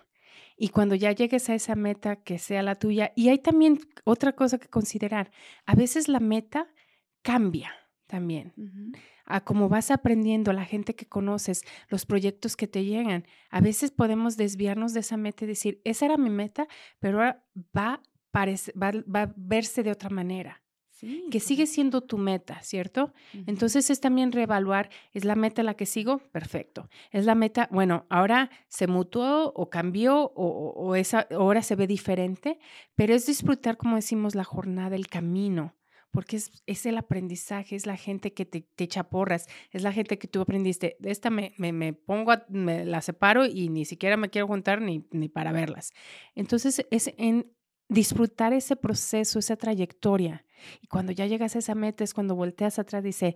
Y 0.57 0.71
cuando 0.71 0.97
ya 0.97 1.12
llegues 1.12 1.49
a 1.49 1.55
esa 1.55 1.77
meta, 1.77 2.16
que 2.16 2.40
sea 2.40 2.64
la 2.64 2.75
tuya. 2.75 3.12
Y 3.14 3.29
hay 3.29 3.38
también 3.38 3.79
otra 4.03 4.33
cosa 4.33 4.59
que 4.59 4.66
considerar. 4.66 5.31
A 5.66 5.77
veces 5.77 6.09
la 6.09 6.19
meta 6.19 6.66
cambia 7.23 7.73
también. 8.09 8.53
A 9.25 9.45
cómo 9.45 9.69
vas 9.69 9.92
aprendiendo, 9.92 10.53
la 10.53 10.64
gente 10.64 10.97
que 10.97 11.07
conoces, 11.07 11.62
los 11.87 12.07
proyectos 12.07 12.57
que 12.57 12.66
te 12.66 12.85
llegan. 12.85 13.25
A 13.51 13.61
veces 13.61 13.92
podemos 13.92 14.37
desviarnos 14.37 14.95
de 14.95 15.01
esa 15.01 15.16
meta 15.16 15.45
y 15.45 15.47
decir, 15.47 15.81
esa 15.85 16.07
era 16.07 16.16
mi 16.16 16.31
meta, 16.31 16.66
pero 16.99 17.19
ahora 17.19 17.45
va, 17.57 18.03
va 18.35 19.23
a 19.23 19.33
verse 19.37 19.85
de 19.85 19.92
otra 19.92 20.11
manera 20.11 20.61
que 21.31 21.41
sigue 21.41 21.67
siendo 21.67 22.01
tu 22.01 22.19
meta, 22.19 22.63
¿cierto? 22.63 23.13
Entonces 23.47 23.91
es 23.91 24.01
también 24.01 24.33
reevaluar, 24.33 24.91
¿es 25.13 25.25
la 25.25 25.35
meta 25.35 25.63
la 25.63 25.75
que 25.75 25.87
sigo? 25.87 26.19
Perfecto. 26.33 26.89
Es 27.11 27.27
la 27.27 27.35
meta, 27.35 27.69
bueno, 27.71 28.07
ahora 28.09 28.51
se 28.69 28.87
mutuó 28.87 29.53
o 29.55 29.69
cambió 29.69 30.33
o, 30.35 30.95
esa, 30.95 31.27
ahora 31.31 31.63
se 31.63 31.77
ve 31.77 31.87
diferente, 31.87 32.59
pero 32.95 33.15
es 33.15 33.27
disfrutar, 33.27 33.77
como 33.77 33.97
decimos, 33.97 34.35
la 34.35 34.45
jornada, 34.45 34.97
el 34.97 35.09
camino, 35.09 35.75
porque 36.11 36.37
es, 36.37 36.63
es 36.67 36.87
el 36.87 36.97
aprendizaje, 36.97 37.77
es 37.77 37.85
la 37.85 37.97
gente 37.97 38.33
que 38.33 38.47
te, 38.47 38.63
te, 38.63 38.85
echa 38.85 39.11
porras, 39.11 39.49
es 39.73 39.83
la 39.83 39.93
gente 39.93 40.19
que 40.19 40.29
tú 40.29 40.41
aprendiste, 40.41 40.97
de 40.99 41.11
esta 41.11 41.29
me, 41.29 41.53
me, 41.59 41.73
me 41.73 41.93
pongo, 41.93 42.33
me 42.49 42.87
la 42.87 43.03
separo 43.03 43.45
y 43.45 43.68
ni 43.68 43.85
siquiera 43.85 44.16
me 44.16 44.31
quiero 44.31 44.47
juntar 44.47 44.81
ni, 44.81 45.07
ni 45.11 45.29
para 45.29 45.53
verlas. 45.53 45.93
Entonces 46.35 46.87
es 46.91 47.12
en 47.18 47.53
disfrutar 47.89 48.53
ese 48.53 48.76
proceso, 48.76 49.39
esa 49.39 49.57
trayectoria. 49.57 50.45
Y 50.80 50.87
cuando 50.87 51.12
ya 51.12 51.26
llegas 51.26 51.57
a 51.57 51.61
esa 51.61 51.74
meta 51.74 52.05
es 52.05 52.14
cuando 52.14 52.34
volteas 52.34 52.78
atrás 52.78 53.03
y 53.05 53.09
dices, 53.09 53.34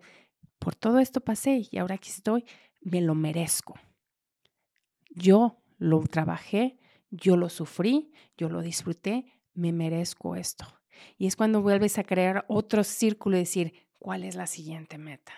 por 0.59 0.74
todo 0.74 0.98
esto 0.98 1.20
pasé 1.20 1.66
y 1.70 1.78
ahora 1.78 1.96
aquí 1.96 2.11
estoy, 2.11 2.44
me 2.80 3.01
lo 3.01 3.14
merezco. 3.14 3.74
Yo 5.11 5.62
lo 5.78 6.01
trabajé, 6.03 6.78
yo 7.11 7.36
lo 7.36 7.48
sufrí, 7.48 8.12
yo 8.36 8.48
lo 8.48 8.62
disfruté, 8.62 9.26
me 9.55 9.72
merezco 9.72 10.36
esto. 10.36 10.66
Y 11.16 11.26
es 11.26 11.36
cuando 11.36 11.62
vuelves 11.62 11.98
a 11.98 12.05
crear 12.05 12.44
otro 12.48 12.84
círculo 12.84 13.36
y 13.36 13.40
decir, 13.40 13.74
¿cuál 14.01 14.24
es 14.24 14.34
la 14.34 14.46
siguiente 14.46 14.98
meta? 14.98 15.32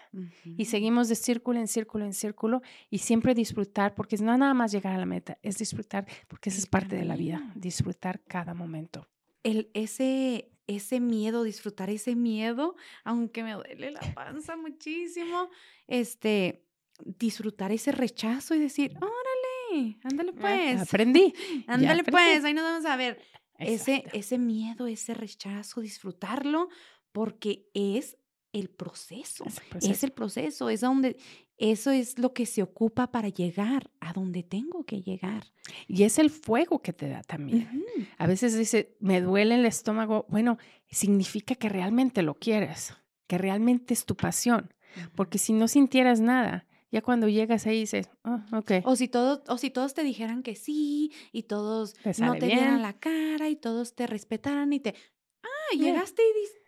Y 0.56 0.64
seguimos 0.64 1.08
de 1.08 1.16
círculo 1.16 1.58
en 1.58 1.68
círculo 1.68 2.06
en 2.06 2.14
círculo 2.14 2.62
y 2.88 2.98
siempre 2.98 3.34
disfrutar, 3.34 3.94
porque 3.94 4.16
no 4.16 4.38
nada 4.38 4.54
más 4.54 4.72
llegar 4.72 4.94
a 4.94 4.98
la 4.98 5.04
meta, 5.04 5.36
es 5.42 5.58
disfrutar, 5.58 6.06
porque 6.28 6.48
esa 6.48 6.60
es 6.60 6.66
parte 6.66 6.96
de 6.96 7.04
la 7.04 7.16
vida, 7.16 7.52
disfrutar 7.56 8.22
cada 8.22 8.54
momento. 8.54 9.08
El, 9.42 9.68
ese, 9.74 10.52
ese 10.68 11.00
miedo, 11.00 11.42
disfrutar 11.42 11.90
ese 11.90 12.14
miedo, 12.14 12.76
aunque 13.04 13.42
me 13.42 13.52
duele 13.52 13.90
la 13.90 14.00
panza 14.14 14.56
muchísimo, 14.56 15.50
este, 15.88 16.64
disfrutar 17.04 17.72
ese 17.72 17.90
rechazo 17.90 18.54
y 18.54 18.60
decir, 18.60 18.96
órale, 18.96 19.98
ándale 20.04 20.32
ah, 20.36 20.40
pues. 20.40 20.80
aprendí. 20.82 21.34
ándale 21.66 22.04
pues, 22.04 22.44
ahí 22.44 22.54
nos 22.54 22.64
vamos 22.64 22.86
a 22.86 22.96
ver. 22.96 23.20
Ese, 23.58 24.04
ese 24.12 24.38
miedo, 24.38 24.86
ese 24.86 25.14
rechazo, 25.14 25.80
disfrutarlo, 25.80 26.68
porque 27.12 27.68
es 27.74 28.16
el 28.53 28.68
proceso. 28.68 29.44
Es 29.80 30.05
el 30.05 30.12
proceso. 30.12 30.68
es 30.68 30.80
donde 30.80 31.16
eso 31.59 31.90
es 31.90 32.18
lo 32.18 32.32
que 32.32 32.46
se 32.46 32.62
ocupa 32.62 33.11
para 33.11 33.28
llegar 33.28 33.90
a 34.00 34.12
donde 34.12 34.42
tengo 34.42 34.84
que 34.84 35.00
llegar. 35.03 35.44
Y 35.86 36.03
es 36.03 36.18
el 36.18 36.30
fuego 36.30 36.80
que 36.82 36.92
te 36.92 37.09
da 37.09 37.22
también. 37.22 37.84
A 38.18 38.26
veces 38.26 38.57
dice, 38.57 38.96
me 39.00 39.20
duele 39.20 39.55
el 39.55 39.66
estómago. 39.66 40.26
Bueno, 40.28 40.59
significa 40.88 41.55
que 41.55 41.68
realmente 41.68 42.22
lo 42.22 42.34
quieres, 42.34 42.94
que 43.26 43.38
realmente 43.38 43.94
es 43.94 44.05
tu 44.05 44.16
pasión. 44.16 44.74
Porque 45.14 45.38
si 45.38 45.53
no 45.53 45.68
sintieras 45.68 46.20
nada, 46.20 46.66
ya 46.90 47.00
cuando 47.00 47.28
llegas 47.28 47.66
ahí 47.66 47.80
dices, 47.80 48.11
oh, 48.24 48.40
ok. 48.53 48.72
O 48.84 48.96
si, 48.96 49.09
todos, 49.09 49.42
o 49.48 49.57
si 49.57 49.70
todos 49.70 49.94
te 49.94 50.03
dijeran 50.03 50.42
que 50.42 50.57
sí 50.57 51.12
y 51.32 51.44
todos 51.44 51.94
no 52.18 52.34
te 52.34 52.46
vieran 52.46 52.82
la 52.82 52.92
cara 52.92 53.48
y 53.48 53.57
todos 53.57 53.94
te 53.94 54.07
respetaran 54.07 54.72
y 54.72 54.80
te... 54.80 54.94
Ah, 55.42 55.76
llegaste 55.76 56.22
y 56.22 56.40
dices... 56.40 56.59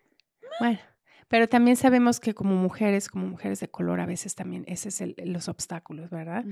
Bueno, 0.59 0.79
pero 1.27 1.49
también 1.49 1.75
sabemos 1.75 2.19
que 2.19 2.33
como 2.33 2.55
mujeres, 2.55 3.09
como 3.09 3.25
mujeres 3.27 3.59
de 3.59 3.67
color, 3.67 3.99
a 3.99 4.05
veces 4.05 4.35
también 4.35 4.63
ese 4.67 4.89
es 4.89 5.01
el, 5.01 5.15
los 5.25 5.47
obstáculos, 5.49 6.09
¿verdad? 6.09 6.45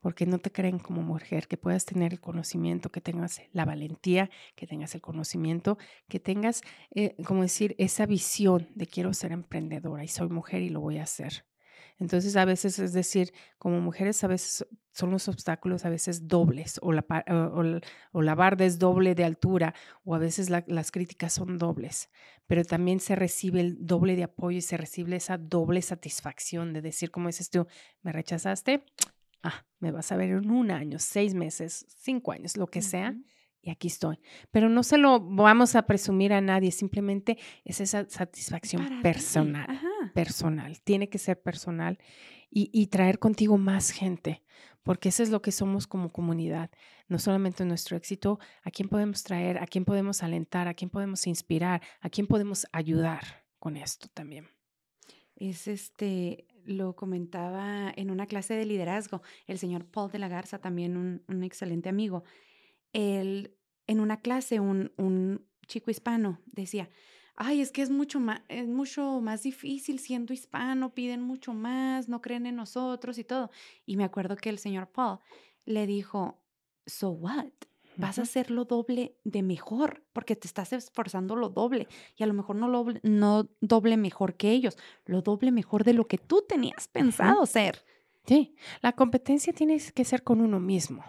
Porque 0.00 0.26
no 0.26 0.38
te 0.38 0.50
creen 0.50 0.78
como 0.78 1.02
mujer, 1.02 1.48
que 1.48 1.56
puedas 1.56 1.84
tener 1.84 2.12
el 2.12 2.20
conocimiento, 2.20 2.90
que 2.90 3.00
tengas 3.00 3.42
la 3.52 3.64
valentía, 3.64 4.30
que 4.54 4.66
tengas 4.66 4.94
el 4.94 5.02
conocimiento, 5.02 5.78
que 6.08 6.20
tengas, 6.20 6.62
eh, 6.94 7.14
como 7.24 7.42
decir, 7.42 7.74
esa 7.78 8.06
visión 8.06 8.68
de 8.74 8.86
quiero 8.86 9.12
ser 9.12 9.32
emprendedora 9.32 10.04
y 10.04 10.08
soy 10.08 10.28
mujer 10.28 10.62
y 10.62 10.70
lo 10.70 10.80
voy 10.80 10.98
a 10.98 11.02
hacer. 11.02 11.44
Entonces, 11.98 12.36
a 12.36 12.44
veces, 12.44 12.78
es 12.78 12.92
decir, 12.92 13.32
como 13.58 13.80
mujeres, 13.80 14.22
a 14.22 14.26
veces 14.26 14.66
son 14.92 15.10
los 15.10 15.28
obstáculos 15.28 15.84
a 15.84 15.90
veces 15.90 16.26
dobles, 16.28 16.78
o 16.82 16.92
la, 16.92 17.04
o, 18.12 18.22
la 18.22 18.34
barda 18.34 18.64
es 18.64 18.78
doble 18.78 19.14
de 19.14 19.24
altura, 19.24 19.74
o 20.04 20.14
a 20.14 20.18
veces 20.18 20.50
las 20.50 20.90
críticas 20.90 21.32
son 21.32 21.58
dobles, 21.58 22.10
pero 22.46 22.64
también 22.64 23.00
se 23.00 23.16
recibe 23.16 23.60
el 23.60 23.76
doble 23.86 24.16
de 24.16 24.24
apoyo 24.24 24.58
y 24.58 24.62
se 24.62 24.76
recibe 24.76 25.16
esa 25.16 25.38
doble 25.38 25.82
satisfacción 25.82 26.72
de 26.72 26.82
decir, 26.82 27.10
como 27.10 27.28
dices 27.28 27.50
tú, 27.50 27.66
me 28.02 28.12
rechazaste, 28.12 28.84
ah, 29.42 29.64
me 29.80 29.90
vas 29.90 30.12
a 30.12 30.16
ver 30.16 30.30
en 30.30 30.50
un 30.50 30.70
año, 30.70 30.98
seis 30.98 31.34
meses, 31.34 31.86
cinco 31.88 32.32
años, 32.32 32.56
lo 32.56 32.66
que 32.66 32.82
sea 32.82 33.14
y 33.66 33.70
aquí 33.70 33.88
estoy. 33.88 34.20
Pero 34.52 34.68
no 34.68 34.84
se 34.84 34.96
lo 34.96 35.18
vamos 35.20 35.74
a 35.74 35.82
presumir 35.82 36.32
a 36.32 36.40
nadie, 36.40 36.70
simplemente 36.70 37.36
es 37.64 37.80
esa 37.80 38.08
satisfacción 38.08 39.02
personal, 39.02 39.66
personal, 40.14 40.80
tiene 40.84 41.08
que 41.08 41.18
ser 41.18 41.42
personal 41.42 41.98
y, 42.48 42.86
traer 42.86 43.18
contigo 43.18 43.58
más 43.58 43.90
gente, 43.90 44.44
porque 44.84 45.08
eso 45.08 45.22
es 45.24 45.30
lo 45.30 45.42
que 45.42 45.50
somos 45.50 45.88
como 45.88 46.12
comunidad, 46.12 46.70
no 47.08 47.18
solamente 47.18 47.64
nuestro 47.64 47.96
éxito, 47.96 48.38
a 48.62 48.70
quién 48.70 48.88
podemos 48.88 49.24
traer, 49.24 49.58
a 49.58 49.66
quién 49.66 49.84
podemos 49.84 50.22
alentar, 50.22 50.68
a 50.68 50.74
quién 50.74 50.88
podemos 50.88 51.26
inspirar, 51.26 51.82
a 52.00 52.08
quién 52.08 52.28
podemos 52.28 52.66
ayudar 52.72 53.44
con 53.58 53.76
esto 53.76 54.06
también. 54.14 54.48
Es 55.34 55.66
este, 55.66 56.46
lo 56.64 56.94
comentaba 56.94 57.92
en 57.94 58.10
una 58.10 58.26
clase 58.26 58.54
de 58.54 58.64
liderazgo, 58.64 59.22
el 59.48 59.58
señor 59.58 59.84
Paul 59.84 60.12
de 60.12 60.20
la 60.20 60.28
Garza, 60.28 60.58
también 60.58 60.96
un, 60.96 61.24
un 61.26 61.42
excelente 61.42 61.88
amigo. 61.88 62.22
En 62.98 64.00
una 64.00 64.20
clase 64.20 64.58
un, 64.58 64.92
un 64.96 65.46
chico 65.66 65.90
hispano 65.90 66.40
decía, 66.46 66.88
ay, 67.36 67.60
es 67.60 67.70
que 67.70 67.82
es 67.82 67.90
mucho, 67.90 68.18
más, 68.18 68.40
es 68.48 68.66
mucho 68.66 69.20
más 69.20 69.42
difícil 69.42 69.98
siendo 69.98 70.32
hispano, 70.32 70.94
piden 70.94 71.20
mucho 71.20 71.52
más, 71.52 72.08
no 72.08 72.20
creen 72.22 72.46
en 72.46 72.56
nosotros 72.56 73.18
y 73.18 73.24
todo. 73.24 73.50
Y 73.84 73.96
me 73.96 74.04
acuerdo 74.04 74.36
que 74.36 74.48
el 74.48 74.58
señor 74.58 74.88
Paul 74.88 75.18
le 75.66 75.86
dijo, 75.86 76.40
so 76.86 77.10
what? 77.10 77.46
Vas 77.98 78.18
a 78.18 78.22
hacer 78.22 78.50
lo 78.50 78.66
doble 78.66 79.16
de 79.24 79.42
mejor, 79.42 80.04
porque 80.12 80.36
te 80.36 80.46
estás 80.46 80.74
esforzando 80.74 81.34
lo 81.34 81.48
doble. 81.48 81.88
Y 82.14 82.24
a 82.24 82.26
lo 82.26 82.34
mejor 82.34 82.56
no, 82.56 82.68
lo, 82.68 82.86
no 83.02 83.48
doble 83.62 83.96
mejor 83.96 84.34
que 84.34 84.50
ellos, 84.50 84.76
lo 85.06 85.22
doble 85.22 85.50
mejor 85.50 85.82
de 85.82 85.94
lo 85.94 86.06
que 86.06 86.18
tú 86.18 86.44
tenías 86.46 86.88
pensado 86.88 87.46
ser. 87.46 87.82
Sí, 88.26 88.54
la 88.82 88.92
competencia 88.92 89.54
tiene 89.54 89.80
que 89.94 90.04
ser 90.04 90.22
con 90.24 90.42
uno 90.42 90.60
mismo. 90.60 91.04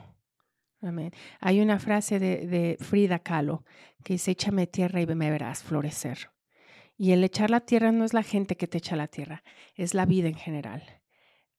Hay 1.40 1.62
una 1.62 1.80
frase 1.80 2.20
de, 2.20 2.78
Frida 2.80 3.20
Kahlo 3.20 3.64
que 4.04 4.14
dice, 4.14 4.32
échame 4.32 4.68
tierra 4.68 5.02
y 5.02 5.06
me 5.08 5.32
verás 5.32 5.64
florecer. 5.64 6.30
Y 6.98 7.12
el 7.12 7.24
echar 7.24 7.50
la 7.50 7.62
tierra 7.62 7.92
no 7.92 8.06
es 8.06 8.14
la 8.14 8.24
gente 8.24 8.58
que 8.58 8.68
te 8.68 8.80
echa 8.80 8.96
la 8.96 9.08
tierra, 9.08 9.44
es 9.76 9.94
la 9.94 10.06
vida 10.06 10.28
en 10.28 10.36
general. 10.36 10.84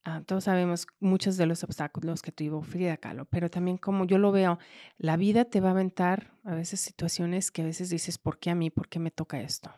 Ah, 0.05 0.23
todos 0.25 0.45
sabemos 0.45 0.87
muchos 1.01 1.37
de 1.37 1.47
los 1.47 1.63
obstáculos 1.65 2.23
que 2.23 2.33
tuvo 2.33 2.63
Frida 2.63 2.97
Kahlo, 2.97 3.27
pero 3.27 3.51
también 3.51 3.77
como 3.77 4.05
yo 4.05 4.19
lo 4.19 4.33
veo, 4.33 4.59
la 4.97 5.17
vida 5.17 5.45
te 5.45 5.61
va 5.61 5.69
a 5.69 5.73
aventar 5.73 6.33
a 6.45 6.55
veces 6.55 6.81
situaciones 6.81 7.51
que 7.51 7.63
a 7.63 7.67
veces 7.67 7.91
dices, 7.91 8.19
¿por 8.19 8.39
qué 8.39 8.51
a 8.51 8.55
mí? 8.55 8.71
¿Por 8.71 8.89
qué 8.89 8.99
me 8.99 9.11
toca 9.11 9.41
esto? 9.41 9.71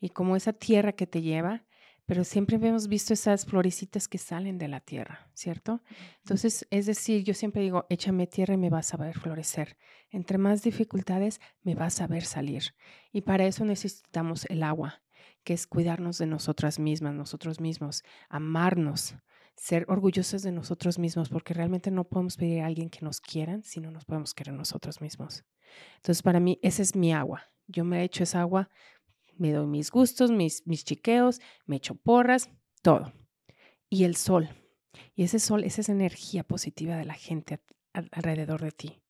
Y 0.00 0.10
como 0.10 0.36
esa 0.36 0.52
tierra 0.52 0.92
que 0.92 1.06
te 1.06 1.22
lleva, 1.22 1.64
pero 2.06 2.24
siempre 2.24 2.56
hemos 2.56 2.88
visto 2.88 3.14
esas 3.14 3.46
florecitas 3.46 4.08
que 4.08 4.18
salen 4.18 4.58
de 4.58 4.68
la 4.68 4.80
tierra, 4.80 5.28
¿cierto? 5.32 5.82
Entonces, 6.18 6.66
es 6.70 6.86
decir, 6.86 7.24
yo 7.24 7.32
siempre 7.34 7.62
digo, 7.62 7.86
échame 7.88 8.26
tierra 8.26 8.54
y 8.54 8.58
me 8.58 8.70
vas 8.70 8.92
a 8.92 8.98
ver 8.98 9.18
florecer. 9.18 9.76
Entre 10.10 10.36
más 10.36 10.62
dificultades, 10.62 11.40
me 11.62 11.74
vas 11.74 12.00
a 12.00 12.06
ver 12.06 12.24
salir. 12.24 12.74
Y 13.12 13.22
para 13.22 13.46
eso 13.46 13.64
necesitamos 13.64 14.44
el 14.50 14.62
agua, 14.62 15.02
que 15.44 15.54
es 15.54 15.66
cuidarnos 15.66 16.18
de 16.18 16.26
nosotras 16.26 16.78
mismas, 16.78 17.14
nosotros 17.14 17.60
mismos, 17.60 18.02
amarnos, 18.28 19.16
ser 19.56 19.86
orgullosos 19.88 20.42
de 20.42 20.52
nosotros 20.52 20.98
mismos, 20.98 21.28
porque 21.28 21.54
realmente 21.54 21.90
no 21.90 22.04
podemos 22.04 22.36
pedir 22.36 22.60
a 22.62 22.66
alguien 22.66 22.90
que 22.90 23.00
nos 23.02 23.20
quieran 23.20 23.62
si 23.62 23.80
no 23.80 23.90
nos 23.90 24.04
podemos 24.04 24.34
querer 24.34 24.54
nosotros 24.54 25.00
mismos. 25.00 25.44
Entonces, 25.96 26.22
para 26.22 26.40
mí, 26.40 26.58
esa 26.62 26.82
es 26.82 26.94
mi 26.94 27.12
agua. 27.12 27.50
Yo 27.66 27.84
me 27.84 28.02
echo 28.04 28.24
esa 28.24 28.40
agua 28.40 28.68
me 29.38 29.52
doy 29.52 29.66
mis 29.66 29.90
gustos, 29.90 30.30
mis, 30.30 30.66
mis 30.66 30.84
chiqueos, 30.84 31.40
me 31.66 31.76
echo 31.76 31.94
porras, 31.94 32.50
todo. 32.82 33.12
Y 33.88 34.04
el 34.04 34.16
sol. 34.16 34.48
Y 35.14 35.24
ese 35.24 35.38
sol, 35.38 35.64
esa 35.64 35.80
es 35.80 35.88
energía 35.88 36.44
positiva 36.44 36.96
de 36.96 37.04
la 37.04 37.14
gente 37.14 37.60
alrededor 37.92 38.62
de 38.62 38.72
ti. 38.72 39.00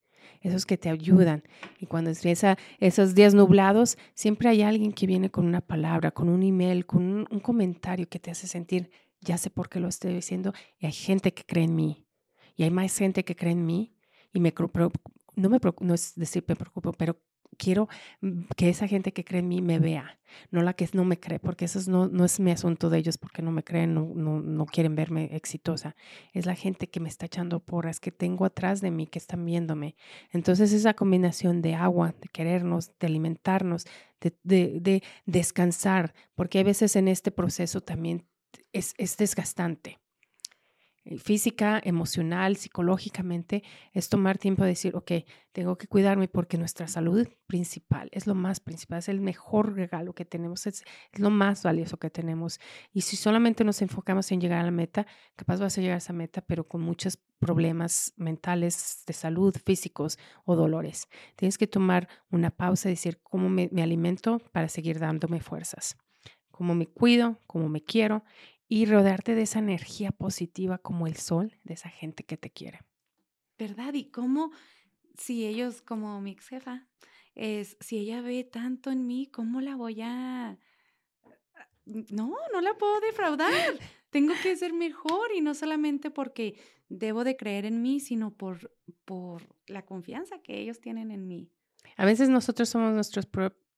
Esos 0.40 0.66
que 0.66 0.76
te 0.76 0.90
ayudan. 0.90 1.42
Y 1.80 1.86
cuando 1.86 2.10
esa, 2.10 2.58
esos 2.78 3.14
días 3.14 3.34
nublados, 3.34 3.96
siempre 4.14 4.48
hay 4.48 4.62
alguien 4.62 4.92
que 4.92 5.06
viene 5.06 5.30
con 5.30 5.46
una 5.46 5.60
palabra, 5.60 6.10
con 6.10 6.28
un 6.28 6.42
email, 6.42 6.86
con 6.86 7.26
un, 7.30 7.40
comentario 7.40 8.08
que 8.08 8.18
te 8.18 8.30
hace 8.30 8.46
sentir, 8.46 8.90
ya 9.20 9.38
sé 9.38 9.50
por 9.50 9.68
qué 9.68 9.80
lo 9.80 9.88
estoy 9.88 10.14
diciendo, 10.14 10.52
y 10.78 10.86
hay 10.86 10.92
gente 10.92 11.32
que 11.32 11.44
cree 11.44 11.64
en 11.64 11.74
mí. 11.74 12.06
Y 12.56 12.64
hay 12.64 12.70
más 12.70 12.96
gente 12.96 13.24
que 13.24 13.36
cree 13.36 13.52
en 13.52 13.64
mí. 13.64 13.96
Y 14.32 14.40
me, 14.40 14.52
no, 15.36 15.48
me, 15.48 15.58
no 15.80 15.94
es 15.94 16.14
decir 16.14 16.44
me 16.46 16.56
preocupo, 16.56 16.92
pero 16.92 17.18
quiero 17.57 17.88
mm, 18.20 18.42
que 18.57 18.68
esa 18.68 18.88
gente 18.88 19.12
que 19.12 19.24
cree 19.24 19.40
en 19.40 19.48
mí 19.48 19.62
me 19.62 19.78
vea, 19.78 20.18
no 20.50 20.62
la 20.62 20.74
que 20.74 20.88
no 20.92 21.05
me 21.05 21.18
cree, 21.18 21.38
porque 21.38 21.64
eso 21.66 21.80
no, 21.90 22.09
no 22.09 22.24
es 22.24 22.40
mi 22.40 22.50
asunto 22.50 22.90
de 22.90 22.98
ellos, 22.98 23.18
porque 23.18 23.42
no 23.42 23.50
me 23.50 23.62
creen, 23.64 23.94
no, 23.94 24.12
no, 24.14 24.40
no, 24.40 24.66
quieren 24.66 24.94
verme 24.94 25.30
exitosa. 25.34 25.96
Es 26.32 26.46
la 26.46 26.55
gente 26.55 26.88
que 26.88 27.00
me 27.00 27.09
está 27.09 27.26
echando 27.26 27.61
porras, 27.61 28.00
que 28.00 28.12
tengo 28.12 28.44
atrás 28.44 28.80
de 28.80 28.90
mí, 28.90 29.07
que 29.07 29.18
están 29.18 29.44
viéndome. 29.44 29.96
Entonces 30.30 30.72
esa 30.72 30.94
combinación 30.94 31.62
de 31.62 31.74
agua, 31.74 32.14
de 32.20 32.28
querernos, 32.28 32.92
de 32.98 33.07
alimentarnos, 33.07 33.86
de, 34.20 34.36
de, 34.42 34.78
de 34.80 35.02
descansar, 35.26 36.14
porque 36.34 36.61
a 36.61 36.64
veces 36.64 36.96
en 36.96 37.09
este 37.09 37.30
proceso 37.30 37.80
también 37.80 38.26
es, 38.72 38.94
es 38.98 39.16
desgastante. 39.16 39.98
Eh, 41.07 41.18
física, 41.18 41.82
emocional, 41.84 42.57
psicológicamente, 42.57 43.62
es 43.92 44.09
tomar 44.09 44.38
tiempo 44.38 44.62
de 44.62 44.70
decir, 44.70 44.96
ok, 44.96 45.12
tengo 45.52 45.76
que 45.76 45.86
cuidarme 45.86 46.28
porque 46.28 46.57
nuestra 46.57 46.88
salud 46.88 47.28
principal 47.46 48.09
es 48.12 48.26
lo 48.26 48.34
más 48.34 48.59
principal, 48.61 49.00
es 49.00 49.11
el 49.11 49.20
mejor 49.20 49.74
regalo 49.74 50.14
que 50.14 50.24
tenemos, 50.24 50.66
es, 50.66 50.82
lo 51.12 51.28
más 51.28 51.62
valioso 51.62 51.98
que 51.98 52.09
tenemos. 52.09 52.59
Y 52.90 53.02
si 53.02 53.16
solamente 53.16 53.64
nos 53.64 53.82
enfocamos 53.82 54.32
en 54.32 54.40
llegar 54.40 54.61
a 54.61 54.64
la 54.64 54.70
meta, 54.70 55.07
capaz 55.36 55.61
vas 55.61 55.76
a 55.76 55.82
llegar 55.82 55.96
a 55.96 55.98
esa 55.98 56.14
meta, 56.14 56.40
pero 56.40 56.66
con 56.66 56.80
muchos 56.80 57.18
problemas 57.38 58.14
mentales, 58.16 59.02
de 59.07 59.12
salud, 59.12 59.55
físicos 59.62 60.18
o 60.46 60.57
dolores. 60.57 61.09
Tienes 61.36 61.59
que 61.59 61.66
tomar 61.66 62.09
una 62.30 62.50
pausa 62.50 62.88
y 62.88 62.92
decir, 62.92 63.20
¿cómo 63.22 63.50
me, 63.50 63.68
me 63.72 63.82
alimento 63.82 64.38
para 64.52 64.68
seguir 64.68 64.98
dándome 64.98 65.40
fuerzas? 65.40 65.98
cómo 66.55 66.76
me 66.76 66.86
cuido, 66.86 67.40
cómo 67.48 67.68
me 67.68 67.82
quiero 67.82 68.22
y 68.68 68.86
rodearte 68.86 69.34
de 69.34 69.42
esa 69.42 69.58
energía 69.58 70.10
positiva 70.10 70.78
como 70.78 71.06
el 71.06 71.16
sol, 71.16 71.56
de 71.64 71.74
esa 71.74 71.88
gente 71.88 72.24
que 72.24 72.36
te 72.36 72.50
quiere. 72.50 72.80
¿Verdad? 73.58 73.94
Y 73.94 74.10
cómo, 74.10 74.50
si 75.16 75.46
ellos, 75.46 75.82
como 75.82 76.20
mi 76.20 76.32
ex 76.32 76.48
jefa, 76.48 76.86
es, 77.34 77.76
si 77.80 77.98
ella 77.98 78.20
ve 78.20 78.44
tanto 78.44 78.90
en 78.90 79.06
mí, 79.06 79.26
¿cómo 79.26 79.60
la 79.60 79.76
voy 79.76 80.00
a... 80.02 80.58
No, 81.84 82.34
no 82.52 82.60
la 82.60 82.74
puedo 82.78 83.00
defraudar. 83.00 83.52
Tengo 84.10 84.32
que 84.42 84.56
ser 84.56 84.72
mejor 84.72 85.32
y 85.34 85.40
no 85.40 85.54
solamente 85.54 86.10
porque 86.10 86.58
debo 86.88 87.24
de 87.24 87.36
creer 87.36 87.66
en 87.66 87.82
mí, 87.82 88.00
sino 88.00 88.32
por, 88.32 88.72
por 89.04 89.42
la 89.66 89.84
confianza 89.84 90.38
que 90.40 90.58
ellos 90.58 90.80
tienen 90.80 91.10
en 91.10 91.26
mí. 91.26 91.50
A 91.96 92.06
veces 92.06 92.28
nosotros 92.28 92.68
somos 92.68 92.94
nuestros 92.94 93.26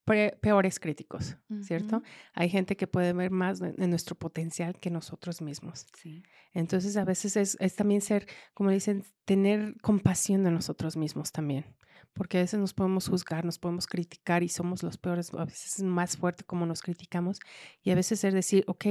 peores 0.07 0.79
críticos, 0.79 1.35
¿cierto? 1.61 2.01
Hay 2.33 2.49
gente 2.49 2.77
que 2.77 2.87
puede 2.87 3.11
ver 3.11 3.29
más 3.29 3.59
de, 3.59 3.87
nuestro 3.87 4.15
potencial 4.15 4.79
que 4.79 4.89
nosotros 4.89 5.41
mismos. 5.41 5.85
Sí. 6.01 6.23
Entonces, 6.53 6.95
a 6.95 7.03
veces 7.03 7.35
es, 7.35 7.57
es, 7.59 7.75
también 7.75 7.99
ser, 7.99 8.25
como 8.53 8.69
dicen, 8.69 9.03
tener 9.25 9.75
compasión 9.81 10.43
de 10.45 10.51
nosotros 10.51 10.95
mismos 10.95 11.33
también, 11.33 11.65
porque 12.13 12.37
a 12.37 12.41
veces 12.41 12.59
nos 12.59 12.73
podemos 12.73 13.09
juzgar, 13.09 13.43
nos 13.43 13.59
podemos 13.59 13.85
criticar 13.85 14.43
y 14.43 14.49
somos 14.49 14.81
los 14.81 14.97
peores, 14.97 15.33
a 15.33 15.43
veces 15.43 15.79
es 15.79 15.83
más 15.83 16.15
fuerte 16.15 16.45
como 16.45 16.65
nos 16.65 16.81
criticamos, 16.81 17.39
y 17.83 17.91
a 17.91 17.95
veces 17.95 18.23
es 18.23 18.33
decir, 18.33 18.63
ok, 18.67 18.85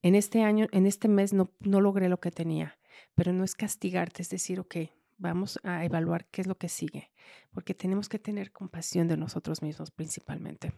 en 0.00 0.14
este 0.14 0.42
año, 0.42 0.66
en 0.72 0.86
este 0.86 1.08
mes 1.08 1.34
no, 1.34 1.52
no 1.60 1.82
logré 1.82 2.08
lo 2.08 2.20
que 2.20 2.30
tenía, 2.30 2.78
pero 3.14 3.34
no 3.34 3.44
es 3.44 3.54
castigarte, 3.54 4.22
es 4.22 4.30
decir, 4.30 4.60
ok, 4.60 4.76
vamos 5.18 5.58
a 5.62 5.84
evaluar 5.84 6.26
qué 6.26 6.40
es 6.40 6.46
lo 6.46 6.56
que 6.56 6.68
sigue, 6.68 7.10
porque 7.52 7.74
tenemos 7.74 8.08
que 8.08 8.18
tener 8.18 8.52
compasión 8.52 9.08
de 9.08 9.16
nosotros 9.16 9.62
mismos 9.62 9.90
principalmente. 9.90 10.72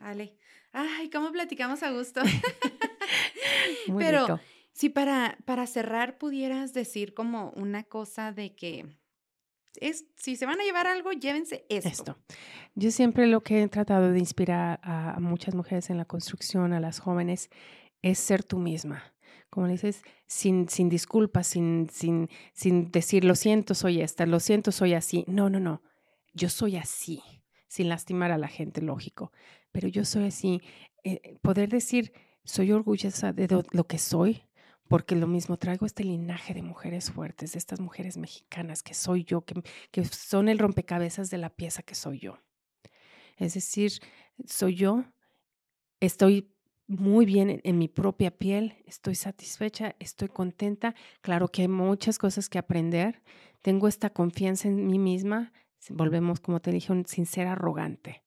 Ale, 0.00 0.36
ay, 0.72 1.10
¿cómo 1.10 1.32
platicamos 1.32 1.82
a 1.82 1.92
gusto? 1.92 2.20
Pero 3.98 4.40
si 4.72 4.88
para, 4.88 5.38
para 5.44 5.66
cerrar 5.66 6.18
pudieras 6.18 6.74
decir 6.74 7.14
como 7.14 7.50
una 7.50 7.84
cosa 7.84 8.32
de 8.32 8.54
que 8.54 8.86
es, 9.80 10.06
si 10.16 10.36
se 10.36 10.46
van 10.46 10.60
a 10.60 10.64
llevar 10.64 10.86
algo, 10.86 11.12
llévense 11.12 11.64
esto. 11.68 11.88
esto. 11.88 12.18
Yo 12.74 12.90
siempre 12.90 13.26
lo 13.26 13.42
que 13.42 13.62
he 13.62 13.68
tratado 13.68 14.12
de 14.12 14.18
inspirar 14.18 14.80
a 14.82 15.18
muchas 15.20 15.54
mujeres 15.54 15.90
en 15.90 15.98
la 15.98 16.04
construcción, 16.04 16.72
a 16.72 16.80
las 16.80 17.00
jóvenes, 17.00 17.50
es 18.02 18.18
ser 18.18 18.44
tú 18.44 18.58
misma 18.58 19.13
como 19.54 19.68
le 19.68 19.74
dices, 19.74 20.02
sin, 20.26 20.68
sin 20.68 20.88
disculpas, 20.88 21.46
sin, 21.46 21.88
sin, 21.88 22.28
sin 22.52 22.90
decir, 22.90 23.24
lo 23.24 23.36
siento, 23.36 23.74
soy 23.74 24.00
esta, 24.00 24.26
lo 24.26 24.40
siento, 24.40 24.72
soy 24.72 24.94
así. 24.94 25.24
No, 25.28 25.48
no, 25.48 25.60
no. 25.60 25.80
Yo 26.32 26.48
soy 26.48 26.74
así, 26.76 27.22
sin 27.68 27.88
lastimar 27.88 28.32
a 28.32 28.36
la 28.36 28.48
gente, 28.48 28.82
lógico. 28.82 29.30
Pero 29.70 29.86
yo 29.86 30.04
soy 30.04 30.24
así. 30.24 30.60
Eh, 31.04 31.38
poder 31.40 31.68
decir, 31.68 32.12
soy 32.42 32.72
orgullosa 32.72 33.32
de 33.32 33.62
lo 33.70 33.86
que 33.86 33.98
soy, 33.98 34.42
porque 34.88 35.14
lo 35.14 35.28
mismo 35.28 35.56
traigo 35.56 35.86
este 35.86 36.02
linaje 36.02 36.52
de 36.52 36.62
mujeres 36.62 37.12
fuertes, 37.12 37.52
de 37.52 37.60
estas 37.60 37.78
mujeres 37.78 38.16
mexicanas 38.16 38.82
que 38.82 38.92
soy 38.92 39.22
yo, 39.22 39.44
que, 39.44 39.62
que 39.92 40.04
son 40.04 40.48
el 40.48 40.58
rompecabezas 40.58 41.30
de 41.30 41.38
la 41.38 41.50
pieza 41.50 41.84
que 41.84 41.94
soy 41.94 42.18
yo. 42.18 42.40
Es 43.36 43.54
decir, 43.54 43.92
soy 44.46 44.74
yo, 44.74 45.04
estoy 46.00 46.53
muy 46.86 47.24
bien 47.24 47.60
en, 47.64 47.78
mi 47.78 47.88
propia 47.88 48.30
piel, 48.30 48.76
estoy 48.86 49.14
satisfecha, 49.14 49.96
estoy 49.98 50.28
contenta. 50.28 50.94
Claro 51.22 51.48
que 51.48 51.62
hay 51.62 51.68
muchas 51.68 52.18
cosas 52.18 52.48
que 52.48 52.58
aprender. 52.58 53.22
Tengo 53.62 53.88
esta 53.88 54.10
confianza 54.10 54.68
en 54.68 54.86
mí 54.86 54.98
misma. 54.98 55.52
Volvemos, 55.88 56.40
como 56.40 56.60
te 56.60 56.70
dije, 56.70 56.92
sin 57.06 57.26
ser 57.26 57.46
arrogante. 57.46 58.22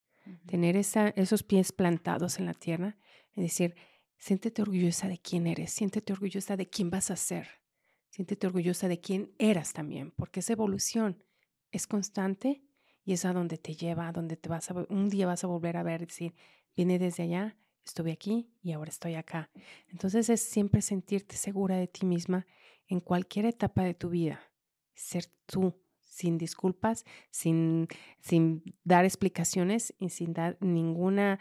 Tener 0.47 0.75
esa, 0.75 1.09
esos 1.09 1.43
pies 1.43 1.71
plantados 1.71 2.39
en 2.39 2.45
la 2.45 2.53
tierra. 2.53 2.97
Es 3.35 3.43
decir, 3.43 3.75
siéntete 4.17 4.61
orgullosa 4.61 5.07
de 5.07 5.19
quién 5.19 5.47
eres, 5.47 5.71
siéntete 5.71 6.13
orgullosa 6.13 6.57
de 6.57 6.67
quién 6.67 6.89
vas 6.89 7.11
a 7.11 7.15
ser. 7.15 7.47
Siéntete 8.09 8.47
orgullosa 8.47 8.87
de 8.87 8.99
quién 8.99 9.31
eras 9.37 9.73
también, 9.73 10.11
porque 10.11 10.39
esa 10.39 10.53
evolución 10.53 11.23
es 11.71 11.85
constante 11.85 12.63
y 13.03 13.13
es 13.13 13.25
a 13.25 13.33
donde 13.33 13.57
te 13.57 13.75
lleva, 13.75 14.07
a 14.07 14.11
donde 14.11 14.37
te 14.37 14.49
vas 14.49 14.71
a, 14.71 14.73
un 14.89 15.09
día 15.09 15.27
vas 15.27 15.43
a 15.43 15.47
volver 15.47 15.77
a 15.77 15.83
ver, 15.83 16.07
decir, 16.07 16.33
viene 16.75 16.97
desde 16.97 17.23
allá 17.23 17.55
estuve 17.87 18.11
aquí 18.11 18.49
y 18.61 18.71
ahora 18.71 18.89
estoy 18.89 19.15
acá. 19.15 19.49
Entonces 19.87 20.29
es 20.29 20.41
siempre 20.41 20.81
sentirte 20.81 21.35
segura 21.35 21.77
de 21.77 21.87
ti 21.87 22.05
misma 22.05 22.45
en 22.87 22.99
cualquier 22.99 23.45
etapa 23.45 23.83
de 23.83 23.93
tu 23.93 24.09
vida, 24.09 24.39
ser 24.93 25.25
tú, 25.45 25.73
sin 26.03 26.37
disculpas, 26.37 27.05
sin, 27.29 27.87
sin 28.19 28.63
dar 28.83 29.05
explicaciones 29.05 29.93
y 29.99 30.09
sin 30.09 30.33
dar 30.33 30.57
ninguna 30.61 31.39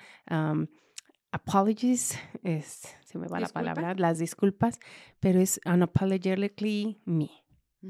apologies, 1.36 2.18
es, 2.42 2.82
se 3.04 3.18
me 3.18 3.28
va 3.28 3.40
la 3.40 3.48
palabra, 3.48 3.94
las 3.94 4.18
disculpas, 4.18 4.78
pero 5.20 5.40
es 5.40 5.60
unapologetically 5.64 7.00
me, 7.04 7.30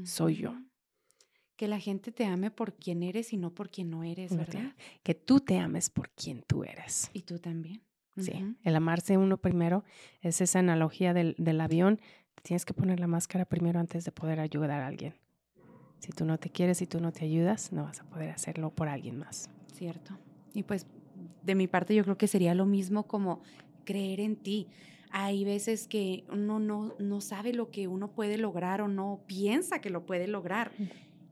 soy 0.03 0.37
yo. 0.37 0.55
Que 1.55 1.67
la 1.67 1.79
gente 1.79 2.11
te 2.11 2.25
ame 2.25 2.51
por 2.51 2.75
quien 2.75 3.01
eres 3.01 3.33
y 3.33 3.37
no 3.37 3.55
por 3.55 3.71
quien 3.71 3.89
no 3.89 4.03
eres, 4.03 4.35
¿verdad? 4.37 4.75
Que 5.01 5.15
tú 5.15 5.39
te 5.39 5.57
ames 5.57 5.89
por 5.89 6.11
quien 6.11 6.43
tú 6.43 6.63
eres. 6.63 7.09
Y 7.13 7.23
tú 7.23 7.39
también. 7.39 7.86
Sí, 8.17 8.55
el 8.63 8.75
amarse 8.75 9.17
uno 9.17 9.37
primero 9.37 9.83
es 10.21 10.41
esa 10.41 10.59
analogía 10.59 11.13
del, 11.13 11.35
del, 11.37 11.61
avión. 11.61 11.99
Tienes 12.41 12.65
que 12.65 12.73
poner 12.73 12.99
la 12.99 13.07
máscara 13.07 13.45
primero 13.45 13.79
antes 13.79 14.05
de 14.05 14.11
poder 14.11 14.39
ayudar 14.39 14.71
a 14.71 14.87
alguien. 14.87 15.13
Si 15.99 16.11
tú 16.11 16.25
no 16.25 16.37
te 16.37 16.49
quieres 16.49 16.81
y 16.81 16.87
tú 16.87 16.99
no 16.99 17.11
te 17.11 17.25
ayudas, 17.25 17.71
no 17.71 17.83
vas 17.83 18.01
a 18.01 18.05
poder 18.05 18.29
hacerlo 18.29 18.69
por 18.71 18.87
alguien 18.87 19.17
más. 19.17 19.49
Cierto. 19.73 20.17
Y 20.53 20.63
pues 20.63 20.87
de 21.43 21.55
mi 21.55 21.67
parte 21.67 21.95
yo 21.95 22.03
creo 22.03 22.17
que 22.17 22.27
sería 22.27 22.53
lo 22.53 22.65
mismo 22.65 23.07
como 23.07 23.41
creer 23.85 24.19
en 24.19 24.35
ti. 24.35 24.67
Hay 25.11 25.45
veces 25.45 25.87
que 25.87 26.25
uno 26.29 26.59
no, 26.59 26.95
no 26.99 27.21
sabe 27.21 27.53
lo 27.53 27.71
que 27.71 27.87
uno 27.87 28.11
puede 28.11 28.37
lograr 28.37 28.81
o 28.81 28.87
no 28.87 29.21
piensa 29.25 29.79
que 29.79 29.89
lo 29.89 30.05
puede 30.05 30.27
lograr. 30.27 30.71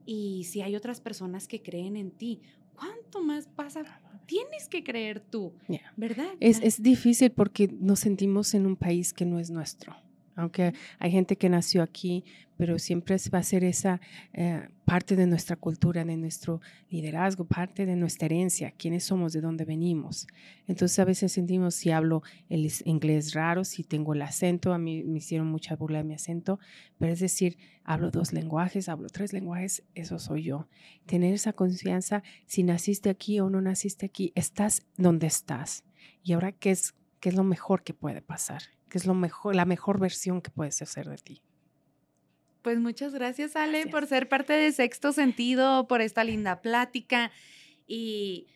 Y 0.05 0.45
si 0.45 0.61
hay 0.61 0.75
otras 0.75 1.01
personas 1.01 1.47
que 1.47 1.61
creen 1.61 1.97
en 1.97 2.11
ti, 2.11 2.41
¿cuánto 2.75 3.21
más 3.21 3.47
pasa 3.47 3.83
tienes 4.25 4.67
que 4.67 4.83
creer 4.83 5.19
tú, 5.19 5.53
¿verdad? 5.95 6.33
Es, 6.39 6.59
es 6.61 6.81
difícil 6.81 7.31
porque 7.31 7.67
nos 7.67 7.99
sentimos 7.99 8.53
en 8.53 8.65
un 8.65 8.75
país 8.75 9.13
que 9.13 9.25
no 9.25 9.39
es 9.39 9.49
nuestro 9.49 9.95
aunque 10.35 10.73
hay 10.99 11.11
gente 11.11 11.37
que 11.37 11.49
nació 11.49 11.81
aquí, 11.81 12.23
pero 12.57 12.79
siempre 12.79 13.17
va 13.33 13.39
a 13.39 13.43
ser 13.43 13.63
esa 13.63 13.99
eh, 14.33 14.67
parte 14.85 15.15
de 15.15 15.27
nuestra 15.27 15.55
cultura, 15.55 16.05
de 16.05 16.15
nuestro 16.15 16.61
liderazgo, 16.89 17.45
parte 17.45 17.85
de 17.85 17.95
nuestra 17.95 18.27
herencia, 18.27 18.71
quiénes 18.71 19.03
somos, 19.03 19.33
de 19.33 19.41
dónde 19.41 19.65
venimos. 19.65 20.27
Entonces 20.67 20.97
a 20.99 21.05
veces 21.05 21.31
sentimos 21.31 21.75
si 21.75 21.91
hablo 21.91 22.23
el 22.49 22.71
inglés 22.85 23.33
raro, 23.33 23.63
si 23.63 23.83
tengo 23.83 24.13
el 24.13 24.21
acento, 24.21 24.73
a 24.73 24.77
mí 24.77 25.03
me 25.03 25.17
hicieron 25.17 25.47
mucha 25.47 25.75
burla 25.75 25.99
de 25.99 26.03
mi 26.05 26.13
acento, 26.13 26.59
pero 26.97 27.11
es 27.11 27.19
decir, 27.19 27.57
hablo 27.83 28.11
dos 28.11 28.31
lenguajes, 28.31 28.89
hablo 28.89 29.07
tres 29.09 29.33
lenguajes, 29.33 29.83
eso 29.93 30.19
soy 30.19 30.43
yo. 30.43 30.67
Tener 31.05 31.33
esa 31.33 31.53
confianza, 31.53 32.23
si 32.45 32.63
naciste 32.63 33.09
aquí 33.09 33.39
o 33.39 33.49
no 33.49 33.61
naciste 33.61 34.05
aquí, 34.05 34.31
estás 34.35 34.85
donde 34.97 35.27
estás. 35.27 35.83
Y 36.23 36.33
ahora, 36.33 36.51
¿qué 36.51 36.71
es, 36.71 36.95
qué 37.19 37.29
es 37.29 37.35
lo 37.35 37.43
mejor 37.43 37.83
que 37.83 37.93
puede 37.93 38.21
pasar? 38.21 38.63
Que 38.95 38.99
es 38.99 39.05
lo 39.05 39.13
mejor, 39.13 39.57
la 39.57 39.65
mejor 39.65 39.99
versión 39.99 40.41
que 40.41 40.51
puedes 40.51 40.81
hacer 40.81 41.09
de 41.09 41.17
ti. 41.17 41.41
Pues 42.61 42.79
muchas 42.79 43.13
gracias, 43.13 43.57
Ale, 43.57 43.87
por 43.87 44.07
ser 44.07 44.29
parte 44.29 44.53
de 44.53 44.71
Sexto 44.71 45.11
Sentido, 45.11 45.85
por 45.89 45.99
esta 45.99 46.23
linda 46.23 46.61
plática. 46.61 47.29
Y 47.85 48.47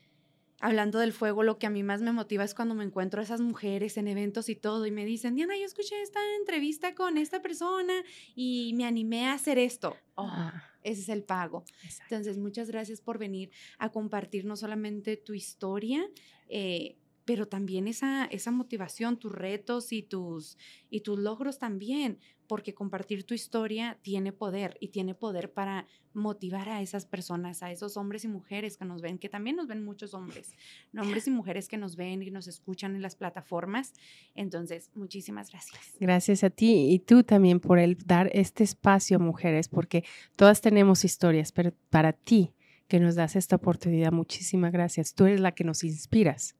hablando 0.61 0.99
del 0.99 1.11
fuego, 1.11 1.43
lo 1.43 1.59
que 1.59 1.67
a 1.67 1.69
mí 1.69 1.83
más 1.83 2.01
me 2.01 2.13
motiva 2.13 2.45
es 2.45 2.53
cuando 2.53 2.73
me 2.73 2.85
encuentro 2.85 3.19
a 3.19 3.25
esas 3.25 3.41
mujeres 3.41 3.97
en 3.97 4.07
eventos 4.07 4.47
y 4.47 4.55
todo 4.55 4.85
y 4.85 4.91
me 4.91 5.03
dicen, 5.03 5.35
Diana, 5.35 5.57
yo 5.57 5.65
escuché 5.65 6.01
esta 6.01 6.21
entrevista 6.39 6.95
con 6.95 7.17
esta 7.17 7.41
persona 7.41 8.01
y 8.33 8.71
me 8.77 8.85
animé 8.85 9.27
a 9.27 9.33
hacer 9.33 9.57
esto. 9.57 9.97
Oh, 10.15 10.25
ah. 10.25 10.63
ese 10.83 11.01
es 11.01 11.09
el 11.09 11.23
pago. 11.25 11.65
Entonces, 12.03 12.37
muchas 12.37 12.69
gracias 12.69 13.01
por 13.01 13.17
venir 13.17 13.51
a 13.77 13.91
compartir 13.91 14.45
no 14.45 14.55
solamente 14.55 15.17
tu 15.17 15.33
historia, 15.33 16.01
eh, 16.47 16.95
pero 17.29 17.47
también 17.47 17.87
esa, 17.87 18.25
esa 18.25 18.49
motivación, 18.49 19.19
tus 19.19 19.31
retos 19.31 19.93
y 19.93 20.01
tus, 20.01 20.57
y 20.89 21.01
tus 21.01 21.19
logros 21.19 21.59
también, 21.59 22.17
porque 22.47 22.73
compartir 22.73 23.23
tu 23.23 23.35
historia 23.35 23.99
tiene 24.01 24.31
poder 24.33 24.77
y 24.79 24.87
tiene 24.87 25.13
poder 25.13 25.53
para 25.53 25.85
motivar 26.11 26.69
a 26.69 26.81
esas 26.81 27.05
personas, 27.05 27.61
a 27.61 27.71
esos 27.71 27.97
hombres 27.97 28.25
y 28.25 28.29
mujeres 28.29 28.77
que 28.77 28.85
nos 28.85 29.03
ven, 29.03 29.19
que 29.19 29.29
también 29.29 29.57
nos 29.57 29.67
ven 29.67 29.85
muchos 29.85 30.15
hombres, 30.15 30.55
hombres 30.99 31.27
y 31.27 31.29
mujeres 31.29 31.67
que 31.67 31.77
nos 31.77 31.95
ven 31.95 32.23
y 32.23 32.31
nos 32.31 32.47
escuchan 32.47 32.95
en 32.95 33.03
las 33.03 33.15
plataformas. 33.15 33.93
Entonces, 34.33 34.89
muchísimas 34.95 35.51
gracias. 35.51 35.97
Gracias 35.99 36.43
a 36.43 36.49
ti 36.49 36.89
y 36.89 36.97
tú 36.97 37.23
también 37.23 37.59
por 37.59 37.77
el 37.77 37.95
dar 38.07 38.31
este 38.33 38.63
espacio 38.63 39.19
mujeres, 39.19 39.67
porque 39.67 40.03
todas 40.35 40.61
tenemos 40.61 41.05
historias, 41.05 41.51
pero 41.51 41.73
para 41.91 42.11
ti 42.11 42.55
que 42.87 42.99
nos 42.99 43.13
das 43.13 43.35
esta 43.35 43.57
oportunidad, 43.57 44.11
muchísimas 44.11 44.71
gracias. 44.71 45.13
Tú 45.13 45.27
eres 45.27 45.41
la 45.41 45.51
que 45.51 45.63
nos 45.63 45.83
inspiras 45.83 46.55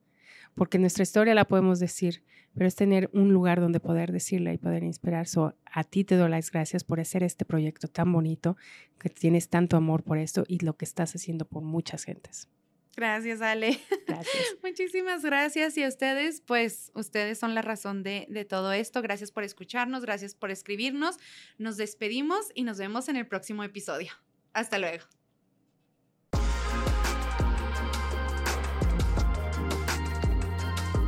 porque 0.56 0.80
nuestra 0.80 1.04
historia 1.04 1.34
la 1.34 1.46
podemos 1.46 1.80
decir, 1.80 2.24
pero 2.54 2.68
es 2.68 2.76
tener 2.76 3.10
un 3.14 3.32
lugar 3.32 3.60
donde 3.60 3.80
poder 3.80 4.12
decirla 4.12 4.54
y 4.54 4.58
poder 4.58 4.84
inspirar. 4.84 5.28
So, 5.28 5.56
a 5.66 5.84
ti 5.84 6.04
te 6.04 6.16
doy 6.16 6.30
las 6.30 6.52
gracias 6.52 6.84
por 6.84 7.00
hacer 7.00 7.24
este 7.24 7.46
proyecto 7.46 7.88
tan 7.88 8.12
bonito, 8.12 8.58
que 9.00 9.10
tienes 9.10 9.50
tanto 9.50 9.78
amor 9.78 10.04
por 10.04 10.18
esto 10.18 10.44
y 10.48 10.60
lo 10.60 10.76
que 10.76 10.86
estás 10.86 11.16
haciendo 11.16 11.46
por 11.46 11.64
muchas 11.64 12.04
gentes. 12.04 12.50
Gracias, 12.96 13.42
Ale. 13.42 13.80
Gracias. 14.08 14.44
Muchísimas 14.64 15.24
gracias. 15.24 15.78
Y 15.78 15.84
a 15.84 15.88
ustedes, 15.88 16.42
pues 16.42 16.92
ustedes 16.96 17.40
son 17.40 17.56
la 17.56 17.62
razón 17.62 18.04
de, 18.04 18.28
de 18.30 18.44
todo 18.44 18.74
esto. 18.74 19.02
Gracias 19.02 19.32
por 19.32 19.44
escucharnos, 19.44 20.04
gracias 20.04 20.36
por 20.36 20.52
escribirnos. 20.52 21.18
Nos 21.58 21.78
despedimos 21.78 22.50
y 22.56 22.64
nos 22.64 22.78
vemos 22.78 23.08
en 23.08 23.16
el 23.16 23.26
próximo 23.26 23.64
episodio. 23.64 24.12
Hasta 24.52 24.80
luego. 24.80 25.06